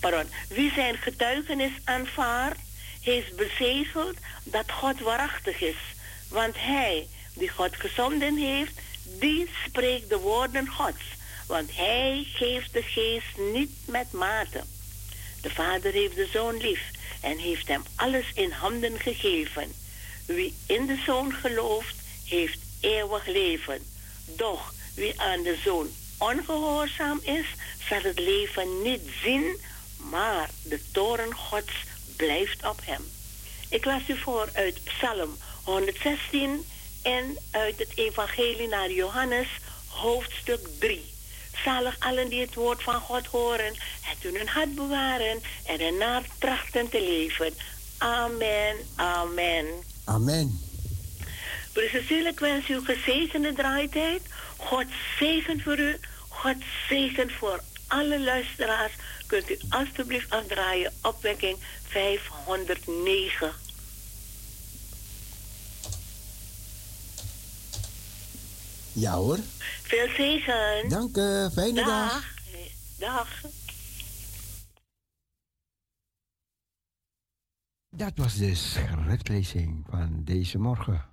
pardon, 0.00 0.30
wie 0.48 0.72
zijn 0.72 0.96
getuigenis 0.96 1.72
aanvaardt, 1.84 2.60
heeft 3.00 3.36
bezegeld 3.36 4.16
dat 4.44 4.70
God 4.72 5.00
waarachtig 5.00 5.60
is. 5.60 5.78
Want 6.28 6.54
hij 6.58 7.08
die 7.34 7.48
God 7.48 7.76
gezonden 7.76 8.36
heeft, 8.36 8.72
die 9.02 9.50
spreekt 9.66 10.08
de 10.08 10.18
woorden 10.18 10.68
Gods. 10.68 11.04
Want 11.46 11.76
hij 11.76 12.26
geeft 12.34 12.72
de 12.72 12.82
geest 12.82 13.52
niet 13.52 13.70
met 13.84 14.12
mate. 14.12 14.62
De 15.40 15.50
vader 15.50 15.92
heeft 15.92 16.14
de 16.14 16.28
zoon 16.32 16.56
lief 16.56 16.80
en 17.20 17.38
heeft 17.38 17.68
hem 17.68 17.82
alles 17.94 18.26
in 18.34 18.50
handen 18.50 18.98
gegeven. 18.98 19.72
Wie 20.26 20.54
in 20.66 20.86
de 20.86 21.02
zoon 21.06 21.32
gelooft, 21.32 21.94
heeft 22.24 22.58
eeuwig 22.80 23.26
leven. 23.26 23.82
Doch 24.24 24.74
wie 24.94 25.20
aan 25.20 25.42
de 25.42 25.56
zoon 25.64 25.88
ongehoorzaam 26.18 27.20
is, 27.22 27.46
zal 27.88 28.00
het 28.02 28.18
leven 28.18 28.82
niet 28.82 29.02
zien, 29.22 29.56
maar 29.96 30.50
de 30.62 30.80
toren 30.92 31.34
Gods 31.34 31.72
blijft 32.16 32.66
op 32.66 32.80
hem. 32.84 33.04
Ik 33.68 33.84
las 33.84 34.08
u 34.08 34.16
voor 34.16 34.48
uit 34.52 34.84
Psalm 34.84 35.36
116 35.64 36.64
en 37.02 37.36
uit 37.50 37.78
het 37.78 37.92
Evangelie 37.94 38.68
naar 38.68 38.90
Johannes, 38.90 39.48
hoofdstuk 39.88 40.68
3. 40.78 41.04
Zalig 41.64 41.96
allen 41.98 42.28
die 42.28 42.40
het 42.40 42.54
woord 42.54 42.82
van 42.82 43.00
God 43.00 43.26
horen, 43.26 43.74
het 44.00 44.24
in 44.24 44.36
hun 44.36 44.48
hart 44.48 44.74
bewaren 44.74 45.42
en 45.66 45.80
ernaar 45.80 46.22
trachten 46.38 46.88
te 46.88 47.02
leven. 47.02 47.54
Amen, 47.98 48.76
amen. 48.96 49.66
Amen. 50.04 50.60
Cecile, 51.74 52.28
ik 52.28 52.40
wens 52.40 52.68
u 52.68 52.74
een 52.74 52.84
gezegende 52.84 53.52
draaitijd. 53.52 54.22
God 54.56 54.86
zegen 55.18 55.60
voor 55.60 55.78
u. 55.78 55.96
God 56.28 56.56
zegen 56.88 57.30
voor 57.30 57.60
alle 57.86 58.20
luisteraars. 58.20 58.92
Kunt 59.26 59.50
u 59.50 59.58
alstublieft 59.68 60.30
afdraaien. 60.30 60.92
Opwekking 61.02 61.58
509. 61.88 63.52
Ja 68.92 69.12
hoor. 69.12 69.38
Veel 69.82 70.08
zegen. 70.08 70.88
Dank 70.88 71.16
u. 71.16 71.48
Fijne 71.52 71.84
dag. 71.84 72.10
Dag. 72.10 72.24
Dag. 72.98 73.40
Dat 77.96 78.12
was 78.14 78.36
de 78.36 78.54
schriftlezing 78.54 79.86
van 79.90 80.24
deze 80.24 80.58
morgen. 80.58 81.09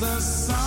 the 0.00 0.20
sun. 0.20 0.63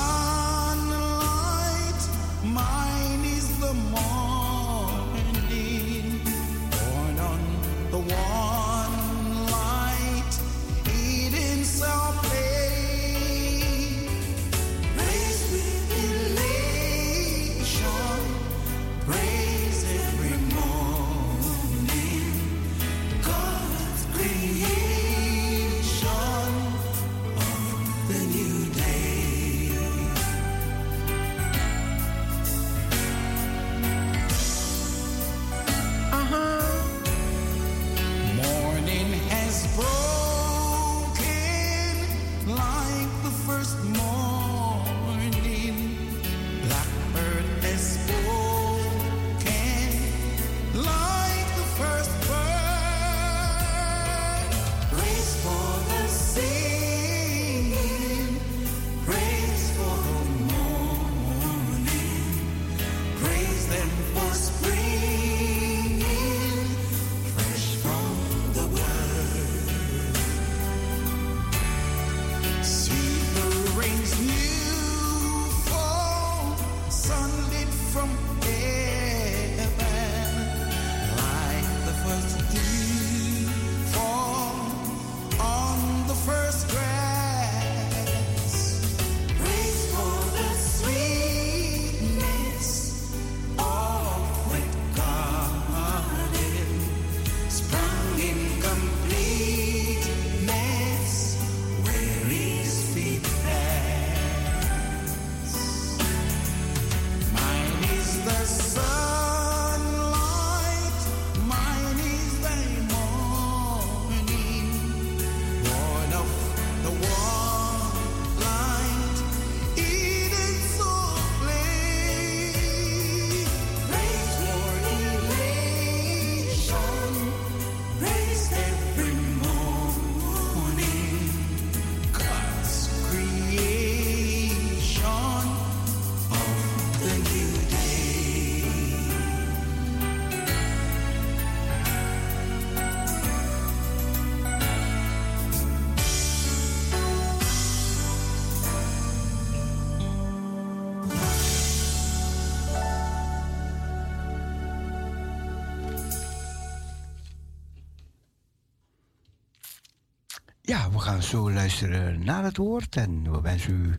gaan 161.08 161.24
zo 161.24 161.52
luisteren 161.52 162.26
naar 162.26 162.44
het 162.44 162.58
woord 162.58 162.96
en 162.96 163.32
we 163.32 163.42
wensen 163.42 163.74
u 163.74 163.98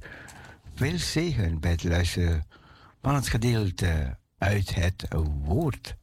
veel 0.74 0.98
zegen 0.98 1.60
bij 1.60 1.70
het 1.70 1.85
luisteren 1.85 2.44
van 3.02 3.14
het 3.14 3.28
gedeelte 3.28 4.18
uit 4.39 4.74
het 4.74 5.06
woord. 5.44 5.97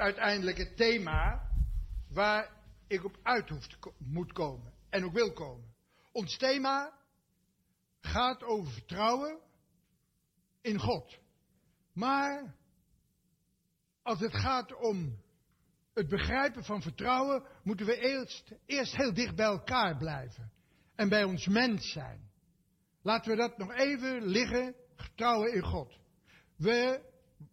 Uiteindelijk 0.00 0.58
het 0.58 0.76
thema 0.76 1.48
waar 2.08 2.50
ik 2.86 3.04
op 3.04 3.18
uit 3.22 3.48
hoef 3.48 3.66
te 3.66 3.92
moet 3.98 4.32
komen 4.32 4.72
en 4.88 5.04
ook 5.04 5.12
wil 5.12 5.32
komen. 5.32 5.74
Ons 6.12 6.36
thema 6.36 6.92
gaat 8.00 8.42
over 8.42 8.72
vertrouwen 8.72 9.38
in 10.60 10.78
God. 10.78 11.18
Maar 11.92 12.54
als 14.02 14.20
het 14.20 14.34
gaat 14.34 14.74
om 14.74 15.18
het 15.94 16.08
begrijpen 16.08 16.64
van 16.64 16.82
vertrouwen, 16.82 17.44
moeten 17.62 17.86
we 17.86 17.98
eerst, 17.98 18.52
eerst 18.66 18.96
heel 18.96 19.14
dicht 19.14 19.34
bij 19.36 19.46
elkaar 19.46 19.96
blijven. 19.96 20.52
En 20.94 21.08
bij 21.08 21.24
ons 21.24 21.46
mens 21.46 21.92
zijn. 21.92 22.30
Laten 23.02 23.30
we 23.30 23.36
dat 23.36 23.58
nog 23.58 23.72
even 23.72 24.26
liggen, 24.26 24.74
vertrouwen 24.96 25.52
in 25.52 25.62
God. 25.62 25.98
We 26.56 27.00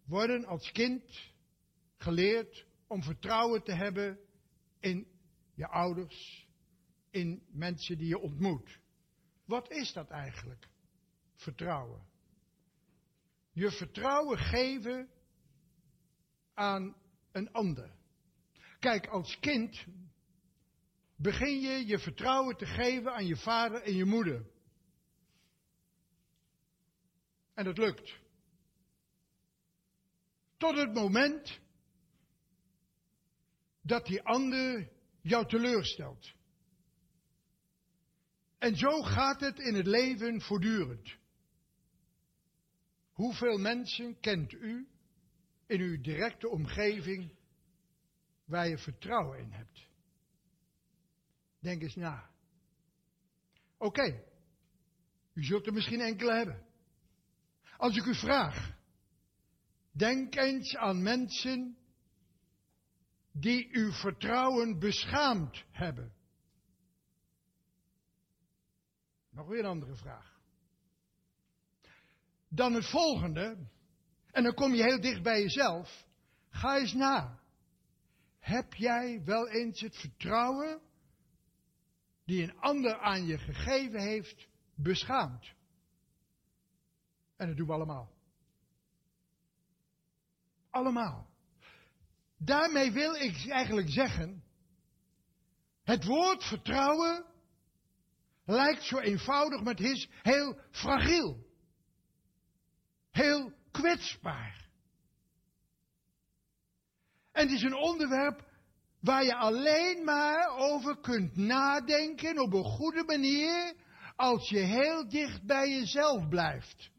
worden 0.04 0.44
als 0.44 0.72
kind 0.72 1.27
geleerd 1.98 2.66
om 2.86 3.02
vertrouwen 3.02 3.62
te 3.62 3.72
hebben 3.72 4.18
in 4.80 5.06
je 5.54 5.66
ouders, 5.66 6.46
in 7.10 7.42
mensen 7.50 7.98
die 7.98 8.08
je 8.08 8.18
ontmoet. 8.18 8.80
Wat 9.44 9.70
is 9.70 9.92
dat 9.92 10.10
eigenlijk? 10.10 10.68
Vertrouwen. 11.34 12.06
Je 13.52 13.70
vertrouwen 13.70 14.38
geven 14.38 15.08
aan 16.54 16.96
een 17.32 17.52
ander. 17.52 17.90
Kijk, 18.78 19.06
als 19.06 19.38
kind 19.38 19.86
begin 21.16 21.60
je 21.60 21.86
je 21.86 21.98
vertrouwen 21.98 22.56
te 22.56 22.66
geven 22.66 23.12
aan 23.12 23.26
je 23.26 23.36
vader 23.36 23.82
en 23.82 23.94
je 23.94 24.04
moeder. 24.04 24.46
En 27.54 27.64
dat 27.64 27.78
lukt. 27.78 28.18
Tot 30.56 30.76
het 30.76 30.94
moment 30.94 31.60
dat 33.88 34.06
die 34.06 34.22
ander 34.22 34.88
jou 35.20 35.46
teleurstelt. 35.46 36.32
En 38.58 38.76
zo 38.76 39.02
gaat 39.02 39.40
het 39.40 39.58
in 39.58 39.74
het 39.74 39.86
leven 39.86 40.40
voortdurend. 40.40 41.16
Hoeveel 43.12 43.58
mensen 43.58 44.20
kent 44.20 44.52
u 44.52 44.88
in 45.66 45.80
uw 45.80 46.00
directe 46.00 46.48
omgeving 46.48 47.34
waar 48.44 48.68
je 48.68 48.78
vertrouwen 48.78 49.38
in 49.38 49.50
hebt? 49.50 49.86
Denk 51.60 51.82
eens 51.82 51.96
na. 51.96 52.30
Oké, 53.78 54.24
u 55.32 55.44
zult 55.44 55.66
er 55.66 55.72
misschien 55.72 56.00
enkele 56.00 56.32
hebben. 56.32 56.66
Als 57.76 57.96
ik 57.96 58.04
u 58.04 58.14
vraag, 58.14 58.76
denk 59.90 60.34
eens 60.34 60.76
aan 60.76 61.02
mensen 61.02 61.76
die 63.40 63.68
uw 63.70 63.92
vertrouwen 63.92 64.78
beschaamd 64.78 65.64
hebben. 65.70 66.12
Nog 69.30 69.46
weer 69.46 69.58
een 69.58 69.70
andere 69.70 69.94
vraag. 69.94 70.40
Dan 72.48 72.74
het 72.74 72.90
volgende, 72.90 73.56
en 74.30 74.42
dan 74.42 74.54
kom 74.54 74.74
je 74.74 74.82
heel 74.82 75.00
dicht 75.00 75.22
bij 75.22 75.40
jezelf. 75.42 76.06
Ga 76.48 76.78
eens 76.78 76.92
na. 76.92 77.40
Heb 78.38 78.74
jij 78.74 79.22
wel 79.24 79.48
eens 79.48 79.80
het 79.80 79.96
vertrouwen 79.96 80.80
die 82.24 82.42
een 82.42 82.58
ander 82.58 82.98
aan 82.98 83.26
je 83.26 83.38
gegeven 83.38 84.00
heeft 84.00 84.48
beschaamd? 84.74 85.54
En 87.36 87.46
dat 87.46 87.56
doen 87.56 87.66
we 87.66 87.72
allemaal. 87.72 88.12
Allemaal. 90.70 91.37
Daarmee 92.38 92.92
wil 92.92 93.14
ik 93.14 93.48
eigenlijk 93.48 93.90
zeggen, 93.90 94.42
het 95.84 96.04
woord 96.04 96.44
vertrouwen 96.44 97.24
lijkt 98.44 98.82
zo 98.82 98.98
eenvoudig, 98.98 99.62
maar 99.62 99.74
het 99.74 99.84
is 99.84 100.08
heel 100.22 100.60
fragiel. 100.70 101.46
Heel 103.10 103.52
kwetsbaar. 103.70 104.68
En 107.32 107.46
het 107.46 107.56
is 107.56 107.62
een 107.62 107.76
onderwerp 107.76 108.46
waar 109.00 109.24
je 109.24 109.34
alleen 109.34 110.04
maar 110.04 110.56
over 110.56 111.00
kunt 111.00 111.36
nadenken 111.36 112.38
op 112.38 112.52
een 112.52 112.64
goede 112.64 113.04
manier 113.04 113.74
als 114.16 114.48
je 114.48 114.58
heel 114.58 115.08
dicht 115.08 115.42
bij 115.42 115.70
jezelf 115.70 116.28
blijft. 116.28 116.90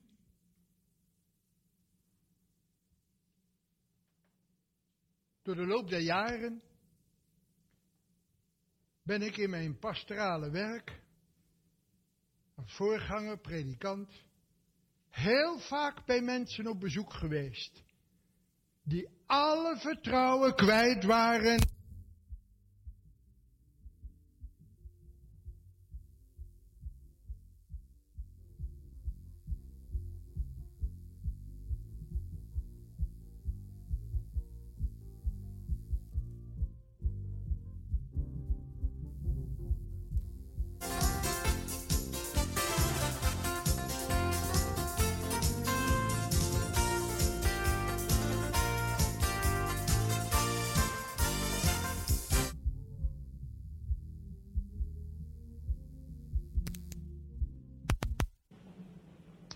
Door 5.50 5.58
de 5.58 5.66
loop 5.66 5.90
der 5.90 6.00
jaren 6.00 6.62
ben 9.04 9.22
ik 9.22 9.38
in 9.38 9.50
mijn 9.50 9.80
pastorale 9.80 10.50
werk 10.50 11.02
als 12.56 12.76
voorganger, 12.76 13.40
predikant, 13.40 14.24
heel 15.10 15.60
vaak 15.60 16.06
bij 16.06 16.22
mensen 16.22 16.68
op 16.68 16.80
bezoek 16.80 17.14
geweest. 17.14 17.84
Die 18.84 19.10
alle 19.26 19.78
vertrouwen 19.78 20.56
kwijt 20.56 21.04
waren. 21.04 21.69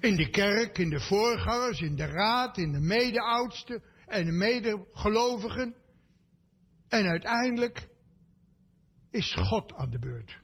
In 0.03 0.15
de 0.15 0.29
kerk, 0.29 0.77
in 0.77 0.89
de 0.89 0.99
voorgangers, 0.99 1.79
in 1.79 1.95
de 1.95 2.05
raad, 2.05 2.57
in 2.57 2.71
de 2.71 2.79
mede-oudsten 2.79 3.83
en 4.05 4.25
de 4.25 4.31
medegelovigen. 4.31 5.75
En 6.87 7.05
uiteindelijk 7.05 7.87
is 9.11 9.33
God 9.33 9.73
aan 9.73 9.89
de 9.89 9.99
beurt. 9.99 10.37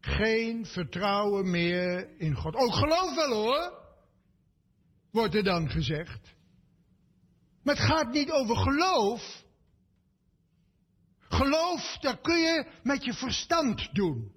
Geen 0.00 0.66
vertrouwen 0.66 1.50
meer 1.50 2.18
in 2.18 2.34
God. 2.34 2.54
Ook 2.54 2.72
geloof 2.72 3.14
wel 3.14 3.32
hoor, 3.32 3.72
wordt 5.10 5.34
er 5.34 5.44
dan 5.44 5.70
gezegd. 5.70 6.34
Maar 7.62 7.74
het 7.74 7.84
gaat 7.84 8.12
niet 8.12 8.30
over 8.30 8.56
geloof. 8.56 9.44
Geloof, 11.18 11.96
dat 12.00 12.20
kun 12.20 12.38
je 12.38 12.66
met 12.82 13.04
je 13.04 13.12
verstand 13.12 13.94
doen. 13.94 14.32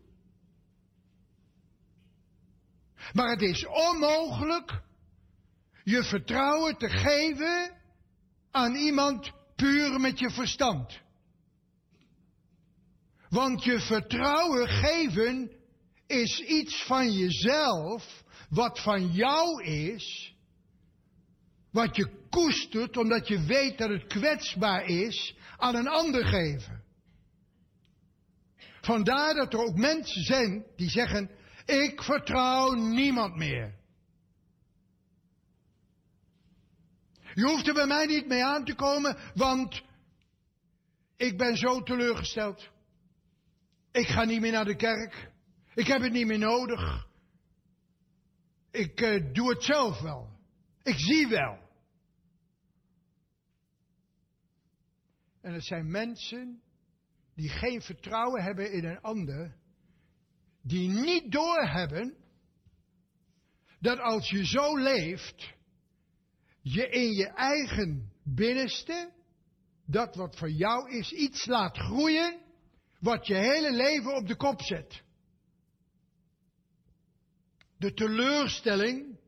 Maar 3.13 3.29
het 3.29 3.41
is 3.41 3.65
onmogelijk 3.65 4.81
je 5.83 6.03
vertrouwen 6.03 6.77
te 6.77 6.89
geven 6.89 7.71
aan 8.51 8.75
iemand 8.75 9.31
puur 9.55 9.99
met 9.99 10.19
je 10.19 10.29
verstand. 10.29 10.99
Want 13.29 13.63
je 13.63 13.79
vertrouwen 13.79 14.67
geven 14.67 15.51
is 16.07 16.39
iets 16.39 16.83
van 16.83 17.11
jezelf, 17.11 18.23
wat 18.49 18.79
van 18.79 19.11
jou 19.11 19.63
is, 19.63 20.35
wat 21.71 21.95
je 21.95 22.09
koestert 22.29 22.97
omdat 22.97 23.27
je 23.27 23.45
weet 23.45 23.77
dat 23.77 23.89
het 23.89 24.07
kwetsbaar 24.07 24.85
is, 24.85 25.35
aan 25.57 25.75
een 25.75 25.87
ander 25.87 26.25
geven. 26.25 26.83
Vandaar 28.81 29.33
dat 29.33 29.53
er 29.53 29.59
ook 29.59 29.75
mensen 29.75 30.23
zijn 30.23 30.65
die 30.75 30.89
zeggen, 30.89 31.29
ik 31.65 32.01
vertrouw 32.01 32.73
niemand 32.73 33.35
meer. 33.35 33.73
Je 37.33 37.43
hoeft 37.43 37.67
er 37.67 37.73
bij 37.73 37.87
mij 37.87 38.05
niet 38.05 38.27
mee 38.27 38.43
aan 38.43 38.65
te 38.65 38.75
komen, 38.75 39.17
want 39.33 39.83
ik 41.15 41.37
ben 41.37 41.57
zo 41.57 41.83
teleurgesteld. 41.83 42.69
Ik 43.91 44.07
ga 44.07 44.23
niet 44.23 44.41
meer 44.41 44.51
naar 44.51 44.65
de 44.65 44.75
kerk. 44.75 45.31
Ik 45.73 45.87
heb 45.87 46.01
het 46.01 46.11
niet 46.11 46.27
meer 46.27 46.39
nodig. 46.39 47.07
Ik 48.71 49.01
eh, 49.01 49.33
doe 49.33 49.49
het 49.49 49.63
zelf 49.63 50.01
wel. 50.01 50.29
Ik 50.83 50.95
zie 50.97 51.27
wel. 51.27 51.59
En 55.41 55.53
het 55.53 55.65
zijn 55.65 55.91
mensen 55.91 56.61
die 57.35 57.49
geen 57.49 57.81
vertrouwen 57.81 58.43
hebben 58.43 58.71
in 58.71 58.85
een 58.85 59.01
ander, 59.01 59.55
die 60.67 60.89
niet 60.89 61.31
doorhebben 61.31 62.15
dat 63.79 63.99
als 63.99 64.29
je 64.29 64.45
zo 64.45 64.77
leeft, 64.77 65.53
je 66.61 66.89
in 66.89 67.13
je 67.13 67.27
eigen 67.27 68.11
binnenste, 68.23 69.11
dat 69.85 70.15
wat 70.15 70.35
voor 70.35 70.49
jou 70.49 70.91
is, 70.91 71.11
iets 71.11 71.45
laat 71.45 71.77
groeien, 71.77 72.39
wat 72.99 73.27
je 73.27 73.35
hele 73.35 73.71
leven 73.71 74.15
op 74.15 74.27
de 74.27 74.35
kop 74.35 74.61
zet. 74.61 75.03
De 77.77 77.93
teleurstelling 77.93 79.19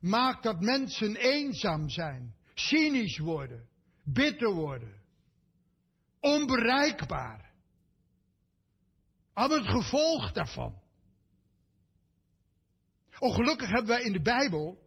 maakt 0.00 0.42
dat 0.42 0.60
mensen 0.60 1.16
eenzaam 1.16 1.88
zijn, 1.88 2.34
cynisch 2.54 3.18
worden, 3.18 3.68
bitter 4.04 4.52
worden, 4.54 5.02
onbereikbaar. 6.20 7.51
Allemaal 9.32 9.58
het 9.58 9.68
gevolg 9.68 10.32
daarvan. 10.32 10.80
Ongelukkig 13.18 13.68
hebben 13.68 13.86
wij 13.86 14.02
in 14.02 14.12
de 14.12 14.22
Bijbel 14.22 14.78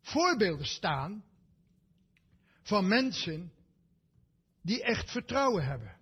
voorbeelden 0.00 0.66
staan 0.66 1.24
van 2.62 2.88
mensen 2.88 3.52
die 4.62 4.82
echt 4.82 5.10
vertrouwen 5.10 5.64
hebben. 5.64 5.96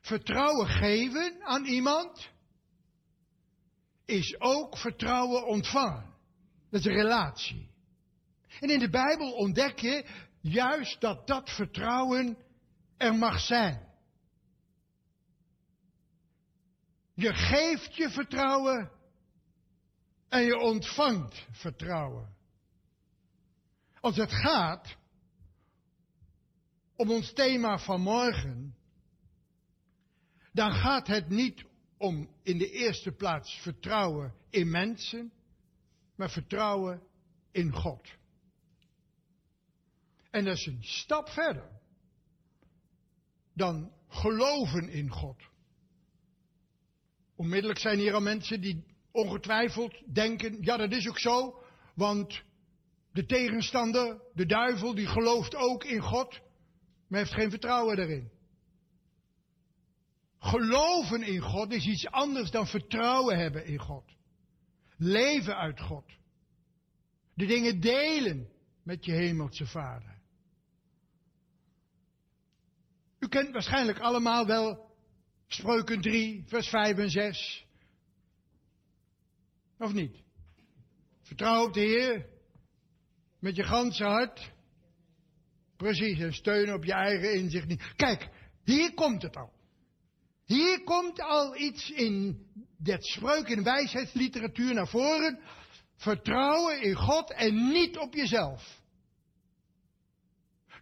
Vertrouwen 0.00 0.66
geven 0.66 1.42
aan 1.42 1.64
iemand 1.64 2.30
is 4.04 4.40
ook 4.40 4.78
vertrouwen 4.78 5.46
ontvangen. 5.46 6.14
Dat 6.70 6.80
is 6.80 6.86
een 6.86 6.92
relatie. 6.92 7.70
En 8.60 8.70
in 8.70 8.78
de 8.78 8.90
Bijbel 8.90 9.32
ontdek 9.32 9.78
je 9.78 10.06
juist 10.40 11.00
dat 11.00 11.26
dat 11.26 11.50
vertrouwen 11.50 12.38
er 12.96 13.14
mag 13.14 13.40
zijn. 13.40 13.85
Je 17.16 17.34
geeft 17.34 17.94
je 17.96 18.10
vertrouwen 18.10 18.90
en 20.28 20.42
je 20.42 20.58
ontvangt 20.58 21.46
vertrouwen. 21.50 22.34
Als 24.00 24.16
het 24.16 24.32
gaat 24.32 24.96
om 26.96 27.10
ons 27.10 27.32
thema 27.32 27.78
van 27.78 28.00
morgen, 28.00 28.76
dan 30.52 30.72
gaat 30.72 31.06
het 31.06 31.28
niet 31.28 31.64
om 31.96 32.28
in 32.42 32.58
de 32.58 32.70
eerste 32.70 33.12
plaats 33.12 33.60
vertrouwen 33.60 34.34
in 34.50 34.70
mensen, 34.70 35.32
maar 36.14 36.30
vertrouwen 36.30 37.02
in 37.50 37.72
God. 37.72 38.08
En 40.30 40.44
dat 40.44 40.56
is 40.56 40.66
een 40.66 40.84
stap 40.84 41.28
verder 41.28 41.80
dan 43.52 43.92
geloven 44.08 44.88
in 44.88 45.10
God. 45.10 45.54
Onmiddellijk 47.36 47.80
zijn 47.80 47.98
hier 47.98 48.14
al 48.14 48.20
mensen 48.20 48.60
die 48.60 48.84
ongetwijfeld 49.10 50.14
denken, 50.14 50.58
ja 50.60 50.76
dat 50.76 50.92
is 50.92 51.08
ook 51.08 51.18
zo, 51.18 51.62
want 51.94 52.42
de 53.12 53.26
tegenstander, 53.26 54.20
de 54.34 54.46
duivel, 54.46 54.94
die 54.94 55.06
gelooft 55.06 55.54
ook 55.54 55.84
in 55.84 56.00
God, 56.00 56.40
maar 57.08 57.18
heeft 57.18 57.34
geen 57.34 57.50
vertrouwen 57.50 57.96
daarin. 57.96 58.30
Geloven 60.38 61.22
in 61.22 61.40
God 61.40 61.72
is 61.72 61.86
iets 61.86 62.06
anders 62.06 62.50
dan 62.50 62.66
vertrouwen 62.66 63.38
hebben 63.38 63.66
in 63.66 63.78
God. 63.78 64.04
Leven 64.96 65.56
uit 65.56 65.80
God. 65.80 66.04
De 67.34 67.46
dingen 67.46 67.80
delen 67.80 68.48
met 68.82 69.04
je 69.04 69.12
hemelse 69.12 69.66
vader. 69.66 70.18
U 73.18 73.28
kent 73.28 73.52
waarschijnlijk 73.52 73.98
allemaal 73.98 74.46
wel 74.46 74.85
Spreuken 75.46 76.00
3, 76.00 76.44
vers 76.46 76.68
5 76.68 76.96
en 76.98 77.10
6. 77.10 77.66
Of 79.78 79.92
niet? 79.92 80.16
Vertrouw 81.22 81.66
op 81.66 81.74
de 81.74 81.80
Heer 81.80 82.26
met 83.40 83.56
je 83.56 83.64
ganse 83.64 84.04
hart. 84.04 84.52
Precies, 85.76 86.18
en 86.18 86.32
steun 86.32 86.72
op 86.72 86.84
je 86.84 86.92
eigen 86.92 87.34
inzicht 87.34 87.66
niet. 87.66 87.92
Kijk, 87.96 88.28
hier 88.64 88.94
komt 88.94 89.22
het 89.22 89.36
al. 89.36 89.52
Hier 90.44 90.82
komt 90.84 91.20
al 91.20 91.56
iets 91.56 91.90
in 91.90 92.46
dat 92.78 93.04
spreuk 93.04 93.48
in 93.48 93.62
wijsheidsliteratuur 93.62 94.74
naar 94.74 94.88
voren. 94.88 95.40
Vertrouwen 95.96 96.82
in 96.82 96.94
God 96.94 97.32
en 97.32 97.68
niet 97.68 97.98
op 97.98 98.14
jezelf. 98.14 98.80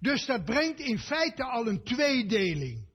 Dus 0.00 0.26
dat 0.26 0.44
brengt 0.44 0.80
in 0.80 0.98
feite 0.98 1.44
al 1.44 1.66
een 1.66 1.82
tweedeling. 1.82 2.88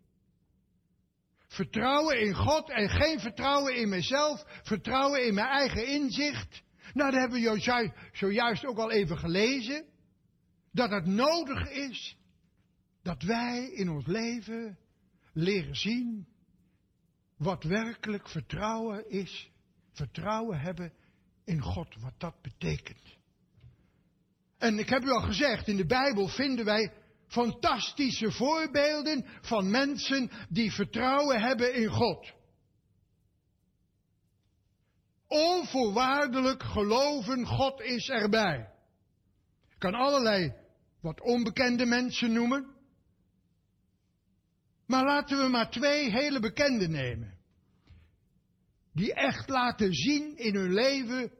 Vertrouwen 1.49 2.21
in 2.21 2.33
God 2.35 2.69
en 2.69 2.89
geen 2.89 3.19
vertrouwen 3.19 3.75
in 3.75 3.89
mezelf, 3.89 4.43
vertrouwen 4.63 5.25
in 5.25 5.33
mijn 5.33 5.47
eigen 5.47 5.87
inzicht. 5.87 6.63
Nou, 6.93 7.11
dat 7.11 7.19
hebben 7.19 7.41
we 7.41 7.91
zojuist 8.11 8.65
ook 8.65 8.77
al 8.77 8.91
even 8.91 9.17
gelezen. 9.17 9.85
Dat 10.71 10.89
het 10.89 11.05
nodig 11.05 11.69
is 11.69 12.17
dat 13.01 13.23
wij 13.23 13.71
in 13.73 13.89
ons 13.89 14.05
leven 14.05 14.77
leren 15.33 15.75
zien 15.75 16.27
wat 17.37 17.63
werkelijk 17.63 18.29
vertrouwen 18.29 19.09
is. 19.09 19.51
Vertrouwen 19.91 20.59
hebben 20.59 20.93
in 21.45 21.61
God, 21.61 21.95
wat 21.99 22.13
dat 22.17 22.41
betekent. 22.41 23.17
En 24.57 24.79
ik 24.79 24.89
heb 24.89 25.03
u 25.03 25.09
al 25.09 25.21
gezegd, 25.21 25.67
in 25.67 25.77
de 25.77 25.85
Bijbel 25.85 26.27
vinden 26.27 26.65
wij 26.65 26.93
fantastische 27.29 28.31
voorbeelden 28.31 29.25
van 29.41 29.69
mensen 29.69 30.31
die 30.49 30.71
vertrouwen 30.71 31.41
hebben 31.41 31.73
in 31.73 31.87
God. 31.89 32.33
Onvoorwaardelijk 35.27 36.63
geloven, 36.63 37.45
God 37.45 37.81
is 37.81 38.09
erbij. 38.09 38.69
Ik 39.69 39.79
kan 39.79 39.93
allerlei 39.93 40.53
wat 41.01 41.21
onbekende 41.21 41.85
mensen 41.85 42.33
noemen. 42.33 42.77
Maar 44.85 45.05
laten 45.05 45.37
we 45.37 45.49
maar 45.49 45.69
twee 45.69 46.11
hele 46.11 46.39
bekende 46.39 46.87
nemen. 46.87 47.37
Die 48.93 49.13
echt 49.13 49.49
laten 49.49 49.93
zien 49.93 50.37
in 50.37 50.55
hun 50.55 50.73
leven 50.73 51.31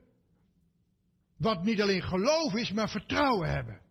wat 1.38 1.64
niet 1.64 1.82
alleen 1.82 2.04
geloof 2.04 2.54
is, 2.54 2.72
maar 2.72 2.90
vertrouwen 2.90 3.50
hebben. 3.50 3.82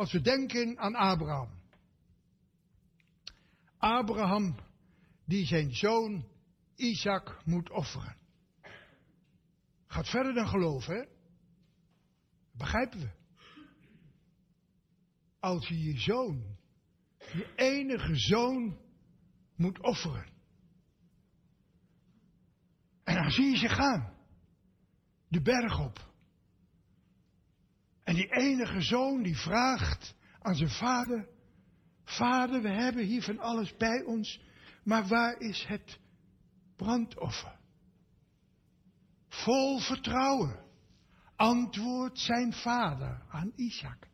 Als 0.00 0.12
we 0.12 0.20
denken 0.20 0.78
aan 0.78 0.94
Abraham. 0.94 1.48
Abraham 3.78 4.56
die 5.24 5.46
zijn 5.46 5.74
zoon 5.74 6.26
Isaac 6.76 7.40
moet 7.44 7.70
offeren. 7.70 8.16
Gaat 9.86 10.08
verder 10.08 10.34
dan 10.34 10.48
geloven, 10.48 10.94
hè? 10.94 11.04
Begrijpen 12.52 13.00
we. 13.00 13.10
Als 15.40 15.68
je 15.68 15.82
je 15.82 15.98
zoon, 15.98 16.56
je 17.18 17.52
enige 17.56 18.16
zoon, 18.16 18.78
moet 19.56 19.80
offeren. 19.80 20.26
En 23.04 23.14
dan 23.14 23.30
zie 23.30 23.50
je 23.50 23.56
ze 23.56 23.68
gaan. 23.68 24.14
De 25.28 25.42
berg 25.42 25.78
op. 25.78 26.09
En 28.10 28.16
die 28.16 28.32
enige 28.32 28.80
zoon 28.80 29.22
die 29.22 29.36
vraagt 29.36 30.14
aan 30.38 30.54
zijn 30.54 30.70
vader, 30.70 31.28
vader 32.04 32.62
we 32.62 32.68
hebben 32.68 33.04
hier 33.04 33.22
van 33.22 33.38
alles 33.38 33.76
bij 33.76 34.02
ons, 34.02 34.40
maar 34.84 35.06
waar 35.06 35.40
is 35.40 35.64
het 35.68 35.98
brandoffer? 36.76 37.58
Vol 39.28 39.78
vertrouwen 39.78 40.64
antwoordt 41.36 42.18
zijn 42.18 42.52
vader 42.52 43.22
aan 43.28 43.52
Isaac. 43.56 44.08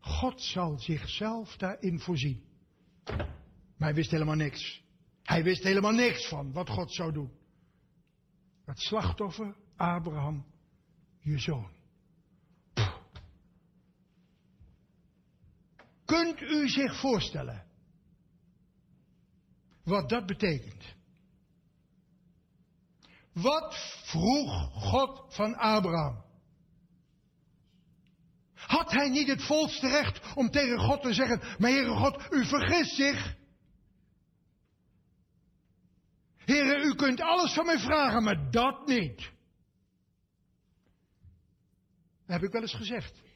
God 0.00 0.42
zal 0.42 0.78
zichzelf 0.78 1.56
daarin 1.56 2.00
voorzien. 2.00 2.42
Maar 3.04 3.88
hij 3.88 3.94
wist 3.94 4.10
helemaal 4.10 4.34
niks. 4.34 4.82
Hij 5.22 5.42
wist 5.42 5.62
helemaal 5.62 5.92
niks 5.92 6.28
van 6.28 6.52
wat 6.52 6.68
God 6.68 6.92
zou 6.92 7.12
doen. 7.12 7.32
Het 8.64 8.78
slachtoffer, 8.78 9.56
Abraham, 9.76 10.46
je 11.18 11.38
zoon. 11.38 11.77
Kunt 16.08 16.40
u 16.40 16.68
zich 16.68 17.00
voorstellen 17.00 17.64
wat 19.84 20.08
dat 20.08 20.26
betekent? 20.26 20.84
Wat 23.32 23.74
vroeg 24.04 24.70
God 24.72 25.34
van 25.34 25.54
Abraham? 25.54 26.24
Had 28.54 28.90
hij 28.90 29.08
niet 29.08 29.28
het 29.28 29.42
volste 29.42 29.88
recht 29.88 30.34
om 30.34 30.50
tegen 30.50 30.78
God 30.78 31.02
te 31.02 31.12
zeggen, 31.12 31.40
maar 31.58 31.70
Heere 31.70 31.96
God, 31.96 32.26
u 32.30 32.46
vergist 32.46 32.94
zich. 32.94 33.36
Heere, 36.36 36.82
u 36.84 36.94
kunt 36.94 37.20
alles 37.20 37.52
van 37.52 37.66
mij 37.66 37.78
vragen, 37.78 38.22
maar 38.22 38.50
dat 38.50 38.86
niet. 38.86 39.18
Dat 42.26 42.40
heb 42.40 42.42
ik 42.42 42.52
wel 42.52 42.62
eens 42.62 42.74
gezegd. 42.74 43.26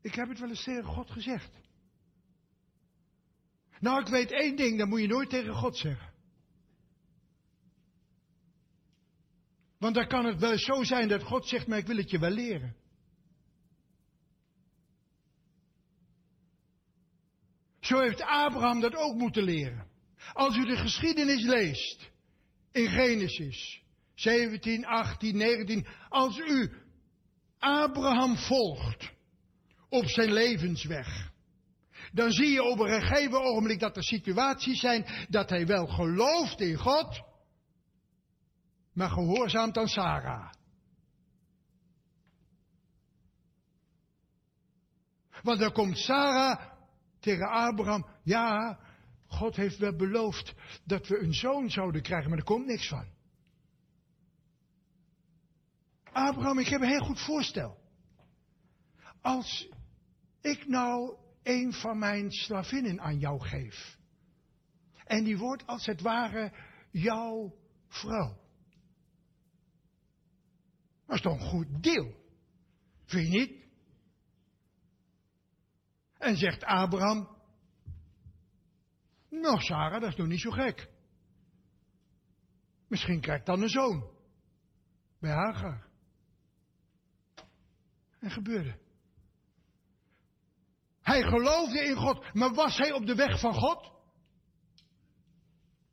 Ik 0.00 0.14
heb 0.14 0.28
het 0.28 0.38
wel 0.38 0.48
eens 0.48 0.64
tegen 0.64 0.84
God 0.84 1.10
gezegd. 1.10 1.50
Nou, 3.80 4.00
ik 4.00 4.06
weet 4.06 4.30
één 4.30 4.56
ding, 4.56 4.78
dat 4.78 4.88
moet 4.88 5.00
je 5.00 5.06
nooit 5.06 5.30
tegen 5.30 5.54
God 5.54 5.76
zeggen. 5.76 6.12
Want 9.78 9.94
dan 9.94 10.08
kan 10.08 10.24
het 10.24 10.38
wel 10.38 10.58
zo 10.58 10.82
zijn 10.82 11.08
dat 11.08 11.22
God 11.22 11.46
zegt, 11.46 11.66
maar 11.66 11.78
ik 11.78 11.86
wil 11.86 11.96
het 11.96 12.10
je 12.10 12.18
wel 12.18 12.30
leren. 12.30 12.76
Zo 17.80 18.00
heeft 18.00 18.22
Abraham 18.22 18.80
dat 18.80 18.94
ook 18.94 19.14
moeten 19.14 19.42
leren. 19.42 19.86
Als 20.32 20.56
u 20.56 20.64
de 20.64 20.76
geschiedenis 20.76 21.42
leest 21.42 22.10
in 22.72 22.88
Genesis 22.88 23.82
17, 24.14 24.86
18, 24.86 25.36
19, 25.36 25.86
als 26.08 26.38
u 26.38 26.72
Abraham 27.58 28.36
volgt 28.36 29.16
op 29.88 30.04
zijn 30.04 30.32
levensweg, 30.32 31.32
dan 32.12 32.30
zie 32.30 32.50
je 32.50 32.62
op 32.62 32.78
een 32.78 33.00
gegeven 33.00 33.42
ogenblik 33.42 33.80
dat 33.80 33.96
er 33.96 34.04
situaties 34.04 34.80
zijn 34.80 35.06
dat 35.28 35.50
hij 35.50 35.66
wel 35.66 35.86
gelooft 35.86 36.60
in 36.60 36.76
God, 36.76 37.22
maar 38.92 39.10
gehoorzaamt 39.10 39.76
aan 39.76 39.88
Sarah. 39.88 40.52
Want 45.42 45.60
dan 45.60 45.72
komt 45.72 45.98
Sarah 45.98 46.60
tegen 47.20 47.48
Abraham, 47.48 48.06
ja, 48.22 48.78
God 49.26 49.56
heeft 49.56 49.78
wel 49.78 49.96
beloofd 49.96 50.54
dat 50.84 51.06
we 51.08 51.18
een 51.18 51.34
zoon 51.34 51.70
zouden 51.70 52.02
krijgen, 52.02 52.28
maar 52.28 52.38
er 52.38 52.44
komt 52.44 52.66
niks 52.66 52.88
van. 52.88 53.06
Abraham, 56.12 56.58
ik 56.58 56.68
heb 56.68 56.80
een 56.80 56.88
heel 56.88 57.04
goed 57.04 57.20
voorstel. 57.20 57.78
Als 59.20 59.68
ik 60.40 60.66
nou 60.66 61.16
een 61.42 61.72
van 61.72 61.98
mijn 61.98 62.30
slavinnen 62.32 63.00
aan 63.00 63.18
jou 63.18 63.40
geef. 63.40 63.98
En 65.04 65.24
die 65.24 65.38
wordt 65.38 65.66
als 65.66 65.86
het 65.86 66.00
ware 66.00 66.52
jouw 66.90 67.54
vrouw. 67.86 68.40
Dat 71.06 71.16
is 71.16 71.22
toch 71.22 71.32
een 71.32 71.48
goed 71.48 71.82
deal? 71.82 72.14
Vind 73.04 73.32
je 73.32 73.38
niet? 73.38 73.66
En 76.18 76.36
zegt 76.36 76.64
Abraham, 76.64 77.28
nou 79.30 79.60
Sarah, 79.60 80.00
dat 80.00 80.10
is 80.10 80.16
nog 80.16 80.26
niet 80.26 80.40
zo 80.40 80.50
gek. 80.50 80.90
Misschien 82.88 83.20
krijgt 83.20 83.46
dan 83.46 83.62
een 83.62 83.68
zoon. 83.68 84.10
Bij 85.20 85.30
Hagar. 85.30 85.86
En 88.18 88.30
gebeurde. 88.30 88.78
Hij 91.08 91.22
geloofde 91.22 91.84
in 91.84 91.96
God, 91.96 92.34
maar 92.34 92.54
was 92.54 92.76
hij 92.76 92.92
op 92.92 93.06
de 93.06 93.14
weg 93.14 93.40
van 93.40 93.54
God? 93.54 93.92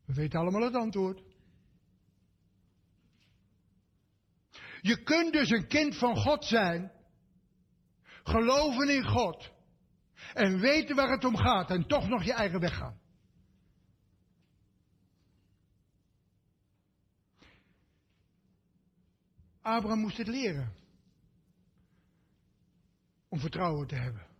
We 0.06 0.14
weten 0.14 0.40
allemaal 0.40 0.62
het 0.62 0.76
antwoord. 0.76 1.24
Je 4.82 5.04
kunt 5.04 5.34
dus 5.34 5.50
een 5.50 5.68
kind 5.68 5.98
van 5.98 6.18
God 6.18 6.46
zijn, 6.46 6.92
geloven 8.24 8.90
in 8.90 9.04
God 9.04 9.52
en 10.34 10.60
weten 10.60 10.96
waar 10.96 11.10
het 11.10 11.26
om 11.26 11.38
gaat 11.38 11.70
en 11.70 11.88
toch 11.88 12.08
nog 12.08 12.24
je 12.24 12.34
eigen 12.34 12.60
weg 12.60 12.78
gaan. 12.78 13.00
Abraham 19.62 20.00
moest 20.00 20.18
het 20.18 20.28
leren 20.28 20.76
om 23.30 23.40
vertrouwen 23.40 23.88
te 23.88 23.96
hebben. 23.96 24.35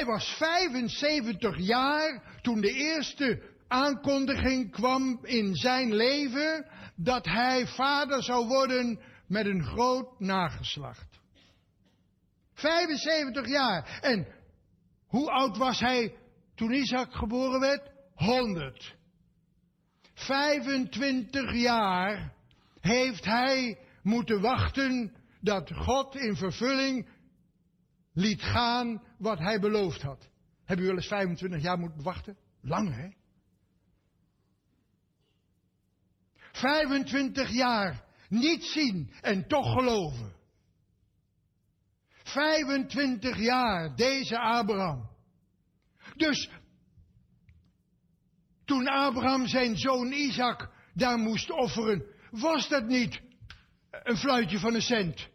Hij 0.00 0.08
was 0.08 0.36
75 0.36 1.58
jaar 1.58 2.38
toen 2.42 2.60
de 2.60 2.72
eerste 2.72 3.42
aankondiging 3.68 4.70
kwam 4.70 5.18
in 5.22 5.54
zijn 5.54 5.94
leven 5.94 6.66
dat 6.96 7.26
hij 7.26 7.66
vader 7.66 8.22
zou 8.22 8.46
worden 8.46 9.00
met 9.26 9.46
een 9.46 9.64
groot 9.64 10.20
nageslacht. 10.20 11.20
75 12.54 13.48
jaar. 13.48 13.98
En 14.00 14.26
hoe 15.06 15.30
oud 15.30 15.56
was 15.56 15.80
hij 15.80 16.14
toen 16.54 16.72
Isaac 16.72 17.14
geboren 17.14 17.60
werd? 17.60 17.90
100. 18.14 18.94
25 20.14 21.54
jaar 21.54 22.32
heeft 22.80 23.24
hij 23.24 23.78
moeten 24.02 24.40
wachten 24.40 25.12
dat 25.40 25.72
God 25.74 26.16
in 26.16 26.36
vervulling 26.36 27.08
liet 28.20 28.42
gaan 28.42 29.02
wat 29.18 29.38
hij 29.38 29.60
beloofd 29.60 30.02
had. 30.02 30.28
Hebben 30.64 30.84
u 30.84 30.88
wel 30.88 30.96
eens 30.96 31.06
25 31.06 31.62
jaar 31.62 31.78
moeten 31.78 32.02
wachten? 32.02 32.36
Lang, 32.60 32.94
hè? 32.94 33.08
25 36.52 37.50
jaar 37.50 38.04
niet 38.28 38.64
zien 38.64 39.12
en 39.20 39.46
toch 39.48 39.72
geloven. 39.72 40.32
25 42.08 43.38
jaar 43.38 43.96
deze 43.96 44.38
Abraham. 44.38 45.08
Dus 46.16 46.50
toen 48.64 48.88
Abraham 48.88 49.46
zijn 49.46 49.76
zoon 49.76 50.12
Isaac 50.12 50.70
daar 50.94 51.18
moest 51.18 51.50
offeren, 51.50 52.04
was 52.30 52.68
dat 52.68 52.86
niet 52.86 53.20
een 53.90 54.16
fluitje 54.16 54.58
van 54.58 54.74
een 54.74 54.82
cent? 54.82 55.28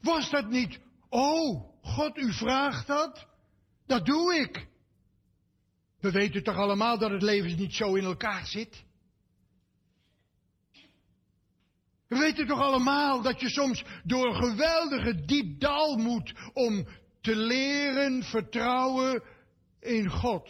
Was 0.00 0.30
dat 0.30 0.48
niet, 0.48 0.78
oh, 1.08 1.70
God, 1.82 2.16
u 2.16 2.32
vraagt 2.32 2.86
dat? 2.86 3.26
Dat 3.86 4.06
doe 4.06 4.34
ik. 4.34 4.68
We 6.00 6.10
weten 6.10 6.42
toch 6.42 6.56
allemaal 6.56 6.98
dat 6.98 7.10
het 7.10 7.22
leven 7.22 7.56
niet 7.56 7.74
zo 7.74 7.94
in 7.94 8.04
elkaar 8.04 8.46
zit? 8.46 8.84
We 12.08 12.18
weten 12.18 12.46
toch 12.46 12.60
allemaal 12.60 13.22
dat 13.22 13.40
je 13.40 13.48
soms 13.48 13.84
door 14.04 14.26
een 14.26 14.50
geweldige 14.50 15.24
diep 15.24 15.60
dal 15.60 15.96
moet 15.96 16.34
om 16.52 16.86
te 17.20 17.36
leren 17.36 18.22
vertrouwen 18.22 19.22
in 19.80 20.10
God. 20.10 20.48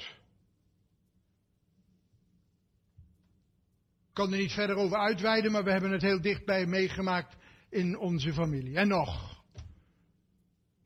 Ik 4.08 4.16
kan 4.16 4.32
er 4.32 4.38
niet 4.38 4.52
verder 4.52 4.76
over 4.76 4.98
uitweiden, 4.98 5.52
maar 5.52 5.64
we 5.64 5.70
hebben 5.70 5.90
het 5.90 6.02
heel 6.02 6.20
dichtbij 6.20 6.66
meegemaakt 6.66 7.36
in 7.70 7.98
onze 7.98 8.32
familie. 8.32 8.76
En 8.76 8.88
nog. 8.88 9.29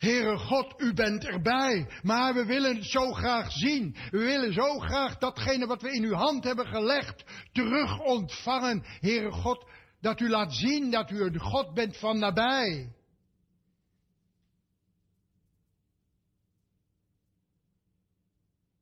Heere 0.05 0.39
God, 0.39 0.75
u 0.81 0.95
bent 0.95 1.25
erbij, 1.25 1.89
maar 2.03 2.35
we 2.35 2.45
willen 2.45 2.85
zo 2.85 3.13
graag 3.13 3.53
zien. 3.53 3.97
We 4.11 4.19
willen 4.19 4.53
zo 4.53 4.79
graag 4.79 5.19
datgene 5.19 5.67
wat 5.67 5.83
we 5.83 5.93
in 5.93 6.05
uw 6.05 6.15
hand 6.15 6.45
hebben 6.45 6.67
gelegd 6.67 7.25
terug 7.53 8.01
ontvangen. 8.01 8.83
Heere 8.85 9.31
God, 9.31 9.67
dat 10.01 10.21
u 10.21 10.29
laat 10.29 10.55
zien 10.55 10.91
dat 10.91 11.11
u 11.11 11.21
een 11.21 11.41
God 11.41 11.75
bent 11.75 11.97
van 11.97 12.19
nabij. 12.19 12.93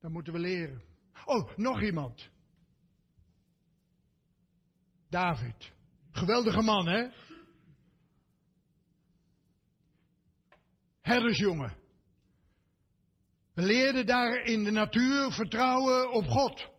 Dat 0.01 0.11
moeten 0.11 0.33
we 0.33 0.39
leren. 0.39 0.81
Oh, 1.25 1.57
nog 1.57 1.81
iemand. 1.81 2.29
David. 5.09 5.71
Geweldige 6.11 6.61
man, 6.61 6.87
hè? 6.87 7.07
Herdersjongen. 11.03 11.73
We 13.53 13.61
leerden 13.61 14.05
daar 14.05 14.43
in 14.43 14.63
de 14.63 14.71
natuur 14.71 15.31
vertrouwen 15.31 16.11
op 16.11 16.25
God. 16.25 16.71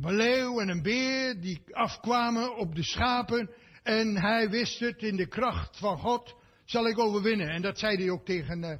Een 0.00 0.14
leeuw 0.14 0.60
en 0.60 0.68
een 0.68 0.82
beer 0.82 1.40
die 1.40 1.62
afkwamen 1.70 2.56
op 2.56 2.74
de 2.74 2.82
schapen. 2.82 3.50
En 3.82 4.16
hij 4.16 4.50
wist 4.50 4.78
het, 4.78 5.02
in 5.02 5.16
de 5.16 5.28
kracht 5.28 5.78
van 5.78 5.98
God 5.98 6.36
zal 6.64 6.88
ik 6.88 6.98
overwinnen. 6.98 7.48
En 7.48 7.62
dat 7.62 7.78
zei 7.78 7.96
hij 7.96 8.10
ook 8.10 8.24
tegen, 8.24 8.62
uh, 8.62 8.78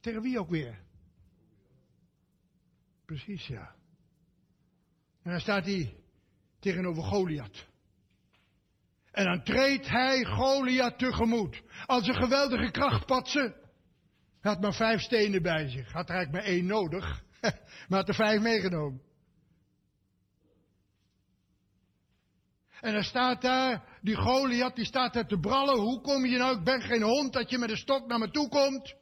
tegen 0.00 0.22
wie 0.22 0.38
ook 0.38 0.50
weer? 0.50 0.80
Precies, 3.04 3.46
ja. 3.46 3.74
En 5.22 5.30
dan 5.30 5.40
staat 5.40 5.64
hij 5.64 5.96
tegenover 6.60 7.02
Goliath. 7.02 7.70
En 9.12 9.24
dan 9.24 9.42
treedt 9.42 9.88
hij 9.88 10.24
Goliath 10.24 10.98
tegemoet. 10.98 11.62
Als 11.86 12.08
een 12.08 12.14
geweldige 12.14 12.70
krachtpatser. 12.70 13.54
Hij 14.40 14.52
had 14.52 14.60
maar 14.60 14.74
vijf 14.74 15.00
stenen 15.00 15.42
bij 15.42 15.68
zich. 15.68 15.92
Had 15.92 16.08
er 16.08 16.14
eigenlijk 16.14 16.44
maar 16.44 16.54
één 16.54 16.66
nodig. 16.66 17.22
maar 17.88 17.98
had 17.98 18.08
er 18.08 18.14
vijf 18.14 18.40
meegenomen. 18.40 19.02
En 22.80 22.92
dan 22.92 23.02
staat 23.02 23.42
daar, 23.42 23.98
die 24.00 24.16
Goliath, 24.16 24.76
die 24.76 24.84
staat 24.84 25.12
daar 25.12 25.26
te 25.26 25.38
brallen. 25.38 25.78
Hoe 25.80 26.00
kom 26.00 26.26
je 26.26 26.38
nou? 26.38 26.58
Ik 26.58 26.64
ben 26.64 26.80
geen 26.80 27.02
hond 27.02 27.32
dat 27.32 27.50
je 27.50 27.58
met 27.58 27.70
een 27.70 27.76
stok 27.76 28.06
naar 28.06 28.18
me 28.18 28.30
toe 28.30 28.48
komt. 28.48 28.94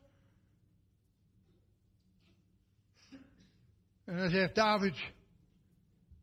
En 4.05 4.17
dan 4.17 4.31
zegt 4.31 4.55
David 4.55 5.13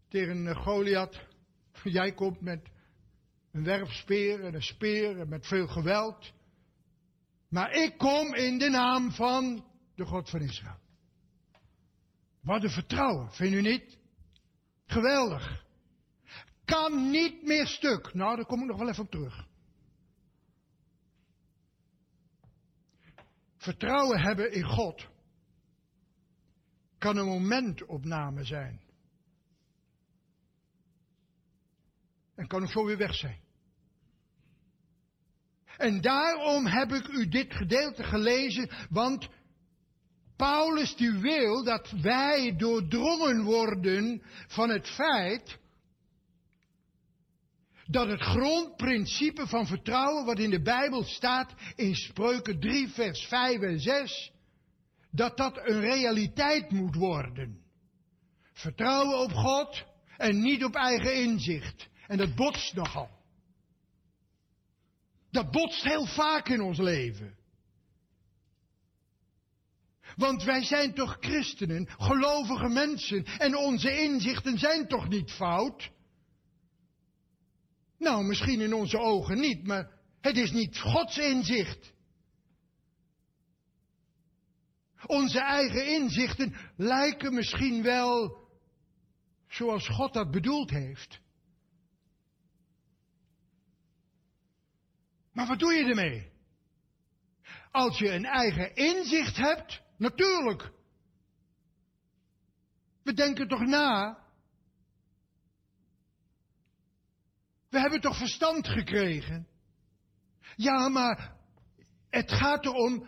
tegen 0.09 0.55
Goliath, 0.55 1.25
jij 1.83 2.13
komt 2.13 2.41
met 2.41 2.69
een 3.57 3.63
werpspeer 3.63 4.43
en 4.43 4.53
een 4.53 4.61
speer 4.61 5.19
en 5.19 5.29
met 5.29 5.47
veel 5.47 5.67
geweld. 5.67 6.33
Maar 7.49 7.71
ik 7.71 7.97
kom 7.97 8.33
in 8.33 8.57
de 8.57 8.69
naam 8.69 9.11
van 9.11 9.65
de 9.95 10.05
God 10.05 10.29
van 10.29 10.41
Israël. 10.41 10.79
Wat 12.41 12.63
een 12.63 12.69
vertrouwen, 12.69 13.31
vindt 13.31 13.55
u 13.55 13.61
niet? 13.61 13.97
Geweldig. 14.85 15.65
kan 16.65 17.09
niet 17.09 17.43
meer 17.43 17.67
stuk. 17.67 18.13
Nou, 18.13 18.35
daar 18.35 18.45
kom 18.45 18.61
ik 18.61 18.67
nog 18.67 18.77
wel 18.77 18.89
even 18.89 19.03
op 19.03 19.11
terug. 19.11 19.47
Vertrouwen 23.57 24.19
hebben 24.19 24.51
in 24.51 24.63
God 24.63 25.07
kan 26.97 27.17
een 27.17 27.25
momentopname 27.25 28.43
zijn. 28.43 28.81
En 32.35 32.47
kan 32.47 32.61
ook 32.61 32.71
zo 32.71 32.85
weer 32.85 32.97
weg 32.97 33.15
zijn. 33.15 33.46
En 35.77 36.01
daarom 36.01 36.65
heb 36.65 36.91
ik 36.91 37.07
u 37.07 37.27
dit 37.27 37.53
gedeelte 37.53 38.03
gelezen, 38.03 38.69
want 38.89 39.27
Paulus 40.35 40.95
die 40.95 41.11
wil 41.11 41.63
dat 41.63 41.91
wij 42.01 42.55
doordrongen 42.57 43.43
worden 43.43 44.21
van 44.47 44.69
het 44.69 44.87
feit 44.87 45.57
dat 47.87 48.07
het 48.07 48.21
grondprincipe 48.21 49.47
van 49.47 49.67
vertrouwen 49.67 50.25
wat 50.25 50.39
in 50.39 50.49
de 50.49 50.61
Bijbel 50.61 51.03
staat 51.03 51.53
in 51.75 51.95
Spreuken 51.95 52.59
3 52.59 52.89
vers 52.89 53.25
5 53.25 53.61
en 53.61 53.79
6, 53.79 54.31
dat 55.11 55.37
dat 55.37 55.57
een 55.57 55.79
realiteit 55.79 56.71
moet 56.71 56.95
worden. 56.95 57.61
Vertrouwen 58.53 59.19
op 59.19 59.31
God 59.31 59.83
en 60.17 60.41
niet 60.41 60.63
op 60.63 60.75
eigen 60.75 61.15
inzicht. 61.15 61.89
En 62.07 62.17
dat 62.17 62.35
botst 62.35 62.73
nogal. 62.73 63.16
Dat 65.37 65.51
botst 65.51 65.83
heel 65.83 66.05
vaak 66.05 66.49
in 66.49 66.61
ons 66.61 66.77
leven. 66.77 67.37
Want 70.15 70.43
wij 70.43 70.63
zijn 70.63 70.93
toch 70.93 71.17
christenen, 71.19 71.87
gelovige 71.89 72.67
mensen, 72.67 73.25
en 73.25 73.57
onze 73.57 74.01
inzichten 74.01 74.57
zijn 74.57 74.87
toch 74.87 75.07
niet 75.07 75.31
fout? 75.31 75.91
Nou, 77.97 78.23
misschien 78.23 78.61
in 78.61 78.73
onze 78.73 78.97
ogen 78.97 79.39
niet, 79.39 79.63
maar 79.63 79.91
het 80.21 80.37
is 80.37 80.51
niet 80.51 80.79
Gods 80.79 81.17
inzicht. 81.17 81.93
Onze 85.05 85.39
eigen 85.39 85.87
inzichten 85.87 86.55
lijken 86.77 87.33
misschien 87.33 87.83
wel 87.83 88.37
zoals 89.47 89.87
God 89.87 90.13
dat 90.13 90.31
bedoeld 90.31 90.69
heeft. 90.69 91.19
Maar 95.37 95.47
wat 95.47 95.59
doe 95.59 95.73
je 95.73 95.83
ermee? 95.83 96.31
Als 97.71 97.97
je 97.97 98.11
een 98.11 98.25
eigen 98.25 98.75
inzicht 98.75 99.37
hebt, 99.37 99.81
natuurlijk. 99.97 100.71
We 103.03 103.13
denken 103.13 103.47
toch 103.47 103.65
na. 103.65 104.17
We 107.69 107.79
hebben 107.79 108.01
toch 108.01 108.17
verstand 108.17 108.67
gekregen? 108.67 109.47
Ja, 110.55 110.89
maar 110.89 111.35
het 112.09 112.31
gaat 112.31 112.65
erom 112.65 113.07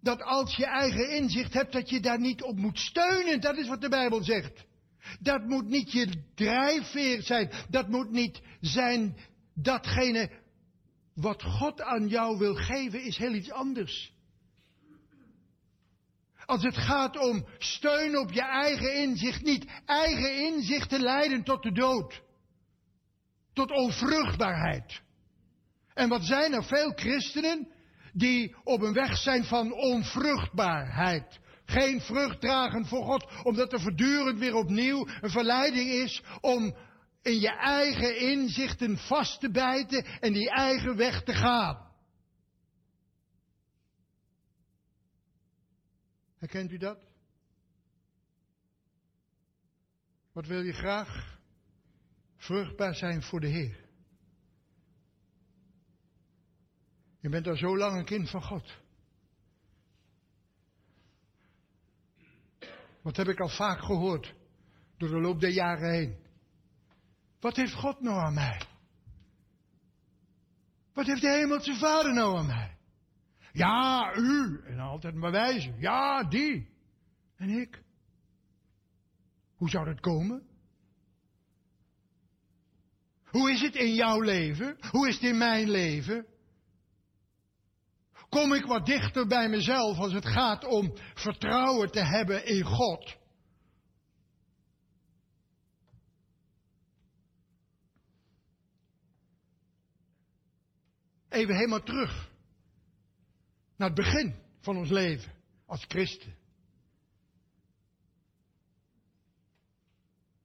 dat 0.00 0.22
als 0.22 0.56
je 0.56 0.66
eigen 0.66 1.10
inzicht 1.10 1.54
hebt, 1.54 1.72
dat 1.72 1.90
je 1.90 2.00
daar 2.00 2.20
niet 2.20 2.42
op 2.42 2.56
moet 2.56 2.78
steunen. 2.78 3.40
Dat 3.40 3.56
is 3.56 3.68
wat 3.68 3.80
de 3.80 3.88
Bijbel 3.88 4.24
zegt. 4.24 4.64
Dat 5.20 5.44
moet 5.44 5.66
niet 5.66 5.92
je 5.92 6.24
drijfveer 6.34 7.22
zijn. 7.22 7.50
Dat 7.68 7.88
moet 7.88 8.10
niet 8.10 8.40
zijn 8.60 9.16
datgene 9.54 10.39
wat 11.20 11.42
God 11.42 11.82
aan 11.82 12.08
jou 12.08 12.38
wil 12.38 12.54
geven, 12.54 13.02
is 13.02 13.16
heel 13.16 13.34
iets 13.34 13.50
anders. 13.50 14.12
Als 16.46 16.62
het 16.62 16.76
gaat 16.76 17.18
om 17.18 17.46
steun 17.58 18.18
op 18.18 18.32
je 18.32 18.42
eigen 18.42 18.94
inzicht, 18.94 19.42
niet 19.42 19.66
eigen 19.86 20.36
inzichten 20.46 21.00
leiden 21.00 21.44
tot 21.44 21.62
de 21.62 21.72
dood. 21.72 22.22
Tot 23.52 23.70
onvruchtbaarheid. 23.70 25.00
En 25.94 26.08
wat 26.08 26.24
zijn 26.24 26.52
er 26.52 26.64
veel 26.64 26.92
christenen 26.94 27.68
die 28.12 28.56
op 28.64 28.82
een 28.82 28.92
weg 28.92 29.16
zijn 29.16 29.44
van 29.44 29.72
onvruchtbaarheid. 29.72 31.38
Geen 31.64 32.00
vrucht 32.00 32.40
dragen 32.40 32.86
voor 32.86 33.04
God, 33.04 33.26
omdat 33.42 33.72
er 33.72 33.80
voortdurend 33.80 34.38
weer 34.38 34.54
opnieuw 34.54 35.08
een 35.20 35.30
verleiding 35.30 35.90
is 35.90 36.22
om 36.40 36.74
in 37.22 37.40
je 37.40 37.50
eigen 37.50 38.18
inzichten 38.20 38.98
vast 38.98 39.40
te 39.40 39.50
bijten 39.50 40.04
en 40.04 40.32
die 40.32 40.50
eigen 40.50 40.96
weg 40.96 41.22
te 41.22 41.32
gaan. 41.32 41.88
Herkent 46.38 46.72
u 46.72 46.78
dat? 46.78 47.08
Wat 50.32 50.46
wil 50.46 50.62
je 50.62 50.72
graag? 50.72 51.38
Vruchtbaar 52.36 52.94
zijn 52.94 53.22
voor 53.22 53.40
de 53.40 53.46
Heer. 53.46 53.88
Je 57.20 57.28
bent 57.28 57.46
al 57.46 57.56
zo 57.56 57.76
lang 57.76 57.98
een 57.98 58.04
kind 58.04 58.30
van 58.30 58.42
God. 58.42 58.78
Wat 63.02 63.16
heb 63.16 63.28
ik 63.28 63.40
al 63.40 63.48
vaak 63.48 63.80
gehoord 63.80 64.34
door 64.96 65.08
de 65.08 65.20
loop 65.20 65.40
der 65.40 65.50
jaren 65.50 65.90
heen? 65.90 66.19
Wat 67.40 67.56
heeft 67.56 67.74
God 67.74 68.00
nou 68.00 68.18
aan 68.18 68.34
mij? 68.34 68.60
Wat 70.92 71.06
heeft 71.06 71.20
de 71.20 71.30
hemelse 71.30 71.74
vader 71.74 72.14
nou 72.14 72.38
aan 72.38 72.46
mij? 72.46 72.76
Ja, 73.52 74.14
u. 74.16 74.60
En 74.66 74.78
altijd 74.78 75.14
maar 75.14 75.30
wijzen. 75.30 75.80
Ja, 75.80 76.24
die. 76.24 76.68
En 77.36 77.48
ik. 77.48 77.82
Hoe 79.54 79.70
zou 79.70 79.84
dat 79.84 80.00
komen? 80.00 80.48
Hoe 83.24 83.50
is 83.50 83.60
het 83.60 83.74
in 83.74 83.94
jouw 83.94 84.20
leven? 84.20 84.76
Hoe 84.90 85.08
is 85.08 85.14
het 85.14 85.24
in 85.24 85.38
mijn 85.38 85.70
leven? 85.70 86.26
Kom 88.28 88.52
ik 88.54 88.64
wat 88.64 88.86
dichter 88.86 89.26
bij 89.26 89.48
mezelf 89.48 89.98
als 89.98 90.12
het 90.12 90.26
gaat 90.26 90.64
om 90.64 90.92
vertrouwen 91.14 91.90
te 91.90 92.04
hebben 92.04 92.46
in 92.46 92.64
God? 92.64 93.19
Even 101.30 101.54
helemaal 101.54 101.82
terug 101.82 102.30
naar 103.76 103.88
het 103.88 103.96
begin 103.96 104.34
van 104.60 104.76
ons 104.76 104.90
leven 104.90 105.32
als 105.66 105.84
christen. 105.88 106.36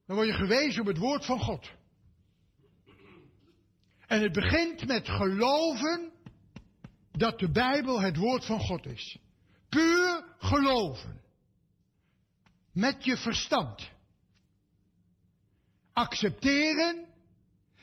Dan 0.05 0.15
word 0.15 0.27
je 0.27 0.33
gewezen 0.33 0.81
op 0.81 0.87
het 0.87 0.97
woord 0.97 1.25
van 1.25 1.39
God. 1.39 1.71
En 4.07 4.21
het 4.21 4.33
begint 4.33 4.87
met 4.87 5.09
geloven 5.09 6.11
dat 7.11 7.39
de 7.39 7.51
Bijbel 7.51 8.01
het 8.01 8.17
woord 8.17 8.45
van 8.45 8.59
God 8.59 8.85
is. 8.85 9.17
Puur 9.69 10.35
geloven. 10.37 11.21
Met 12.71 13.05
je 13.05 13.17
verstand. 13.17 13.91
Accepteren 15.93 17.05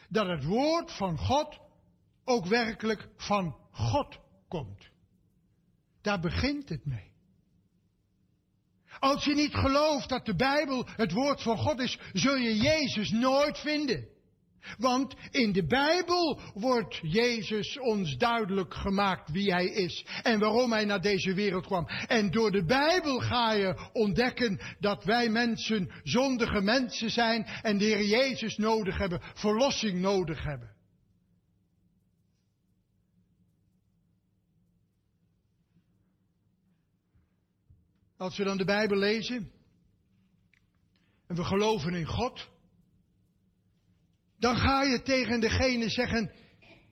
dat 0.09 0.27
het 0.27 0.45
woord 0.45 0.93
van 0.93 1.19
God 1.19 1.62
ook 2.25 2.47
werkelijk 2.47 3.09
van 3.17 3.57
God 3.71 4.19
komt. 4.49 4.91
Daar 6.03 6.21
begint 6.21 6.69
het 6.69 6.85
mee. 6.85 7.11
Als 8.99 9.25
je 9.25 9.35
niet 9.35 9.55
gelooft 9.55 10.09
dat 10.09 10.27
de 10.27 10.37
Bijbel 10.37 10.87
het 10.97 11.13
woord 11.13 11.43
van 11.43 11.59
God 11.59 11.81
is, 11.81 11.99
zul 12.13 12.37
je 12.37 12.57
Jezus 12.57 13.11
nooit 13.11 13.59
vinden. 13.59 14.11
Want 14.79 15.15
in 15.31 15.53
de 15.53 15.67
Bijbel 15.67 16.41
wordt 16.55 16.99
Jezus 17.03 17.79
ons 17.79 18.17
duidelijk 18.17 18.75
gemaakt 18.75 19.31
wie 19.31 19.53
Hij 19.53 19.67
is 19.67 20.07
en 20.23 20.39
waarom 20.39 20.73
Hij 20.73 20.85
naar 20.85 21.01
deze 21.01 21.35
wereld 21.35 21.67
kwam. 21.67 21.89
En 21.89 22.31
door 22.31 22.51
de 22.51 22.65
Bijbel 22.65 23.19
ga 23.19 23.53
je 23.53 23.89
ontdekken 23.93 24.61
dat 24.81 25.05
wij 25.05 25.29
mensen 25.29 25.91
zondige 26.03 26.61
mensen 26.61 27.11
zijn 27.11 27.47
en 27.63 27.79
de 27.79 27.85
Heer 27.85 28.05
Jezus 28.05 28.57
nodig 28.57 28.99
hebben, 28.99 29.21
verlossing 29.35 30.01
nodig 30.01 30.45
hebben. 30.45 30.71
Als 38.23 38.37
we 38.37 38.45
dan 38.45 38.57
de 38.57 38.65
Bijbel 38.65 38.97
lezen 38.97 39.51
en 41.27 41.37
we 41.37 41.45
geloven 41.45 41.95
in 41.95 42.07
God, 42.07 42.49
dan 44.39 44.57
ga 44.57 44.83
je 44.83 45.03
tegen 45.03 45.41
degene 45.41 45.89
zeggen 45.89 46.33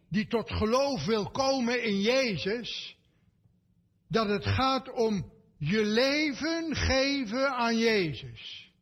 die 0.09 0.27
tot 0.27 0.51
geloof 0.51 1.05
wil 1.05 1.31
komen 1.31 1.85
in 1.85 2.01
Jezus, 2.01 2.97
dat 4.09 4.29
het 4.29 4.47
gaat 4.47 4.93
om 4.93 5.33
je 5.59 5.85
leven 5.85 6.77
geven 6.77 7.51
aan 7.51 7.79
Jezus. 7.79 8.73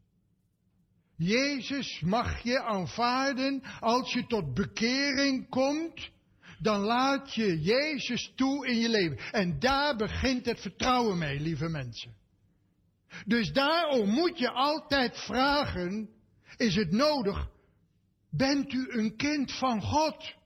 Jezus 1.17 2.01
mag 2.01 2.43
je 2.43 2.63
aanvaarden 2.63 3.63
als 3.81 4.13
je 4.13 4.27
tot 4.27 4.55
bekering 4.55 5.49
komt, 5.49 6.11
dan 6.59 6.81
laat 6.81 7.35
je 7.35 7.61
Jezus 7.61 8.33
toe 8.37 8.67
in 8.67 8.77
je 8.77 8.89
leven. 8.89 9.19
En 9.33 9.59
daar 9.59 9.97
begint 9.97 10.47
het 10.47 10.61
vertrouwen 10.61 11.19
mee, 11.19 11.41
lieve 11.41 11.69
mensen. 11.69 12.17
Dus 13.27 13.53
daarom 13.53 14.09
moet 14.09 14.39
je 14.39 14.51
altijd 14.51 15.19
vragen, 15.19 16.11
is 16.57 16.75
het 16.75 16.91
nodig 16.91 17.49
bent 18.31 18.73
u 18.73 18.91
een 18.91 19.17
kind 19.17 19.53
van 19.53 19.83
God. 19.83 20.37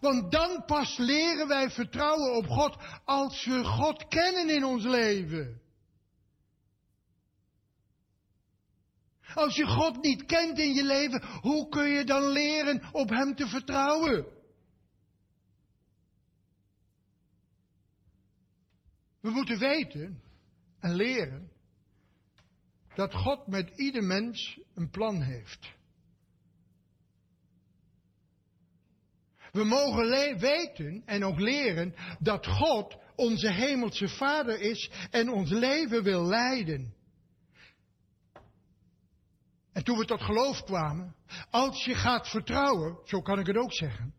Want 0.00 0.32
dan 0.32 0.64
pas 0.64 0.96
leren 0.96 1.48
wij 1.48 1.70
vertrouwen 1.70 2.36
op 2.36 2.46
God 2.46 2.76
als 3.04 3.44
we 3.44 3.64
God 3.64 4.08
kennen 4.08 4.48
in 4.48 4.64
ons 4.64 4.84
leven. 4.84 5.62
Als 9.34 9.56
je 9.56 9.66
God 9.66 10.02
niet 10.02 10.24
kent 10.24 10.58
in 10.58 10.72
je 10.74 10.84
leven, 10.84 11.22
hoe 11.40 11.68
kun 11.68 11.88
je 11.88 12.04
dan 12.04 12.22
leren 12.22 12.82
op 12.92 13.08
Hem 13.08 13.34
te 13.34 13.46
vertrouwen? 13.46 14.26
We 19.20 19.30
moeten 19.30 19.58
weten 19.58 20.22
en 20.84 20.94
leren 20.94 21.50
dat 22.94 23.14
God 23.14 23.46
met 23.46 23.70
ieder 23.76 24.04
mens 24.04 24.60
een 24.74 24.90
plan 24.90 25.22
heeft. 25.22 25.72
We 29.52 29.64
mogen 29.64 30.38
weten 30.38 31.02
en 31.06 31.24
ook 31.24 31.38
leren 31.38 31.94
dat 32.18 32.46
God 32.46 32.96
onze 33.16 33.52
hemelse 33.52 34.08
Vader 34.08 34.60
is 34.60 34.90
en 35.10 35.30
ons 35.30 35.50
leven 35.50 36.02
wil 36.02 36.24
leiden. 36.24 36.94
En 39.72 39.84
toen 39.84 39.98
we 39.98 40.04
tot 40.04 40.22
geloof 40.22 40.62
kwamen, 40.62 41.14
als 41.50 41.84
je 41.84 41.94
gaat 41.94 42.28
vertrouwen, 42.28 42.98
zo 43.04 43.20
kan 43.20 43.38
ik 43.38 43.46
het 43.46 43.56
ook 43.56 43.72
zeggen. 43.72 44.14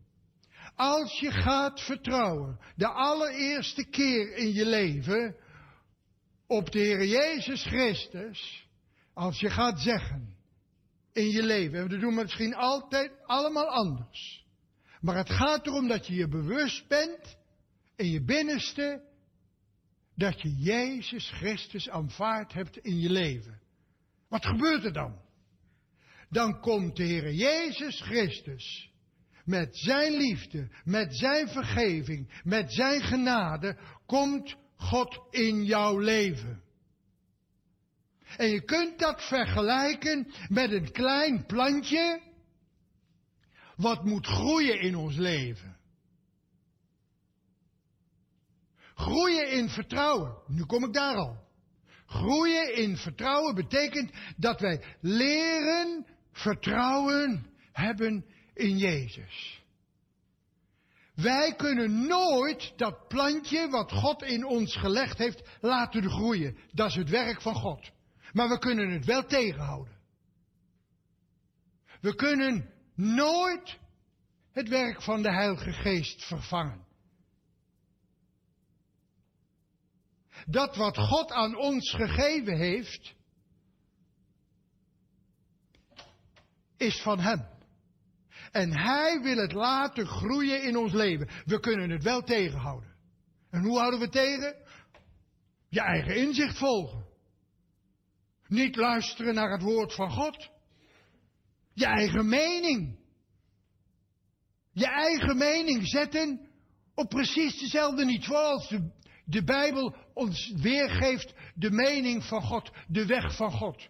Als 0.74 1.20
je 1.20 1.30
gaat 1.30 1.80
vertrouwen, 1.80 2.60
de 2.76 2.88
allereerste 2.88 3.84
keer 3.84 4.36
in 4.36 4.52
je 4.52 4.66
leven, 4.66 5.36
op 6.46 6.70
de 6.70 6.78
Heer 6.78 7.04
Jezus 7.04 7.64
Christus, 7.64 8.68
als 9.14 9.40
je 9.40 9.50
gaat 9.50 9.80
zeggen 9.80 10.36
in 11.12 11.30
je 11.30 11.42
leven, 11.42 11.78
en 11.78 11.88
dat 11.88 12.00
doen 12.00 12.14
we 12.14 12.22
misschien 12.22 12.54
altijd 12.54 13.10
allemaal 13.24 13.68
anders. 13.68 14.44
Maar 15.00 15.16
het 15.16 15.30
gaat 15.30 15.66
erom 15.66 15.88
dat 15.88 16.06
je 16.06 16.14
je 16.14 16.28
bewust 16.28 16.88
bent 16.88 17.36
in 17.96 18.10
je 18.10 18.24
binnenste 18.24 19.04
dat 20.14 20.40
je 20.42 20.54
Jezus 20.56 21.30
Christus 21.30 21.88
aanvaard 21.88 22.52
hebt 22.52 22.76
in 22.76 23.00
je 23.00 23.10
leven. 23.10 23.60
Wat 24.28 24.46
gebeurt 24.46 24.84
er 24.84 24.92
dan? 24.92 25.20
Dan 26.30 26.60
komt 26.60 26.96
de 26.96 27.02
Heer 27.02 27.32
Jezus 27.32 28.00
Christus 28.00 28.90
met 29.44 29.76
zijn 29.76 30.16
liefde, 30.16 30.68
met 30.84 31.16
zijn 31.16 31.48
vergeving, 31.48 32.40
met 32.44 32.72
zijn 32.72 33.00
genade, 33.02 33.78
komt 34.06 34.56
God 34.76 35.20
in 35.30 35.64
jouw 35.64 35.98
leven. 35.98 36.62
En 38.36 38.48
je 38.48 38.64
kunt 38.64 38.98
dat 38.98 39.22
vergelijken 39.22 40.32
met 40.48 40.72
een 40.72 40.92
klein 40.92 41.46
plantje 41.46 42.20
wat 43.76 44.04
moet 44.04 44.26
groeien 44.26 44.80
in 44.80 44.96
ons 44.96 45.16
leven. 45.16 45.76
Groeien 48.94 49.50
in 49.50 49.68
vertrouwen. 49.68 50.36
Nu 50.46 50.64
kom 50.64 50.84
ik 50.84 50.92
daar 50.92 51.16
al. 51.16 51.44
Groeien 52.06 52.74
in 52.74 52.96
vertrouwen 52.96 53.54
betekent 53.54 54.10
dat 54.36 54.60
wij 54.60 54.84
leren 55.00 56.06
vertrouwen 56.32 57.46
hebben 57.72 58.26
in 58.54 58.78
Jezus. 58.78 59.64
Wij 61.16 61.54
kunnen 61.54 62.06
nooit 62.06 62.72
dat 62.76 63.08
plantje 63.08 63.68
wat 63.68 63.92
God 63.92 64.22
in 64.22 64.44
ons 64.46 64.76
gelegd 64.76 65.18
heeft 65.18 65.48
laten 65.60 66.10
groeien. 66.10 66.58
Dat 66.72 66.88
is 66.88 66.94
het 66.94 67.08
werk 67.08 67.42
van 67.42 67.54
God. 67.54 67.90
Maar 68.32 68.48
we 68.48 68.58
kunnen 68.58 68.90
het 68.90 69.04
wel 69.04 69.26
tegenhouden. 69.26 69.94
We 72.00 72.14
kunnen 72.14 72.70
nooit 72.94 73.78
het 74.52 74.68
werk 74.68 75.02
van 75.02 75.22
de 75.22 75.32
Heilige 75.32 75.72
Geest 75.72 76.24
vervangen. 76.24 76.84
Dat 80.46 80.76
wat 80.76 80.98
God 80.98 81.32
aan 81.32 81.56
ons 81.56 81.90
gegeven 81.90 82.56
heeft, 82.56 83.14
is 86.76 87.02
van 87.02 87.18
Hem. 87.18 87.55
En 88.56 88.72
Hij 88.72 89.20
wil 89.22 89.36
het 89.36 89.52
laten 89.52 90.06
groeien 90.06 90.62
in 90.62 90.76
ons 90.76 90.92
leven. 90.92 91.28
We 91.44 91.60
kunnen 91.60 91.90
het 91.90 92.02
wel 92.02 92.22
tegenhouden. 92.22 92.94
En 93.50 93.62
hoe 93.62 93.78
houden 93.78 94.00
we 94.00 94.08
tegen? 94.08 94.54
Je 95.68 95.80
eigen 95.80 96.16
inzicht 96.16 96.58
volgen. 96.58 97.06
Niet 98.46 98.76
luisteren 98.76 99.34
naar 99.34 99.50
het 99.50 99.62
woord 99.62 99.94
van 99.94 100.10
God. 100.10 100.50
Je 101.72 101.84
eigen 101.84 102.28
mening. 102.28 102.98
Je 104.72 104.86
eigen 104.86 105.36
mening 105.36 105.88
zetten 105.88 106.48
op 106.94 107.08
precies 107.08 107.58
dezelfde 107.58 108.04
niveau 108.04 108.52
als 108.52 108.68
de, 108.68 108.90
de 109.24 109.44
Bijbel 109.44 109.96
ons 110.14 110.52
weergeeft 110.56 111.34
de 111.54 111.70
mening 111.70 112.24
van 112.24 112.42
God, 112.42 112.70
de 112.88 113.06
weg 113.06 113.36
van 113.36 113.50
God. 113.50 113.88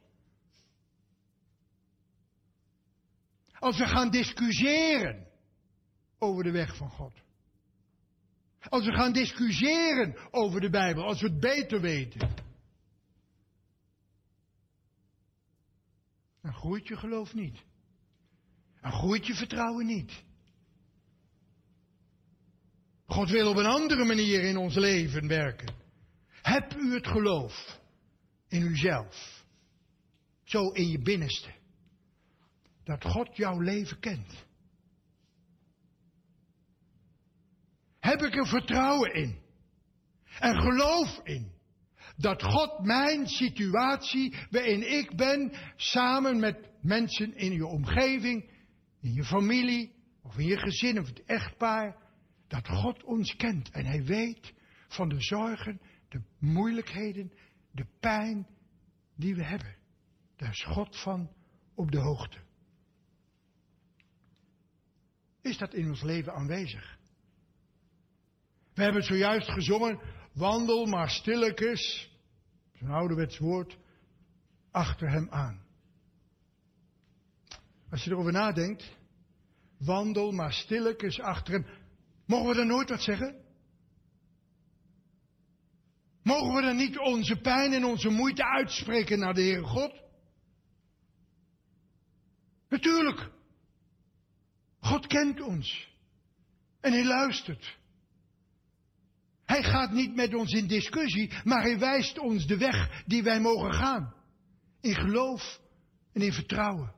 Als 3.59 3.79
we 3.79 3.87
gaan 3.87 4.11
discussiëren 4.11 5.27
over 6.19 6.45
de 6.45 6.51
weg 6.51 6.77
van 6.77 6.91
God. 6.91 7.13
Als 8.69 8.85
we 8.85 8.93
gaan 8.93 9.13
discussiëren 9.13 10.17
over 10.31 10.61
de 10.61 10.71
Bijbel, 10.71 11.05
als 11.05 11.21
we 11.21 11.29
het 11.29 11.41
beter 11.41 11.81
weten. 11.81 12.35
Dan 16.43 16.55
groeit 16.55 16.87
je 16.89 16.97
geloof 16.97 17.35
niet. 17.35 17.65
Dan 18.81 18.93
groeit 18.93 19.27
je 19.27 19.35
vertrouwen 19.35 19.87
niet. 19.87 20.25
God 23.07 23.31
wil 23.31 23.51
op 23.51 23.57
een 23.57 23.67
andere 23.67 24.05
manier 24.05 24.43
in 24.43 24.57
ons 24.57 24.75
leven 24.75 25.29
werken. 25.29 25.75
Heb 26.43 26.75
u 26.75 26.95
het 26.95 27.07
geloof 27.07 27.81
in 28.49 28.63
uzelf. 28.63 29.45
Zo 30.45 30.71
in 30.71 30.89
je 30.89 30.99
binnenste. 30.99 31.56
Dat 32.87 33.05
God 33.05 33.37
jouw 33.37 33.61
leven 33.61 33.99
kent. 33.99 34.47
Heb 37.99 38.23
ik 38.23 38.35
er 38.37 38.47
vertrouwen 38.47 39.15
in. 39.15 39.39
En 40.39 40.55
geloof 40.55 41.21
in. 41.23 41.53
Dat 42.17 42.43
God 42.43 42.85
mijn 42.85 43.27
situatie 43.27 44.37
waarin 44.51 44.99
ik 44.99 45.17
ben, 45.17 45.53
samen 45.77 46.41
met 46.41 46.71
mensen 46.83 47.37
in 47.37 47.53
je 47.53 47.67
omgeving, 47.67 48.51
in 49.01 49.13
je 49.13 49.25
familie, 49.25 49.95
of 50.23 50.37
in 50.37 50.47
je 50.47 50.59
gezin 50.59 50.99
of 50.99 51.07
het 51.07 51.25
echtpaar, 51.25 51.97
dat 52.49 52.69
God 52.69 53.05
ons 53.05 53.37
kent 53.37 53.71
en 53.71 53.87
Hij 53.87 54.05
weet 54.05 54.55
van 54.89 55.09
de 55.09 55.21
zorgen, 55.21 55.81
de 56.09 56.23
moeilijkheden, 56.39 57.33
de 57.71 57.87
pijn 58.01 58.47
die 59.17 59.35
we 59.35 59.45
hebben. 59.45 59.77
Daar 60.37 60.51
is 60.51 60.65
God 60.65 61.01
van 61.01 61.31
op 61.75 61.91
de 61.91 62.01
hoogte. 62.01 62.46
Is 65.47 65.59
dat 65.59 65.75
in 65.75 65.89
ons 65.89 66.03
leven 66.03 66.33
aanwezig? 66.33 66.99
We 68.75 68.83
hebben 68.83 69.03
zojuist 69.03 69.51
gezongen, 69.51 70.01
wandel 70.35 70.87
maar 70.87 71.11
stilletjes, 71.11 72.11
zo'n 72.73 72.91
ouderwets 72.91 73.39
woord, 73.39 73.79
achter 74.71 75.11
hem 75.11 75.27
aan. 75.31 75.65
Als 77.91 78.05
je 78.05 78.11
erover 78.11 78.33
nadenkt, 78.33 78.97
wandel 79.79 80.33
maar 80.33 80.53
stilletjes 80.53 81.21
achter 81.21 81.53
hem. 81.53 81.67
Mogen 82.27 82.49
we 82.49 82.55
dan 82.55 82.67
nooit 82.67 82.89
wat 82.89 83.03
zeggen? 83.03 83.45
Mogen 86.23 86.55
we 86.55 86.63
dan 86.63 86.77
niet 86.77 86.99
onze 86.99 87.37
pijn 87.41 87.73
en 87.73 87.85
onze 87.85 88.09
moeite 88.09 88.45
uitspreken 88.45 89.19
naar 89.19 89.35
de 89.35 89.43
Heere 89.43 89.67
God? 89.67 90.03
Natuurlijk. 92.69 93.35
God 94.87 95.07
kent 95.07 95.41
ons. 95.41 95.95
En 96.81 96.93
hij 96.93 97.05
luistert. 97.05 97.79
Hij 99.45 99.63
gaat 99.63 99.93
niet 99.93 100.15
met 100.15 100.35
ons 100.35 100.53
in 100.53 100.67
discussie, 100.67 101.33
maar 101.45 101.63
hij 101.63 101.79
wijst 101.79 102.19
ons 102.19 102.47
de 102.47 102.57
weg 102.57 103.03
die 103.07 103.23
wij 103.23 103.41
mogen 103.41 103.73
gaan. 103.73 104.15
In 104.81 104.95
geloof 104.95 105.61
en 106.13 106.23
in 106.23 106.33
vertrouwen. 106.33 106.95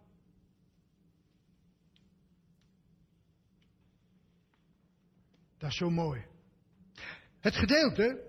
Dat 5.58 5.70
is 5.70 5.76
zo 5.76 5.91
mooi. 5.91 6.25
Het 7.41 7.57
gedeelte. 7.57 8.26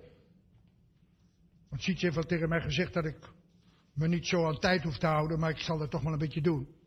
Want 1.70 1.82
Sietje 1.82 2.06
heeft 2.06 2.18
al 2.18 2.24
tegen 2.24 2.50
mij 2.50 2.62
gezegd 2.62 2.94
dat 2.94 3.06
ik 3.06 3.30
me 3.94 4.08
niet 4.08 4.28
zo 4.28 4.48
aan 4.48 4.60
tijd 4.60 4.84
hoef 4.84 4.98
te 4.98 5.08
houden, 5.08 5.40
maar 5.40 5.50
ik 5.50 5.60
zal 5.60 5.78
dat 5.78 5.92
toch 5.92 6.02
wel 6.02 6.14
een 6.14 6.20
beetje 6.20 6.42
doen. 6.42 6.79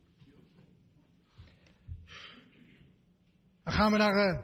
Dan 3.65 3.73
gaan 3.73 3.93
we 3.93 3.99
naar 3.99 4.15
eh, 4.15 4.43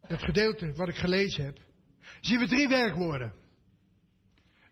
het 0.00 0.22
gedeelte 0.22 0.72
wat 0.72 0.88
ik 0.88 0.96
gelezen 0.96 1.44
heb. 1.44 1.58
Zien 2.20 2.38
we 2.38 2.46
drie 2.46 2.68
werkwoorden. 2.68 3.34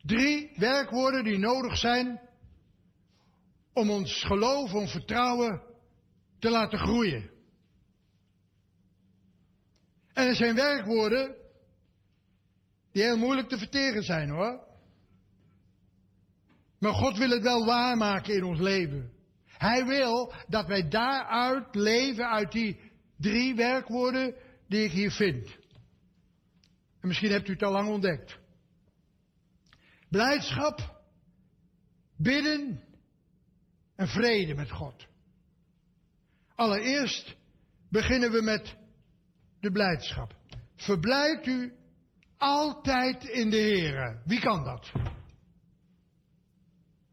Drie 0.02 0.52
werkwoorden 0.56 1.24
die 1.24 1.38
nodig 1.38 1.76
zijn 1.76 2.20
om 3.72 3.90
ons 3.90 4.24
geloof, 4.24 4.74
ons 4.74 4.90
vertrouwen 4.90 5.62
te 6.38 6.50
laten 6.50 6.78
groeien. 6.78 7.30
En 10.12 10.26
er 10.26 10.34
zijn 10.34 10.54
werkwoorden 10.54 11.36
die 12.92 13.02
heel 13.02 13.16
moeilijk 13.18 13.48
te 13.48 13.58
verteren 13.58 14.02
zijn 14.02 14.30
hoor. 14.30 14.66
Maar 16.78 16.92
God 16.92 17.18
wil 17.18 17.30
het 17.30 17.42
wel 17.42 17.64
waarmaken 17.64 18.34
in 18.34 18.44
ons 18.44 18.60
leven. 18.60 19.12
Hij 19.44 19.84
wil 19.84 20.32
dat 20.48 20.66
wij 20.66 20.88
daaruit 20.88 21.74
leven, 21.74 22.28
uit 22.28 22.52
die 22.52 22.80
drie 23.18 23.54
werkwoorden 23.54 24.34
die 24.68 24.84
ik 24.84 24.90
hier 24.90 25.10
vind. 25.10 25.56
En 27.00 27.08
misschien 27.08 27.30
hebt 27.30 27.48
u 27.48 27.52
het 27.52 27.62
al 27.62 27.72
lang 27.72 27.88
ontdekt. 27.88 28.38
Blijdschap, 30.08 31.02
bidden 32.16 32.84
en 33.96 34.08
vrede 34.08 34.54
met 34.54 34.70
God. 34.70 35.06
Allereerst 36.54 37.36
beginnen 37.90 38.30
we 38.30 38.42
met 38.42 38.76
de 39.60 39.70
blijdschap. 39.70 40.36
Verblijd 40.76 41.46
u 41.46 41.72
altijd 42.36 43.24
in 43.24 43.50
de 43.50 43.56
Heer. 43.56 44.22
Wie 44.24 44.40
kan 44.40 44.64
dat? 44.64 44.92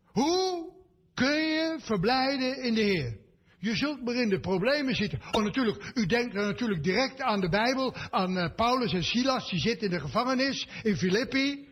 Hoe 0.05 0.73
kun 1.13 1.35
je 1.35 1.77
verblijden 1.79 2.63
in 2.63 2.73
de 2.73 2.81
Heer? 2.81 3.24
Je 3.65 3.75
zult 3.75 4.03
maar 4.03 4.15
in 4.15 4.29
de 4.29 4.39
problemen 4.39 4.95
zitten. 4.95 5.21
Oh, 5.31 5.43
natuurlijk, 5.43 5.91
u 5.93 6.05
denkt 6.05 6.33
dan 6.33 6.45
natuurlijk 6.45 6.83
direct 6.83 7.21
aan 7.21 7.39
de 7.39 7.49
Bijbel, 7.49 7.95
aan 7.95 8.37
eh, 8.37 8.55
Paulus 8.55 8.93
en 8.93 9.03
Silas, 9.03 9.49
die 9.49 9.59
zitten 9.59 9.87
in 9.87 9.93
de 9.93 9.99
gevangenis 9.99 10.67
in 10.83 10.97
Filippi. 10.97 11.67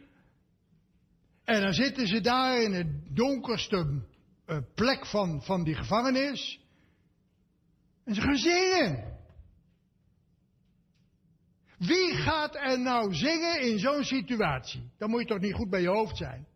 En 1.44 1.62
dan 1.62 1.74
zitten 1.74 2.08
ze 2.08 2.22
daar 2.22 2.62
in 2.62 2.74
het 2.74 3.16
donkerste 3.16 4.04
eh, 4.46 4.58
plek 4.76 5.06
van, 5.06 5.44
van 5.44 5.64
die 5.64 5.76
gevangenis. 5.76 6.60
En 8.06 8.16
ze 8.16 8.22
gaan 8.22 8.38
zingen. 8.38 9.18
Wie 11.78 12.14
gaat 12.14 12.56
er 12.56 12.80
nou 12.80 13.14
zingen 13.14 13.62
in 13.62 13.80
zo'n 13.80 14.04
situatie? 14.04 14.92
Dan 14.98 15.10
moet 15.10 15.22
je 15.22 15.28
toch 15.28 15.40
niet 15.40 15.54
goed 15.54 15.70
bij 15.70 15.82
je 15.82 15.90
hoofd 15.90 16.18
zijn. 16.18 16.48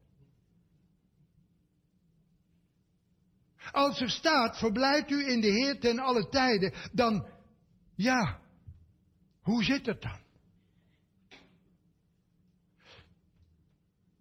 Als 3.72 4.02
er 4.02 4.10
staat, 4.10 4.58
verblijft 4.58 5.10
u 5.10 5.28
in 5.28 5.42
de 5.42 5.48
Heer 5.48 5.80
ten 5.80 6.00
alle 6.00 6.30
tijden, 6.30 6.74
dan, 6.92 7.28
ja, 7.96 8.42
hoe 9.42 9.64
zit 9.64 9.86
het 9.86 10.02
dan? 10.02 10.20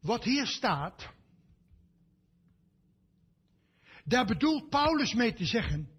Wat 0.01 0.25
hier 0.25 0.47
staat, 0.47 1.09
daar 4.05 4.27
bedoelt 4.27 4.69
Paulus 4.69 5.15
mee 5.15 5.35
te 5.35 5.45
zeggen, 5.45 5.91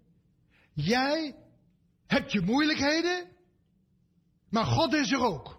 jij 0.72 1.36
hebt 2.06 2.32
je 2.32 2.40
moeilijkheden, 2.40 3.36
maar 4.50 4.64
God 4.64 4.94
is 4.94 5.12
er 5.12 5.20
ook. 5.20 5.56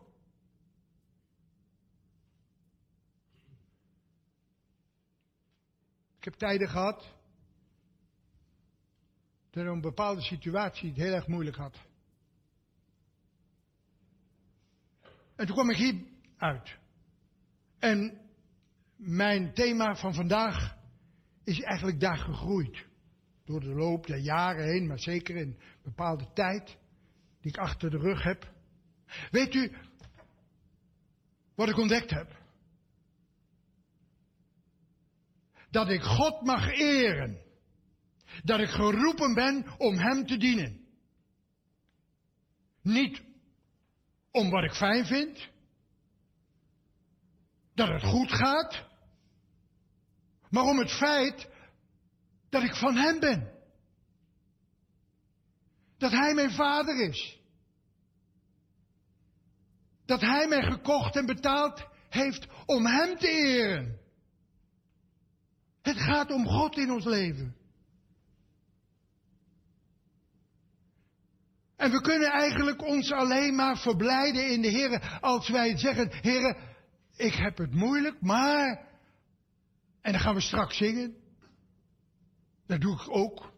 Ik 6.18 6.26
heb 6.26 6.34
tijden 6.34 6.70
gehad 6.70 7.19
een 9.68 9.82
bepaalde 9.82 10.22
situatie 10.22 10.90
het 10.90 10.98
heel 10.98 11.14
erg 11.14 11.28
moeilijk 11.28 11.58
had. 11.58 11.78
En 15.36 15.46
toen 15.46 15.56
kwam 15.56 15.70
ik 15.70 15.78
hier 15.78 15.96
uit. 16.38 16.78
En 17.80 18.22
mijn 18.96 19.54
thema 19.54 19.96
van 19.96 20.14
vandaag 20.14 20.78
is 21.44 21.62
eigenlijk 21.62 22.00
daar 22.00 22.18
gegroeid. 22.18 22.88
Door 23.46 23.60
de 23.60 23.74
loop 23.74 24.08
der 24.08 24.18
jaren 24.18 24.66
heen, 24.66 24.88
maar 24.88 25.00
zeker 25.00 25.36
in 25.36 25.48
een 25.48 25.60
bepaalde 25.84 26.34
tijd 26.34 26.78
die 27.42 27.52
ik 27.52 27.58
achter 27.58 27.90
de 27.90 27.98
rug 27.98 28.24
heb. 28.24 28.54
Weet 29.32 29.56
u 29.56 29.72
wat 31.56 31.70
ik 31.70 31.78
ontdekt 31.78 32.10
heb? 32.10 32.38
Dat 35.70 35.90
ik 35.90 36.02
God 36.02 36.42
mag 36.42 36.72
eren. 36.72 37.49
Dat 38.44 38.60
ik 38.60 38.70
geroepen 38.70 39.34
ben 39.34 39.66
om 39.78 39.98
Hem 39.98 40.26
te 40.26 40.38
dienen. 40.38 40.88
Niet 42.82 43.22
om 44.32 44.50
wat 44.50 44.64
ik 44.64 44.74
fijn 44.74 45.06
vind. 45.06 45.50
Dat 47.74 47.88
het 47.88 48.04
goed 48.04 48.32
gaat. 48.32 48.88
Maar 50.50 50.64
om 50.64 50.78
het 50.78 50.92
feit 50.92 51.50
dat 52.50 52.64
ik 52.64 52.76
van 52.76 52.96
Hem 52.96 53.20
ben. 53.20 53.52
Dat 55.98 56.12
Hij 56.12 56.34
mijn 56.34 56.52
vader 56.52 57.10
is. 57.10 57.40
Dat 60.06 60.22
Hij 60.22 60.48
mij 60.48 60.62
gekocht 60.62 61.16
en 61.16 61.26
betaald 61.26 61.88
heeft 62.10 62.48
om 62.66 62.86
Hem 62.86 63.18
te 63.18 63.28
eren. 63.28 64.00
Het 65.82 65.98
gaat 65.98 66.32
om 66.32 66.48
God 66.48 66.78
in 66.78 66.92
ons 66.92 67.06
leven. 67.06 67.59
En 71.80 71.92
we 71.92 72.02
kunnen 72.02 72.32
eigenlijk 72.32 72.82
ons 72.82 73.12
alleen 73.12 73.56
maar 73.56 73.78
verblijden 73.78 74.52
in 74.52 74.62
de 74.62 74.68
Heer 74.68 75.18
als 75.22 75.50
wij 75.50 75.78
zeggen, 75.78 76.10
Heer, 76.22 76.58
ik 77.16 77.34
heb 77.34 77.58
het 77.58 77.74
moeilijk, 77.74 78.22
maar... 78.22 78.88
En 80.02 80.12
dan 80.12 80.22
gaan 80.22 80.34
we 80.34 80.42
straks 80.42 80.78
zingen. 80.78 81.16
Dat 82.66 82.82
doe 82.82 82.94
ik 82.94 83.10
ook. 83.10 83.54